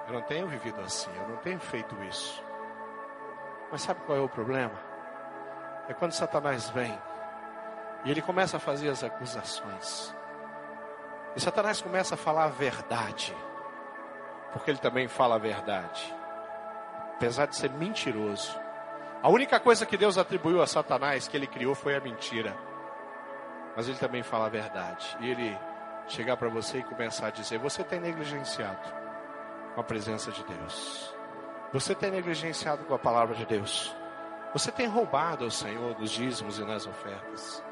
Eu 0.09 0.15
não 0.15 0.23
tenho 0.23 0.49
vivido 0.49 0.81
assim, 0.81 1.11
eu 1.15 1.29
não 1.29 1.37
tenho 1.37 1.61
feito 1.61 1.95
isso. 2.05 2.43
Mas 3.71 3.83
sabe 3.83 4.01
qual 4.07 4.17
é 4.17 4.21
o 4.23 4.29
problema? 4.29 4.73
É 5.87 5.93
quando 5.93 6.13
Satanás 6.13 6.71
vem 6.71 6.99
e 8.07 8.11
ele 8.11 8.23
começa 8.23 8.57
a 8.57 8.61
fazer 8.61 8.89
as 8.89 9.05
acusações. 9.05 10.15
E 11.37 11.41
Satanás 11.41 11.83
começa 11.83 12.15
a 12.15 12.19
falar 12.19 12.45
a 12.45 12.49
verdade. 12.49 13.37
Porque 14.51 14.71
ele 14.71 14.79
também 14.79 15.09
fala 15.09 15.35
a 15.35 15.39
verdade. 15.39 16.15
Apesar 17.17 17.45
de 17.45 17.57
ser 17.57 17.69
mentiroso. 17.71 18.59
A 19.23 19.29
única 19.29 19.61
coisa 19.61 19.85
que 19.85 19.99
Deus 19.99 20.17
atribuiu 20.17 20.63
a 20.63 20.67
Satanás 20.67 21.29
que 21.29 21.37
ele 21.37 21.47
criou 21.47 21.75
foi 21.75 21.95
a 21.95 22.01
mentira. 22.01 22.57
Mas 23.77 23.87
ele 23.87 23.99
também 23.99 24.23
fala 24.23 24.47
a 24.47 24.49
verdade. 24.49 25.19
E 25.21 25.31
ele 25.31 25.59
chegar 26.07 26.39
para 26.39 26.49
você 26.49 26.79
e 26.79 26.83
começar 26.83 27.27
a 27.27 27.31
dizer: 27.31 27.59
Você 27.59 27.85
tem 27.85 28.01
negligenciado 28.01 28.98
com 29.79 29.83
a 29.83 29.85
presença 29.85 30.33
de 30.33 30.43
Deus. 30.43 31.15
Você 31.73 31.95
tem 31.95 32.11
negligenciado 32.11 32.83
com 32.83 32.95
a 32.95 32.99
palavra 32.99 33.37
de 33.37 33.47
Deus. 33.47 33.95
Você 34.53 34.73
tem 34.73 34.89
roubado 34.89 35.45
ao 35.45 35.53
Senhor 35.53 35.95
dos 35.95 36.11
dízimos 36.11 36.59
e 36.59 36.65
nas 36.65 36.85
ofertas. 36.85 37.63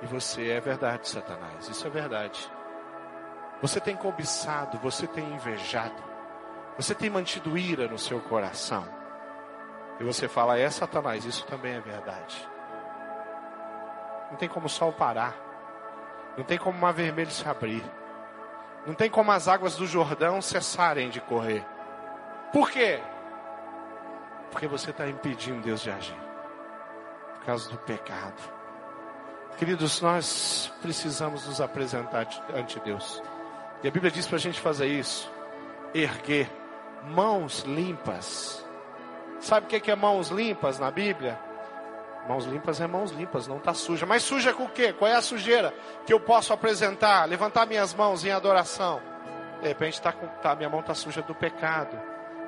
E 0.00 0.06
você 0.06 0.50
é 0.50 0.60
verdade, 0.60 1.08
Satanás. 1.08 1.68
Isso 1.68 1.84
é 1.84 1.90
verdade. 1.90 2.48
Você 3.60 3.80
tem 3.80 3.96
cobiçado, 3.96 4.78
você 4.78 5.04
tem 5.08 5.34
invejado. 5.34 6.00
Você 6.76 6.94
tem 6.94 7.10
mantido 7.10 7.58
ira 7.58 7.88
no 7.88 7.98
seu 7.98 8.20
coração. 8.20 8.86
E 9.98 10.04
você 10.04 10.28
fala, 10.28 10.56
é 10.56 10.70
Satanás, 10.70 11.24
isso 11.24 11.44
também 11.44 11.74
é 11.74 11.80
verdade. 11.80 12.48
Não 14.30 14.36
tem 14.36 14.48
como 14.48 14.66
o 14.66 14.70
sol 14.70 14.92
parar. 14.92 15.34
Não 16.36 16.44
tem 16.44 16.56
como 16.56 16.78
o 16.78 16.80
mar 16.80 16.92
vermelho 16.92 17.32
se 17.32 17.48
abrir. 17.48 17.82
Não 18.86 18.94
tem 18.94 19.08
como 19.08 19.30
as 19.30 19.46
águas 19.46 19.76
do 19.76 19.86
Jordão 19.86 20.42
cessarem 20.42 21.08
de 21.08 21.20
correr. 21.20 21.64
Por 22.52 22.70
quê? 22.70 23.00
Porque 24.50 24.66
você 24.66 24.90
está 24.90 25.08
impedindo 25.08 25.62
Deus 25.62 25.80
de 25.80 25.90
agir. 25.90 26.20
Por 27.34 27.44
causa 27.46 27.70
do 27.70 27.78
pecado. 27.78 28.40
Queridos, 29.56 30.00
nós 30.00 30.72
precisamos 30.82 31.46
nos 31.46 31.60
apresentar 31.60 32.26
ante 32.54 32.80
Deus. 32.80 33.22
E 33.82 33.88
a 33.88 33.90
Bíblia 33.90 34.10
diz 34.10 34.26
para 34.26 34.36
a 34.36 34.40
gente 34.40 34.60
fazer 34.60 34.86
isso. 34.86 35.30
Erguer 35.94 36.50
mãos 37.04 37.60
limpas. 37.60 38.64
Sabe 39.40 39.66
o 39.66 39.80
que 39.80 39.90
é 39.90 39.96
mãos 39.96 40.28
limpas 40.28 40.78
na 40.78 40.90
Bíblia? 40.90 41.38
Mãos 42.28 42.44
limpas 42.44 42.80
é 42.80 42.86
mãos 42.86 43.10
limpas, 43.10 43.48
não 43.48 43.56
está 43.56 43.74
suja. 43.74 44.06
Mas 44.06 44.22
suja 44.22 44.52
com 44.52 44.64
o 44.64 44.68
quê? 44.68 44.92
Qual 44.92 45.10
é 45.10 45.16
a 45.16 45.22
sujeira 45.22 45.74
que 46.06 46.12
eu 46.12 46.20
posso 46.20 46.52
apresentar? 46.52 47.28
Levantar 47.28 47.66
minhas 47.66 47.92
mãos 47.92 48.24
em 48.24 48.30
adoração. 48.30 49.00
De 49.60 49.68
repente 49.68 50.00
tá 50.00 50.12
com, 50.12 50.26
tá, 50.40 50.54
minha 50.54 50.68
mão 50.68 50.80
está 50.80 50.94
suja 50.94 51.22
do 51.22 51.34
pecado, 51.34 51.98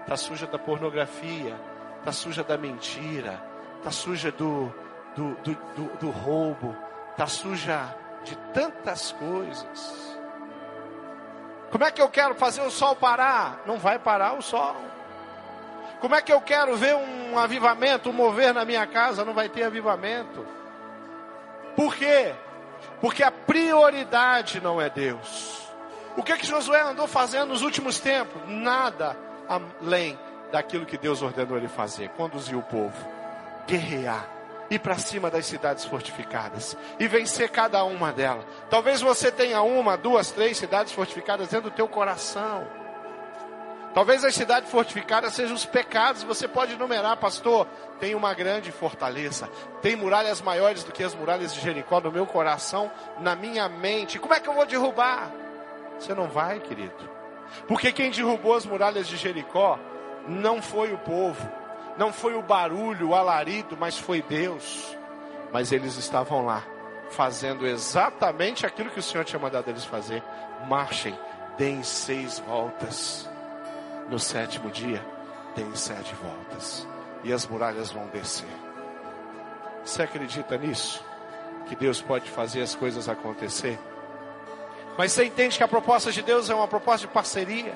está 0.00 0.16
suja 0.16 0.46
da 0.46 0.58
pornografia, 0.58 1.58
está 1.98 2.12
suja 2.12 2.42
da 2.42 2.56
mentira, 2.56 3.42
está 3.78 3.90
suja 3.90 4.30
do, 4.32 4.72
do, 5.16 5.34
do, 5.36 5.54
do, 5.76 5.96
do 5.98 6.10
roubo, 6.10 6.76
está 7.10 7.26
suja 7.26 7.94
de 8.24 8.36
tantas 8.52 9.12
coisas. 9.12 10.18
Como 11.70 11.84
é 11.84 11.90
que 11.90 12.00
eu 12.00 12.08
quero 12.08 12.34
fazer 12.34 12.62
o 12.62 12.70
sol 12.70 12.94
parar? 12.94 13.62
Não 13.66 13.78
vai 13.78 13.98
parar 13.98 14.34
o 14.34 14.42
sol. 14.42 14.76
Como 16.04 16.14
é 16.14 16.20
que 16.20 16.30
eu 16.30 16.40
quero 16.42 16.76
ver 16.76 16.94
um 16.94 17.38
avivamento, 17.38 18.10
um 18.10 18.12
mover 18.12 18.52
na 18.52 18.62
minha 18.62 18.86
casa? 18.86 19.24
Não 19.24 19.32
vai 19.32 19.48
ter 19.48 19.62
avivamento. 19.62 20.46
Por 21.74 21.96
quê? 21.96 22.34
Porque 23.00 23.22
a 23.22 23.30
prioridade 23.30 24.60
não 24.60 24.78
é 24.78 24.90
Deus. 24.90 25.66
O 26.14 26.22
que 26.22 26.36
que 26.36 26.46
Josué 26.46 26.82
andou 26.82 27.06
fazendo 27.06 27.46
nos 27.46 27.62
últimos 27.62 28.00
tempos? 28.00 28.38
Nada 28.46 29.16
além 29.48 30.18
daquilo 30.52 30.84
que 30.84 30.98
Deus 30.98 31.22
ordenou 31.22 31.56
ele 31.56 31.68
fazer, 31.68 32.10
conduzir 32.10 32.58
o 32.58 32.62
povo, 32.62 33.08
guerrear 33.66 34.28
ir 34.70 34.80
para 34.80 34.98
cima 34.98 35.30
das 35.30 35.46
cidades 35.46 35.86
fortificadas 35.86 36.76
e 36.98 37.08
vencer 37.08 37.48
cada 37.48 37.82
uma 37.84 38.12
delas. 38.12 38.44
Talvez 38.68 39.00
você 39.00 39.32
tenha 39.32 39.62
uma, 39.62 39.96
duas, 39.96 40.30
três 40.30 40.58
cidades 40.58 40.92
fortificadas 40.92 41.48
dentro 41.48 41.70
do 41.70 41.74
teu 41.74 41.88
coração. 41.88 42.83
Talvez 43.94 44.24
as 44.24 44.34
cidades 44.34 44.70
fortificadas 44.70 45.34
sejam 45.34 45.54
os 45.54 45.64
pecados, 45.64 46.24
você 46.24 46.48
pode 46.48 46.72
enumerar, 46.72 47.16
pastor. 47.16 47.64
Tem 48.00 48.12
uma 48.16 48.34
grande 48.34 48.72
fortaleza, 48.72 49.48
tem 49.80 49.94
muralhas 49.94 50.42
maiores 50.42 50.82
do 50.82 50.90
que 50.90 51.04
as 51.04 51.14
muralhas 51.14 51.54
de 51.54 51.60
Jericó 51.60 52.00
no 52.00 52.10
meu 52.10 52.26
coração, 52.26 52.90
na 53.20 53.36
minha 53.36 53.68
mente. 53.68 54.18
Como 54.18 54.34
é 54.34 54.40
que 54.40 54.48
eu 54.48 54.54
vou 54.54 54.66
derrubar? 54.66 55.30
Você 55.96 56.12
não 56.12 56.26
vai, 56.26 56.58
querido. 56.58 57.08
Porque 57.68 57.92
quem 57.92 58.10
derrubou 58.10 58.54
as 58.56 58.66
muralhas 58.66 59.06
de 59.06 59.16
Jericó 59.16 59.78
não 60.26 60.60
foi 60.60 60.92
o 60.92 60.98
povo, 60.98 61.48
não 61.96 62.12
foi 62.12 62.34
o 62.34 62.42
barulho, 62.42 63.10
o 63.10 63.14
alarido, 63.14 63.76
mas 63.78 63.96
foi 63.96 64.20
Deus. 64.22 64.98
Mas 65.52 65.70
eles 65.70 65.96
estavam 65.96 66.44
lá, 66.44 66.64
fazendo 67.10 67.64
exatamente 67.64 68.66
aquilo 68.66 68.90
que 68.90 68.98
o 68.98 69.02
Senhor 69.02 69.24
tinha 69.24 69.38
mandado 69.38 69.68
eles 69.68 69.84
fazer. 69.84 70.20
Marchem, 70.66 71.16
deem 71.56 71.84
seis 71.84 72.40
voltas. 72.40 73.32
No 74.08 74.18
sétimo 74.18 74.70
dia, 74.70 75.04
deem 75.54 75.74
sete 75.74 76.14
voltas. 76.14 76.86
E 77.22 77.32
as 77.32 77.46
muralhas 77.46 77.90
vão 77.90 78.06
descer. 78.08 78.48
Você 79.84 80.02
acredita 80.02 80.56
nisso? 80.58 81.04
Que 81.66 81.74
Deus 81.74 82.00
pode 82.00 82.30
fazer 82.30 82.62
as 82.62 82.74
coisas 82.74 83.08
acontecer? 83.08 83.78
Mas 84.96 85.12
você 85.12 85.24
entende 85.24 85.56
que 85.56 85.64
a 85.64 85.68
proposta 85.68 86.12
de 86.12 86.22
Deus 86.22 86.50
é 86.50 86.54
uma 86.54 86.68
proposta 86.68 87.06
de 87.06 87.12
parceria, 87.12 87.74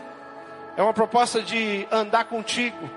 é 0.77 0.83
uma 0.83 0.93
proposta 0.93 1.43
de 1.43 1.89
andar 1.91 2.27
contigo, 2.27 2.89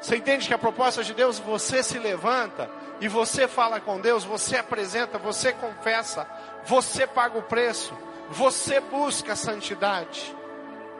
você 0.00 0.16
entende 0.16 0.46
que 0.46 0.54
a 0.54 0.58
proposta 0.58 1.02
de 1.02 1.14
Deus, 1.14 1.38
você 1.38 1.82
se 1.82 1.98
levanta 1.98 2.70
e 3.00 3.08
você 3.08 3.48
fala 3.48 3.80
com 3.80 4.00
Deus, 4.00 4.24
você 4.24 4.56
apresenta, 4.56 5.18
você 5.18 5.52
confessa, 5.52 6.26
você 6.64 7.06
paga 7.06 7.38
o 7.38 7.42
preço, 7.42 7.92
você 8.30 8.80
busca 8.80 9.32
a 9.32 9.36
santidade. 9.36 10.34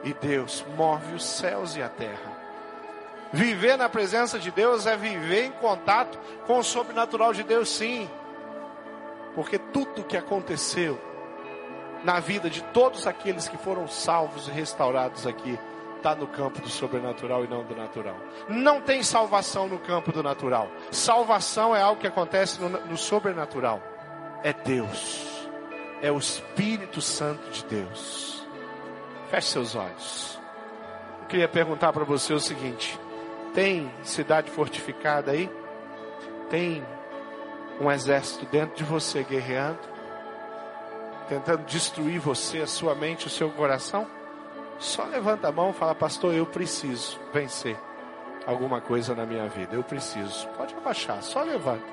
E 0.03 0.13
Deus 0.13 0.65
move 0.75 1.15
os 1.15 1.23
céus 1.23 1.75
e 1.75 1.81
a 1.81 1.89
terra. 1.89 2.37
Viver 3.31 3.77
na 3.77 3.89
presença 3.89 4.39
de 4.39 4.51
Deus 4.51 4.85
é 4.85 4.95
viver 4.95 5.45
em 5.45 5.51
contato 5.51 6.17
com 6.45 6.59
o 6.59 6.63
sobrenatural 6.63 7.33
de 7.33 7.43
Deus, 7.43 7.69
sim. 7.69 8.09
Porque 9.35 9.59
tudo 9.59 10.03
que 10.03 10.15
aconteceu 10.15 10.99
na 12.03 12.19
vida 12.19 12.49
de 12.49 12.63
todos 12.63 13.05
aqueles 13.05 13.47
que 13.47 13.57
foram 13.57 13.87
salvos 13.87 14.47
e 14.47 14.51
restaurados 14.51 15.27
aqui 15.27 15.59
está 15.97 16.15
no 16.15 16.27
campo 16.27 16.61
do 16.61 16.69
sobrenatural 16.69 17.43
e 17.43 17.47
não 17.47 17.63
do 17.63 17.75
natural. 17.75 18.15
Não 18.47 18.79
tem 18.79 19.03
salvação 19.03 19.67
no 19.67 19.79
campo 19.79 20.11
do 20.11 20.23
natural. 20.23 20.69
Salvação 20.91 21.75
é 21.75 21.81
algo 21.81 21.99
que 21.99 22.07
acontece 22.07 22.61
no, 22.61 22.69
no 22.69 22.97
sobrenatural. 22.97 23.81
É 24.43 24.53
Deus. 24.53 25.49
É 26.01 26.11
o 26.11 26.17
Espírito 26.17 27.01
Santo 27.01 27.49
de 27.49 27.65
Deus. 27.65 28.46
Feche 29.29 29.47
seus 29.49 29.75
olhos. 29.75 30.39
Eu 31.21 31.27
queria 31.27 31.47
perguntar 31.47 31.91
para 31.91 32.05
você 32.05 32.33
o 32.33 32.39
seguinte: 32.39 32.97
tem 33.53 33.91
cidade 34.03 34.49
fortificada 34.49 35.31
aí? 35.31 35.49
Tem 36.49 36.85
um 37.79 37.91
exército 37.91 38.45
dentro 38.45 38.75
de 38.75 38.83
você 38.83 39.23
guerreando? 39.23 39.79
Tentando 41.27 41.65
destruir 41.65 42.19
você, 42.19 42.61
a 42.61 42.67
sua 42.67 42.95
mente, 42.95 43.27
o 43.27 43.29
seu 43.29 43.51
coração? 43.51 44.07
Só 44.79 45.03
levanta 45.03 45.49
a 45.49 45.51
mão 45.51 45.71
e 45.71 45.73
fala, 45.73 45.93
pastor, 45.93 46.33
eu 46.33 46.45
preciso 46.45 47.19
vencer 47.33 47.77
alguma 48.45 48.79
coisa 48.79 49.13
na 49.13 49.25
minha 49.25 49.47
vida. 49.49 49.75
Eu 49.75 49.83
preciso. 49.83 50.47
Pode 50.49 50.73
abaixar, 50.73 51.21
só 51.21 51.43
levanta. 51.43 51.83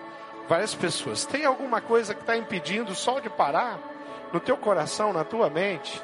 Várias 0.47 0.75
pessoas. 0.75 1.25
Tem 1.25 1.45
alguma 1.45 1.81
coisa 1.81 2.15
que 2.15 2.21
está 2.21 2.37
impedindo 2.37 2.93
o 2.93 2.95
sol 2.95 3.21
de 3.21 3.29
parar 3.29 3.81
no 4.33 4.39
teu 4.39 4.57
coração, 4.57 5.13
na 5.13 5.25
tua 5.25 5.51
mente? 5.51 6.01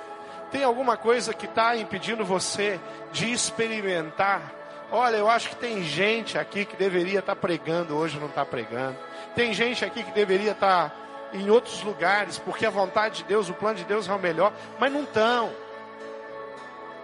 Tem 0.50 0.64
alguma 0.64 0.96
coisa 0.96 1.32
que 1.32 1.46
está 1.46 1.76
impedindo 1.76 2.24
você 2.24 2.80
de 3.12 3.30
experimentar? 3.32 4.52
Olha, 4.90 5.16
eu 5.16 5.30
acho 5.30 5.50
que 5.50 5.56
tem 5.56 5.82
gente 5.84 6.36
aqui 6.36 6.64
que 6.64 6.76
deveria 6.76 7.20
estar 7.20 7.34
tá 7.34 7.40
pregando 7.40 7.96
hoje 7.96 8.18
não 8.18 8.26
está 8.26 8.44
pregando. 8.44 8.96
Tem 9.34 9.52
gente 9.54 9.84
aqui 9.84 10.02
que 10.02 10.10
deveria 10.10 10.52
estar 10.52 10.90
tá 10.90 10.96
em 11.32 11.48
outros 11.48 11.82
lugares 11.82 12.38
porque 12.38 12.66
a 12.66 12.70
vontade 12.70 13.18
de 13.18 13.24
Deus, 13.24 13.48
o 13.48 13.54
plano 13.54 13.78
de 13.78 13.84
Deus 13.84 14.08
é 14.08 14.12
o 14.12 14.18
melhor, 14.18 14.52
mas 14.78 14.92
não 14.92 15.04
estão 15.04 15.52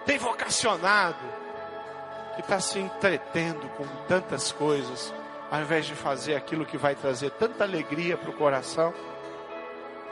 tem 0.06 0.18
vocacionado, 0.18 1.18
que 2.36 2.40
está 2.40 2.60
se 2.60 2.78
entretendo 2.78 3.68
com 3.76 3.84
tantas 4.06 4.52
coisas, 4.52 5.12
ao 5.50 5.60
invés 5.60 5.84
de 5.84 5.96
fazer 5.96 6.36
aquilo 6.36 6.64
que 6.64 6.78
vai 6.78 6.94
trazer 6.94 7.30
tanta 7.32 7.64
alegria 7.64 8.16
para 8.16 8.30
o 8.30 8.32
coração. 8.32 8.94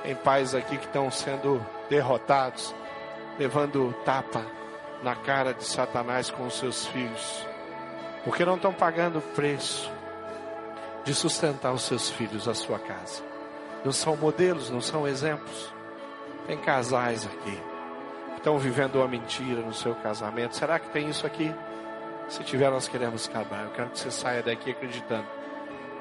Tem 0.02 0.16
pais 0.16 0.52
aqui 0.52 0.76
que 0.76 0.86
estão 0.86 1.10
sendo 1.12 1.64
derrotados, 1.88 2.74
levando 3.38 3.94
tapa 4.04 4.44
na 5.02 5.14
cara 5.14 5.52
de 5.52 5.64
Satanás 5.64 6.30
com 6.30 6.46
os 6.46 6.58
seus 6.58 6.86
filhos, 6.86 7.46
porque 8.24 8.44
não 8.44 8.56
estão 8.56 8.72
pagando 8.72 9.18
o 9.18 9.22
preço. 9.22 9.90
de 11.04 11.14
sustentar 11.14 11.72
os 11.72 11.82
seus 11.82 12.08
filhos, 12.10 12.48
a 12.48 12.54
sua 12.54 12.78
casa. 12.78 13.22
Não 13.84 13.92
são 13.92 14.16
modelos, 14.16 14.70
não 14.70 14.80
são 14.80 15.06
exemplos. 15.06 15.70
Tem 16.46 16.56
casais 16.56 17.26
aqui 17.26 17.60
que 18.30 18.36
estão 18.38 18.58
vivendo 18.58 18.96
uma 18.96 19.06
mentira 19.06 19.60
no 19.60 19.74
seu 19.74 19.94
casamento. 19.96 20.56
Será 20.56 20.78
que 20.78 20.88
tem 20.88 21.08
isso 21.08 21.26
aqui? 21.26 21.54
Se 22.28 22.42
tiver, 22.42 22.70
nós 22.70 22.88
queremos 22.88 23.28
acabar. 23.28 23.64
Eu 23.64 23.70
quero 23.72 23.90
que 23.90 23.98
você 23.98 24.10
saia 24.10 24.42
daqui 24.42 24.70
acreditando 24.70 25.26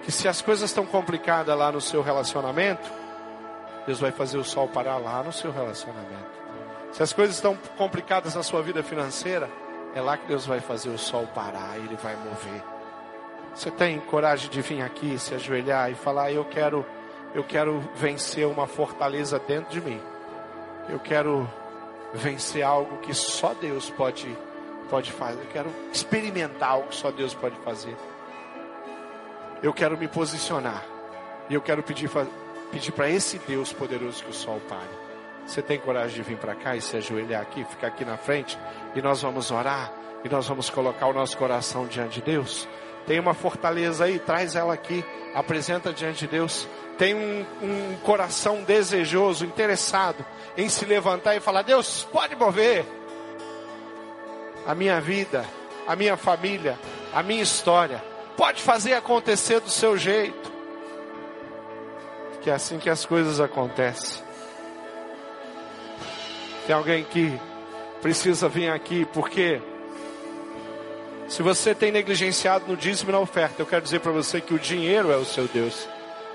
que 0.03 0.11
se 0.11 0.27
as 0.27 0.41
coisas 0.41 0.69
estão 0.69 0.85
complicadas 0.85 1.57
lá 1.57 1.71
no 1.71 1.81
seu 1.81 2.01
relacionamento, 2.01 2.89
Deus 3.85 3.99
vai 3.99 4.11
fazer 4.11 4.37
o 4.37 4.43
sol 4.43 4.67
parar 4.67 4.97
lá 4.97 5.23
no 5.23 5.31
seu 5.31 5.51
relacionamento. 5.51 6.42
Se 6.93 7.01
as 7.01 7.11
coisas 7.11 7.35
estão 7.35 7.57
complicadas 7.75 8.35
na 8.35 8.43
sua 8.43 8.61
vida 8.61 8.83
financeira, 8.83 9.49
é 9.95 10.01
lá 10.01 10.15
que 10.15 10.27
Deus 10.27 10.45
vai 10.45 10.59
fazer 10.59 10.89
o 10.89 10.97
sol 10.97 11.25
parar, 11.33 11.75
ele 11.77 11.95
vai 11.95 12.15
mover. 12.15 12.63
Você 13.55 13.71
tem 13.71 13.99
coragem 13.99 14.49
de 14.49 14.61
vir 14.61 14.81
aqui, 14.83 15.17
se 15.17 15.33
ajoelhar 15.33 15.91
e 15.91 15.95
falar: 15.95 16.31
"Eu 16.31 16.45
quero 16.45 16.85
eu 17.33 17.43
quero 17.43 17.79
vencer 17.95 18.45
uma 18.45 18.67
fortaleza 18.67 19.39
dentro 19.39 19.71
de 19.71 19.81
mim. 19.81 19.99
Eu 20.87 20.99
quero 20.99 21.49
vencer 22.13 22.61
algo 22.61 22.97
que 22.97 23.13
só 23.13 23.55
Deus 23.55 23.89
pode 23.89 24.37
pode 24.87 25.11
fazer. 25.11 25.41
Eu 25.41 25.47
quero 25.47 25.69
experimentar 25.91 26.69
algo 26.69 26.89
que 26.89 26.95
só 26.95 27.09
Deus 27.09 27.33
pode 27.33 27.55
fazer. 27.61 27.95
Eu 29.63 29.73
quero 29.73 29.97
me 29.97 30.07
posicionar. 30.07 30.85
E 31.49 31.55
eu 31.55 31.61
quero 31.61 31.81
pedir 31.81 32.07
pedir 32.71 32.91
para 32.91 33.09
esse 33.09 33.39
Deus 33.39 33.73
poderoso 33.73 34.23
que 34.23 34.29
o 34.29 34.33
sol 34.33 34.61
pare. 34.69 35.12
Você 35.45 35.61
tem 35.61 35.79
coragem 35.79 36.15
de 36.15 36.21
vir 36.21 36.37
para 36.37 36.55
cá 36.55 36.75
e 36.75 36.81
se 36.81 36.95
ajoelhar 36.97 37.41
aqui, 37.41 37.63
ficar 37.65 37.87
aqui 37.87 38.05
na 38.05 38.17
frente 38.17 38.57
e 38.95 39.01
nós 39.01 39.21
vamos 39.21 39.51
orar 39.51 39.91
e 40.23 40.29
nós 40.29 40.47
vamos 40.47 40.69
colocar 40.69 41.07
o 41.07 41.13
nosso 41.13 41.37
coração 41.37 41.85
diante 41.85 42.15
de 42.15 42.21
Deus? 42.21 42.67
Tem 43.05 43.19
uma 43.19 43.33
fortaleza 43.33 44.05
aí, 44.05 44.17
traz 44.17 44.55
ela 44.55 44.73
aqui, 44.73 45.03
apresenta 45.33 45.91
diante 45.91 46.19
de 46.19 46.27
Deus. 46.27 46.67
Tem 46.97 47.13
um, 47.13 47.45
um 47.61 47.97
coração 48.03 48.63
desejoso, 48.63 49.45
interessado 49.45 50.25
em 50.55 50.69
se 50.69 50.85
levantar 50.85 51.35
e 51.35 51.39
falar: 51.39 51.63
Deus, 51.63 52.07
pode 52.11 52.35
mover 52.35 52.85
a 54.65 54.73
minha 54.73 55.01
vida, 55.01 55.45
a 55.85 55.95
minha 55.95 56.15
família, 56.15 56.79
a 57.13 57.21
minha 57.21 57.43
história. 57.43 58.01
Pode 58.37 58.61
fazer 58.61 58.93
acontecer 58.93 59.59
do 59.59 59.69
seu 59.69 59.97
jeito. 59.97 60.51
Que 62.41 62.49
é 62.49 62.53
assim 62.53 62.79
que 62.79 62.89
as 62.89 63.05
coisas 63.05 63.39
acontecem. 63.39 64.23
Tem 66.65 66.75
alguém 66.75 67.03
que 67.03 67.39
precisa 68.01 68.47
vir 68.47 68.69
aqui 68.69 69.05
porque 69.13 69.61
se 71.27 71.41
você 71.41 71.73
tem 71.73 71.91
negligenciado 71.91 72.65
no 72.67 72.77
dízimo 72.77 73.09
e 73.09 73.13
na 73.13 73.19
oferta, 73.19 73.61
eu 73.61 73.65
quero 73.65 73.81
dizer 73.81 73.99
para 73.99 74.11
você 74.11 74.39
que 74.39 74.53
o 74.53 74.59
dinheiro 74.59 75.11
é 75.11 75.17
o 75.17 75.25
seu 75.25 75.47
Deus. 75.47 75.87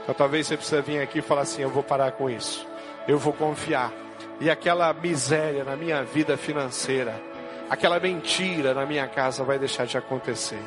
Então 0.03 0.15
talvez 0.15 0.47
você 0.47 0.57
precisa 0.57 0.83
vir 0.83 1.01
aqui 1.01 1.19
e 1.19 1.23
falar 1.23 1.43
assim: 1.43 1.63
eu 1.63 1.71
vou 1.71 1.83
parar 1.83 2.13
com 2.13 2.29
isso. 2.29 2.67
Eu 3.07 3.19
vou 3.19 3.33
confiar. 3.33 3.93
E 4.41 4.51
aquela 4.51 4.93
miséria 4.93 5.65
na 5.65 5.77
minha 5.77 6.03
vida 6.03 6.37
financeira, 6.37 7.21
aquela 7.69 7.99
mentira 7.99 8.75
na 8.75 8.85
minha 8.87 9.07
casa 9.07 9.45
vai 9.45 9.59
deixar 9.59 9.87
de 9.87 9.97
acontecer. 9.97 10.61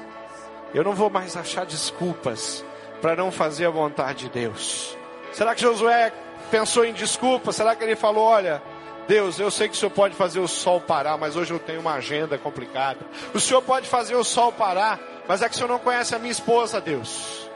Eu 0.74 0.84
não 0.84 0.93
vou 0.93 1.09
mais 1.09 1.36
achar 1.36 1.66
desculpas 1.66 2.64
para 3.01 3.16
não 3.16 3.32
fazer 3.32 3.66
a 3.66 3.70
vontade 3.70 4.26
de 4.26 4.30
Deus. 4.30 4.97
Será 5.34 5.53
que 5.53 5.62
Josué 5.62 6.12
pensou 6.49 6.86
em 6.86 6.93
desculpas? 6.93 7.55
Será 7.55 7.76
que 7.76 7.84
ele 7.84 7.95
falou: 7.95 8.24
olha, 8.24 8.62
Deus, 9.08 9.39
eu 9.39 9.52
sei 9.52 9.68
que 9.68 9.76
o 9.76 9.78
Senhor 9.78 9.91
pode 9.91 10.16
fazer 10.16 10.39
o 10.39 10.47
sol 10.47 10.80
parar, 10.80 11.18
mas 11.18 11.36
hoje 11.36 11.52
eu 11.52 11.60
tenho 11.60 11.82
uma 11.82 11.93
agenda 11.93 12.38
complicada. 12.38 12.99
O 13.34 13.39
Senhor 13.39 13.62
pode 13.62 13.88
fazer 13.88 14.16
o 14.16 14.24
sol 14.24 14.52
parar, 14.52 14.99
mas 15.28 15.41
é 15.41 15.49
que 15.49 15.56
o 15.56 15.58
Senhor 15.58 15.68
não 15.68 15.80
conhece 15.80 16.16
a 16.16 16.20
minha 16.20 16.32
esposa, 16.32 16.80
Deus. 16.80 17.49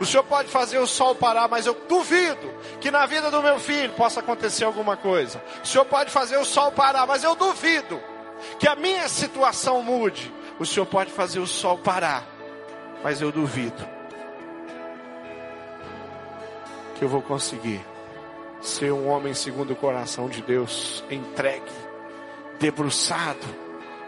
O 0.00 0.06
Senhor 0.06 0.24
pode 0.24 0.48
fazer 0.48 0.78
o 0.78 0.86
sol 0.86 1.14
parar, 1.14 1.48
mas 1.48 1.66
eu 1.66 1.74
duvido 1.88 2.52
que 2.80 2.90
na 2.90 3.06
vida 3.06 3.30
do 3.30 3.42
meu 3.42 3.58
filho 3.58 3.92
possa 3.92 4.20
acontecer 4.20 4.64
alguma 4.64 4.96
coisa. 4.96 5.42
O 5.62 5.66
Senhor 5.66 5.84
pode 5.84 6.10
fazer 6.10 6.36
o 6.38 6.44
sol 6.44 6.72
parar, 6.72 7.06
mas 7.06 7.22
eu 7.22 7.34
duvido 7.34 8.00
que 8.58 8.66
a 8.66 8.74
minha 8.74 9.08
situação 9.08 9.82
mude. 9.82 10.32
O 10.58 10.66
Senhor 10.66 10.86
pode 10.86 11.10
fazer 11.10 11.40
o 11.40 11.46
sol 11.46 11.78
parar, 11.78 12.26
mas 13.02 13.20
eu 13.20 13.30
duvido 13.30 13.86
que 16.96 17.04
eu 17.04 17.08
vou 17.08 17.22
conseguir 17.22 17.84
ser 18.62 18.92
um 18.92 19.08
homem 19.08 19.34
segundo 19.34 19.72
o 19.72 19.76
coração 19.76 20.28
de 20.28 20.40
Deus, 20.40 21.04
entregue, 21.10 21.72
debruçado 22.58 23.46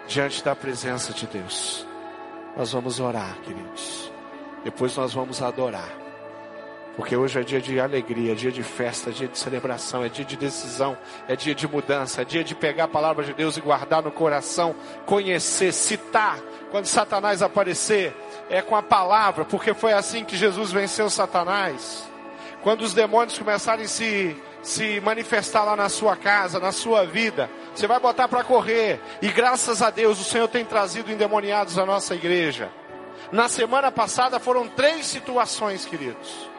diante 0.07 0.45
da 0.45 0.55
presença 0.55 1.13
de 1.13 1.27
Deus. 1.27 1.87
Nós 2.57 2.73
vamos 2.73 3.01
orar, 3.01 3.37
queridos. 3.43 4.13
Depois 4.63 4.97
nós 4.97 5.13
vamos 5.13 5.43
adorar. 5.43 6.05
Porque 6.97 7.17
hoje 7.17 7.41
é 7.41 7.43
dia 7.43 7.61
de 7.61 7.81
alegria, 7.81 8.31
é 8.31 8.35
dia 8.37 8.53
de 8.53 8.63
festa, 8.63 9.11
é 9.11 9.13
dia 9.13 9.27
de 9.27 9.37
celebração, 9.37 10.05
é 10.05 10.09
dia 10.09 10.25
de 10.25 10.37
decisão, 10.37 10.97
é 11.27 11.35
dia 11.35 11.53
de 11.53 11.67
mudança, 11.67 12.23
é 12.23 12.25
dia 12.25 12.45
de 12.45 12.55
pegar 12.55 12.85
a 12.85 12.89
palavra 12.89 13.25
de 13.25 13.35
Deus 13.35 13.57
e 13.57 13.61
guardar 13.61 14.01
no 14.01 14.13
coração, 14.13 14.77
conhecer, 15.05 15.73
citar. 15.73 16.39
Quando 16.71 16.87
Satanás 16.87 17.43
aparecer, 17.43 18.15
é 18.49 18.63
com 18.63 18.77
a 18.77 18.83
palavra, 18.83 19.45
porque 19.45 19.75
foi 19.75 19.93
assim 19.93 20.25
que 20.25 20.37
Jesus 20.37 20.71
venceu 20.71 21.11
Satanás. 21.11 22.09
Quando 22.65 22.81
os 22.81 22.95
demônios 22.95 23.37
começarem 23.37 23.85
a 23.85 23.89
se, 23.89 24.35
se 24.63 24.99
manifestar 25.03 25.65
lá 25.65 25.77
na 25.77 25.91
sua 25.91 26.17
casa, 26.17 26.59
na 26.59 26.73
sua 26.73 27.05
vida, 27.05 27.51
você 27.75 27.87
vai 27.87 28.01
botar 28.01 28.27
para 28.27 28.43
correr. 28.43 28.99
E 29.21 29.29
graças 29.29 29.83
a 29.83 29.91
Deus 29.91 30.19
o 30.19 30.25
Senhor 30.25 30.49
tem 30.49 30.65
trazido 30.65 31.13
endemoniados 31.13 31.79
à 31.79 31.85
nossa 31.85 32.15
igreja. 32.15 32.71
Na 33.31 33.51
semana 33.51 33.93
passada 33.93 34.41
foram 34.41 34.67
três 34.67 35.05
situações, 35.05 35.85
queridos. 35.85 36.51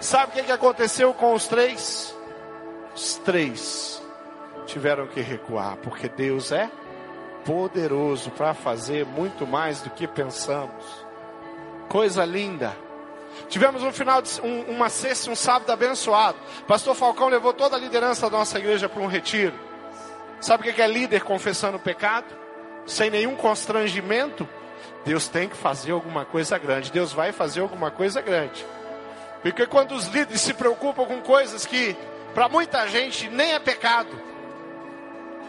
Sabe 0.00 0.30
o 0.30 0.34
que, 0.36 0.44
que 0.44 0.52
aconteceu 0.52 1.12
com 1.12 1.34
os 1.34 1.48
três? 1.48 2.16
Os 2.94 3.16
três 3.16 4.00
tiveram 4.66 5.08
que 5.08 5.20
recuar, 5.20 5.78
porque 5.78 6.08
Deus 6.08 6.52
é 6.52 6.70
poderoso 7.44 8.30
para 8.30 8.54
fazer 8.54 9.04
muito 9.04 9.44
mais 9.44 9.80
do 9.80 9.90
que 9.90 10.06
pensamos. 10.06 10.84
Coisa 11.88 12.24
linda. 12.24 12.87
Tivemos 13.48 13.82
um 13.82 13.92
final 13.92 14.20
de 14.20 14.40
um, 14.40 14.62
uma 14.62 14.88
sexta, 14.88 15.30
um 15.30 15.36
sábado 15.36 15.70
abençoado. 15.70 16.38
Pastor 16.66 16.94
Falcão 16.94 17.28
levou 17.28 17.52
toda 17.52 17.76
a 17.76 17.78
liderança 17.78 18.28
da 18.28 18.38
nossa 18.38 18.58
igreja 18.58 18.88
para 18.88 19.02
um 19.02 19.06
retiro. 19.06 19.54
Sabe 20.40 20.68
o 20.68 20.74
que 20.74 20.82
é 20.82 20.86
líder 20.86 21.22
confessando 21.22 21.76
o 21.76 21.80
pecado? 21.80 22.26
Sem 22.86 23.10
nenhum 23.10 23.34
constrangimento? 23.34 24.48
Deus 25.04 25.28
tem 25.28 25.48
que 25.48 25.56
fazer 25.56 25.92
alguma 25.92 26.24
coisa 26.24 26.58
grande. 26.58 26.92
Deus 26.92 27.12
vai 27.12 27.32
fazer 27.32 27.60
alguma 27.60 27.90
coisa 27.90 28.20
grande. 28.20 28.64
Porque 29.42 29.66
quando 29.66 29.92
os 29.92 30.06
líderes 30.06 30.40
se 30.40 30.54
preocupam 30.54 31.04
com 31.04 31.20
coisas 31.20 31.64
que 31.64 31.96
para 32.34 32.48
muita 32.48 32.86
gente 32.88 33.28
nem 33.30 33.52
é 33.52 33.58
pecado, 33.58 34.10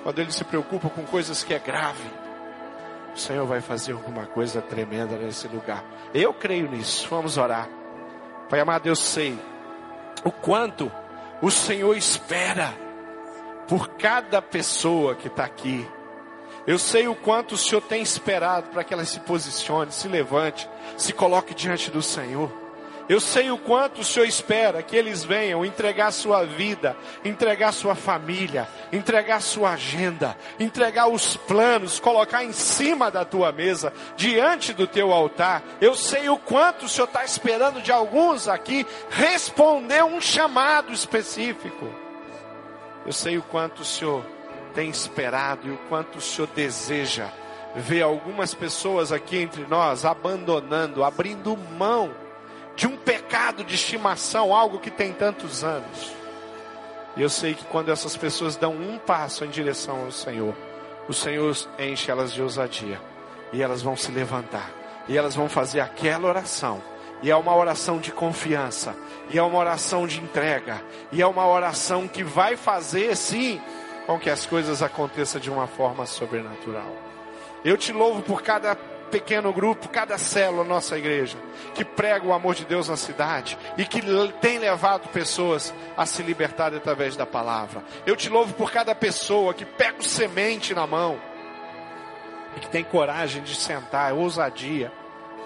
quando 0.03 0.19
eles 0.19 0.35
se 0.35 0.43
preocupam 0.43 0.89
com 0.89 1.03
coisas 1.05 1.43
que 1.43 1.53
é 1.53 1.59
grave, 1.59 2.09
o 3.13 3.19
Senhor 3.19 3.45
vai 3.45 3.61
fazer 3.61 3.93
alguma 3.93 4.25
coisa 4.25 4.61
tremenda 4.61 5.17
nesse 5.17 5.47
lugar. 5.47 5.83
Eu 6.13 6.33
creio 6.33 6.69
nisso. 6.69 7.07
Vamos 7.09 7.37
orar. 7.37 7.67
Pai 8.49 8.59
amado, 8.59 8.87
eu 8.87 8.95
sei 8.95 9.37
o 10.23 10.31
quanto 10.31 10.91
o 11.41 11.51
Senhor 11.51 11.95
espera 11.95 12.73
por 13.67 13.89
cada 13.89 14.41
pessoa 14.41 15.15
que 15.15 15.27
está 15.27 15.45
aqui. 15.45 15.87
Eu 16.65 16.79
sei 16.79 17.07
o 17.07 17.15
quanto 17.15 17.53
o 17.53 17.57
Senhor 17.57 17.81
tem 17.81 18.01
esperado 18.01 18.69
para 18.69 18.83
que 18.83 18.93
ela 18.93 19.05
se 19.05 19.19
posicione, 19.19 19.91
se 19.91 20.07
levante, 20.07 20.67
se 20.97 21.13
coloque 21.13 21.53
diante 21.53 21.91
do 21.91 22.01
Senhor. 22.01 22.51
Eu 23.09 23.19
sei 23.19 23.49
o 23.49 23.57
quanto 23.57 24.01
o 24.01 24.03
Senhor 24.03 24.27
espera 24.27 24.83
que 24.83 24.95
eles 24.95 25.23
venham 25.23 25.65
entregar 25.65 26.11
sua 26.11 26.43
vida, 26.43 26.95
entregar 27.25 27.71
sua 27.71 27.95
família, 27.95 28.67
entregar 28.93 29.41
sua 29.41 29.71
agenda, 29.71 30.37
entregar 30.59 31.07
os 31.07 31.35
planos, 31.35 31.99
colocar 31.99 32.43
em 32.43 32.51
cima 32.51 33.09
da 33.09 33.25
tua 33.25 33.51
mesa, 33.51 33.91
diante 34.15 34.73
do 34.73 34.85
teu 34.85 35.11
altar. 35.11 35.63
Eu 35.81 35.95
sei 35.95 36.29
o 36.29 36.37
quanto 36.37 36.85
o 36.85 36.87
Senhor 36.87 37.07
está 37.07 37.25
esperando 37.25 37.81
de 37.81 37.91
alguns 37.91 38.47
aqui 38.47 38.85
responder 39.09 40.03
um 40.03 40.21
chamado 40.21 40.93
específico. 40.93 41.91
Eu 43.07 43.11
sei 43.11 43.39
o 43.39 43.41
quanto 43.41 43.81
o 43.81 43.85
Senhor 43.85 44.23
tem 44.75 44.87
esperado 44.87 45.67
e 45.67 45.71
o 45.71 45.79
quanto 45.89 46.19
o 46.19 46.21
Senhor 46.21 46.47
deseja 46.53 47.27
ver 47.75 48.03
algumas 48.03 48.53
pessoas 48.53 49.11
aqui 49.11 49.37
entre 49.37 49.65
nós 49.65 50.05
abandonando, 50.05 51.03
abrindo 51.03 51.57
mão 51.57 52.28
de 52.79 52.87
um 52.87 52.95
pecado 52.95 53.61
de 53.61 53.75
estimação, 53.75 54.55
algo 54.55 54.79
que 54.79 54.89
tem 54.89 55.11
tantos 55.11 55.65
anos. 55.65 56.13
E 57.17 57.21
eu 57.21 57.29
sei 57.29 57.53
que 57.53 57.65
quando 57.65 57.91
essas 57.91 58.15
pessoas 58.15 58.55
dão 58.55 58.71
um 58.71 58.97
passo 58.97 59.43
em 59.43 59.49
direção 59.49 60.05
ao 60.05 60.11
Senhor, 60.13 60.55
o 61.05 61.13
Senhor 61.13 61.53
enche 61.77 62.09
elas 62.09 62.31
de 62.31 62.41
ousadia. 62.41 63.01
E 63.51 63.61
elas 63.61 63.81
vão 63.81 63.97
se 63.97 64.09
levantar. 64.13 64.71
E 65.09 65.17
elas 65.17 65.35
vão 65.35 65.49
fazer 65.49 65.81
aquela 65.81 66.29
oração. 66.29 66.81
E 67.21 67.29
é 67.29 67.35
uma 67.35 67.53
oração 67.53 67.97
de 67.97 68.13
confiança. 68.13 68.95
E 69.29 69.37
é 69.37 69.43
uma 69.43 69.59
oração 69.59 70.07
de 70.07 70.21
entrega. 70.21 70.81
E 71.11 71.21
é 71.21 71.27
uma 71.27 71.45
oração 71.45 72.07
que 72.07 72.23
vai 72.23 72.55
fazer, 72.55 73.13
sim, 73.17 73.59
com 74.07 74.17
que 74.17 74.29
as 74.29 74.45
coisas 74.45 74.81
aconteçam 74.81 75.41
de 75.41 75.51
uma 75.51 75.67
forma 75.67 76.05
sobrenatural. 76.05 76.95
Eu 77.65 77.75
te 77.75 77.91
louvo 77.91 78.21
por 78.21 78.41
cada 78.41 78.73
pequeno 79.09 79.51
grupo, 79.51 79.89
cada 79.89 80.17
célula 80.17 80.63
nossa 80.63 80.97
igreja, 80.97 81.37
que 81.73 81.83
prega 81.83 82.25
o 82.25 82.33
amor 82.33 82.55
de 82.55 82.65
Deus 82.65 82.87
na 82.87 82.95
cidade 82.95 83.57
e 83.77 83.85
que 83.85 84.01
tem 84.39 84.59
levado 84.59 85.09
pessoas 85.09 85.73
a 85.97 86.05
se 86.05 86.23
libertar 86.23 86.73
através 86.73 87.15
da 87.15 87.25
palavra. 87.25 87.83
Eu 88.05 88.15
te 88.15 88.29
louvo 88.29 88.53
por 88.53 88.71
cada 88.71 88.95
pessoa 88.95 89.53
que 89.53 89.65
pega 89.65 89.99
o 89.99 90.03
semente 90.03 90.73
na 90.73 90.87
mão 90.87 91.19
e 92.55 92.59
que 92.59 92.69
tem 92.69 92.83
coragem 92.83 93.43
de 93.43 93.55
sentar, 93.55 94.13
ousadia, 94.13 94.91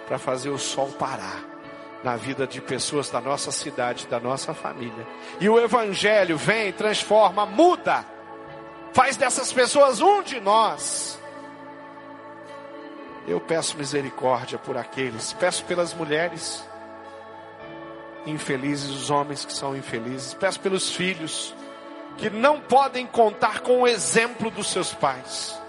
para 0.08 0.20
fazer 0.20 0.50
o 0.50 0.60
sol 0.60 0.90
parar 0.90 1.44
na 2.04 2.18
vida 2.18 2.46
de 2.46 2.62
pessoas 2.62 3.10
da 3.10 3.22
nossa 3.22 3.52
cidade, 3.52 4.08
da 4.08 4.20
nossa 4.20 4.54
família. 4.54 5.08
E 5.40 5.48
o 5.48 5.60
Evangelho 5.60 6.38
vem, 6.38 6.74
transforma, 6.74 7.46
muda, 7.46 8.06
faz 8.92 9.16
dessas 9.16 9.54
pessoas 9.54 10.02
um 10.02 10.22
de 10.22 10.40
nós. 10.40 11.20
Eu 13.28 13.40
peço 13.40 13.78
misericórdia 13.78 14.58
por 14.58 14.78
aqueles, 14.78 15.34
peço 15.34 15.64
pelas 15.66 15.94
mulheres 15.94 16.64
infelizes, 18.26 18.90
os 18.90 19.10
homens 19.10 19.46
que 19.46 19.54
são 19.54 19.76
infelizes, 19.76 20.34
peço 20.34 20.60
pelos 20.60 20.90
filhos 20.90 21.54
que 22.18 22.30
não 22.30 22.60
podem 22.60 23.06
contar 23.06 23.62
com 23.62 23.82
o 23.82 23.88
exemplo 23.88 24.50
dos 24.52 24.68
seus 24.68 24.94
pais. 24.94 25.60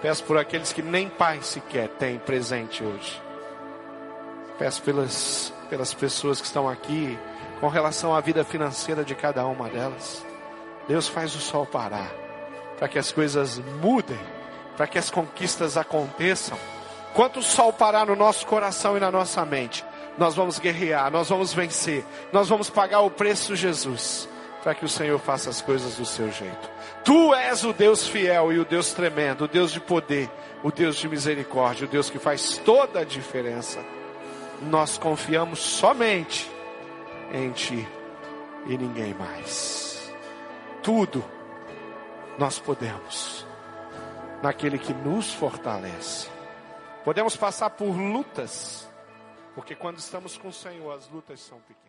Peço 0.00 0.22
por 0.24 0.36
aqueles 0.36 0.72
que 0.72 0.82
nem 0.82 1.08
pai 1.08 1.40
sequer 1.42 1.88
têm 1.88 2.18
presente 2.18 2.84
hoje. 2.84 3.20
Peço 4.58 4.82
pelas, 4.82 5.52
pelas 5.70 5.94
pessoas 5.94 6.40
que 6.40 6.46
estão 6.46 6.68
aqui 6.68 7.18
com 7.60 7.68
relação 7.68 8.14
à 8.14 8.20
vida 8.20 8.44
financeira 8.44 9.04
de 9.04 9.14
cada 9.14 9.44
uma 9.46 9.68
delas. 9.68 10.24
Deus 10.86 11.08
faz 11.08 11.34
o 11.34 11.40
sol 11.40 11.66
parar, 11.66 12.10
para 12.78 12.88
que 12.88 12.98
as 12.98 13.10
coisas 13.10 13.58
mudem, 13.80 14.18
para 14.76 14.86
que 14.86 14.98
as 14.98 15.10
conquistas 15.10 15.76
aconteçam. 15.76 16.58
Quanto 17.14 17.40
o 17.40 17.42
sol 17.42 17.72
parar 17.72 18.06
no 18.06 18.16
nosso 18.16 18.46
coração 18.46 18.96
e 18.96 19.00
na 19.00 19.10
nossa 19.10 19.44
mente, 19.44 19.84
nós 20.16 20.34
vamos 20.34 20.58
guerrear, 20.58 21.10
nós 21.10 21.28
vamos 21.28 21.52
vencer, 21.52 22.04
nós 22.32 22.48
vamos 22.48 22.68
pagar 22.68 23.00
o 23.00 23.10
preço 23.10 23.54
Jesus, 23.54 24.28
para 24.62 24.74
que 24.74 24.84
o 24.84 24.88
Senhor 24.88 25.18
faça 25.18 25.48
as 25.48 25.62
coisas 25.62 25.96
do 25.96 26.04
seu 26.04 26.30
jeito. 26.30 26.70
Tu 27.04 27.34
és 27.34 27.64
o 27.64 27.72
Deus 27.72 28.06
fiel 28.06 28.52
e 28.52 28.58
o 28.58 28.64
Deus 28.64 28.92
tremendo, 28.92 29.44
o 29.44 29.48
Deus 29.48 29.72
de 29.72 29.80
poder, 29.80 30.28
o 30.62 30.70
Deus 30.70 30.96
de 30.96 31.08
misericórdia, 31.08 31.86
o 31.86 31.90
Deus 31.90 32.10
que 32.10 32.18
faz 32.18 32.58
toda 32.58 33.00
a 33.00 33.04
diferença. 33.04 33.78
Nós 34.62 34.98
confiamos 34.98 35.60
somente 35.60 36.50
em 37.32 37.50
Ti 37.52 37.86
e 38.66 38.76
ninguém 38.76 39.14
mais. 39.14 40.12
Tudo 40.82 41.24
nós 42.36 42.58
podemos 42.58 43.46
naquele 44.42 44.78
que 44.78 44.92
nos 44.92 45.32
fortalece. 45.32 46.37
Podemos 47.08 47.34
passar 47.38 47.70
por 47.70 47.96
lutas, 47.96 48.86
porque 49.54 49.74
quando 49.74 49.96
estamos 49.96 50.36
com 50.36 50.48
o 50.48 50.52
Senhor, 50.52 50.92
as 50.92 51.08
lutas 51.08 51.40
são 51.40 51.58
pequenas. 51.60 51.87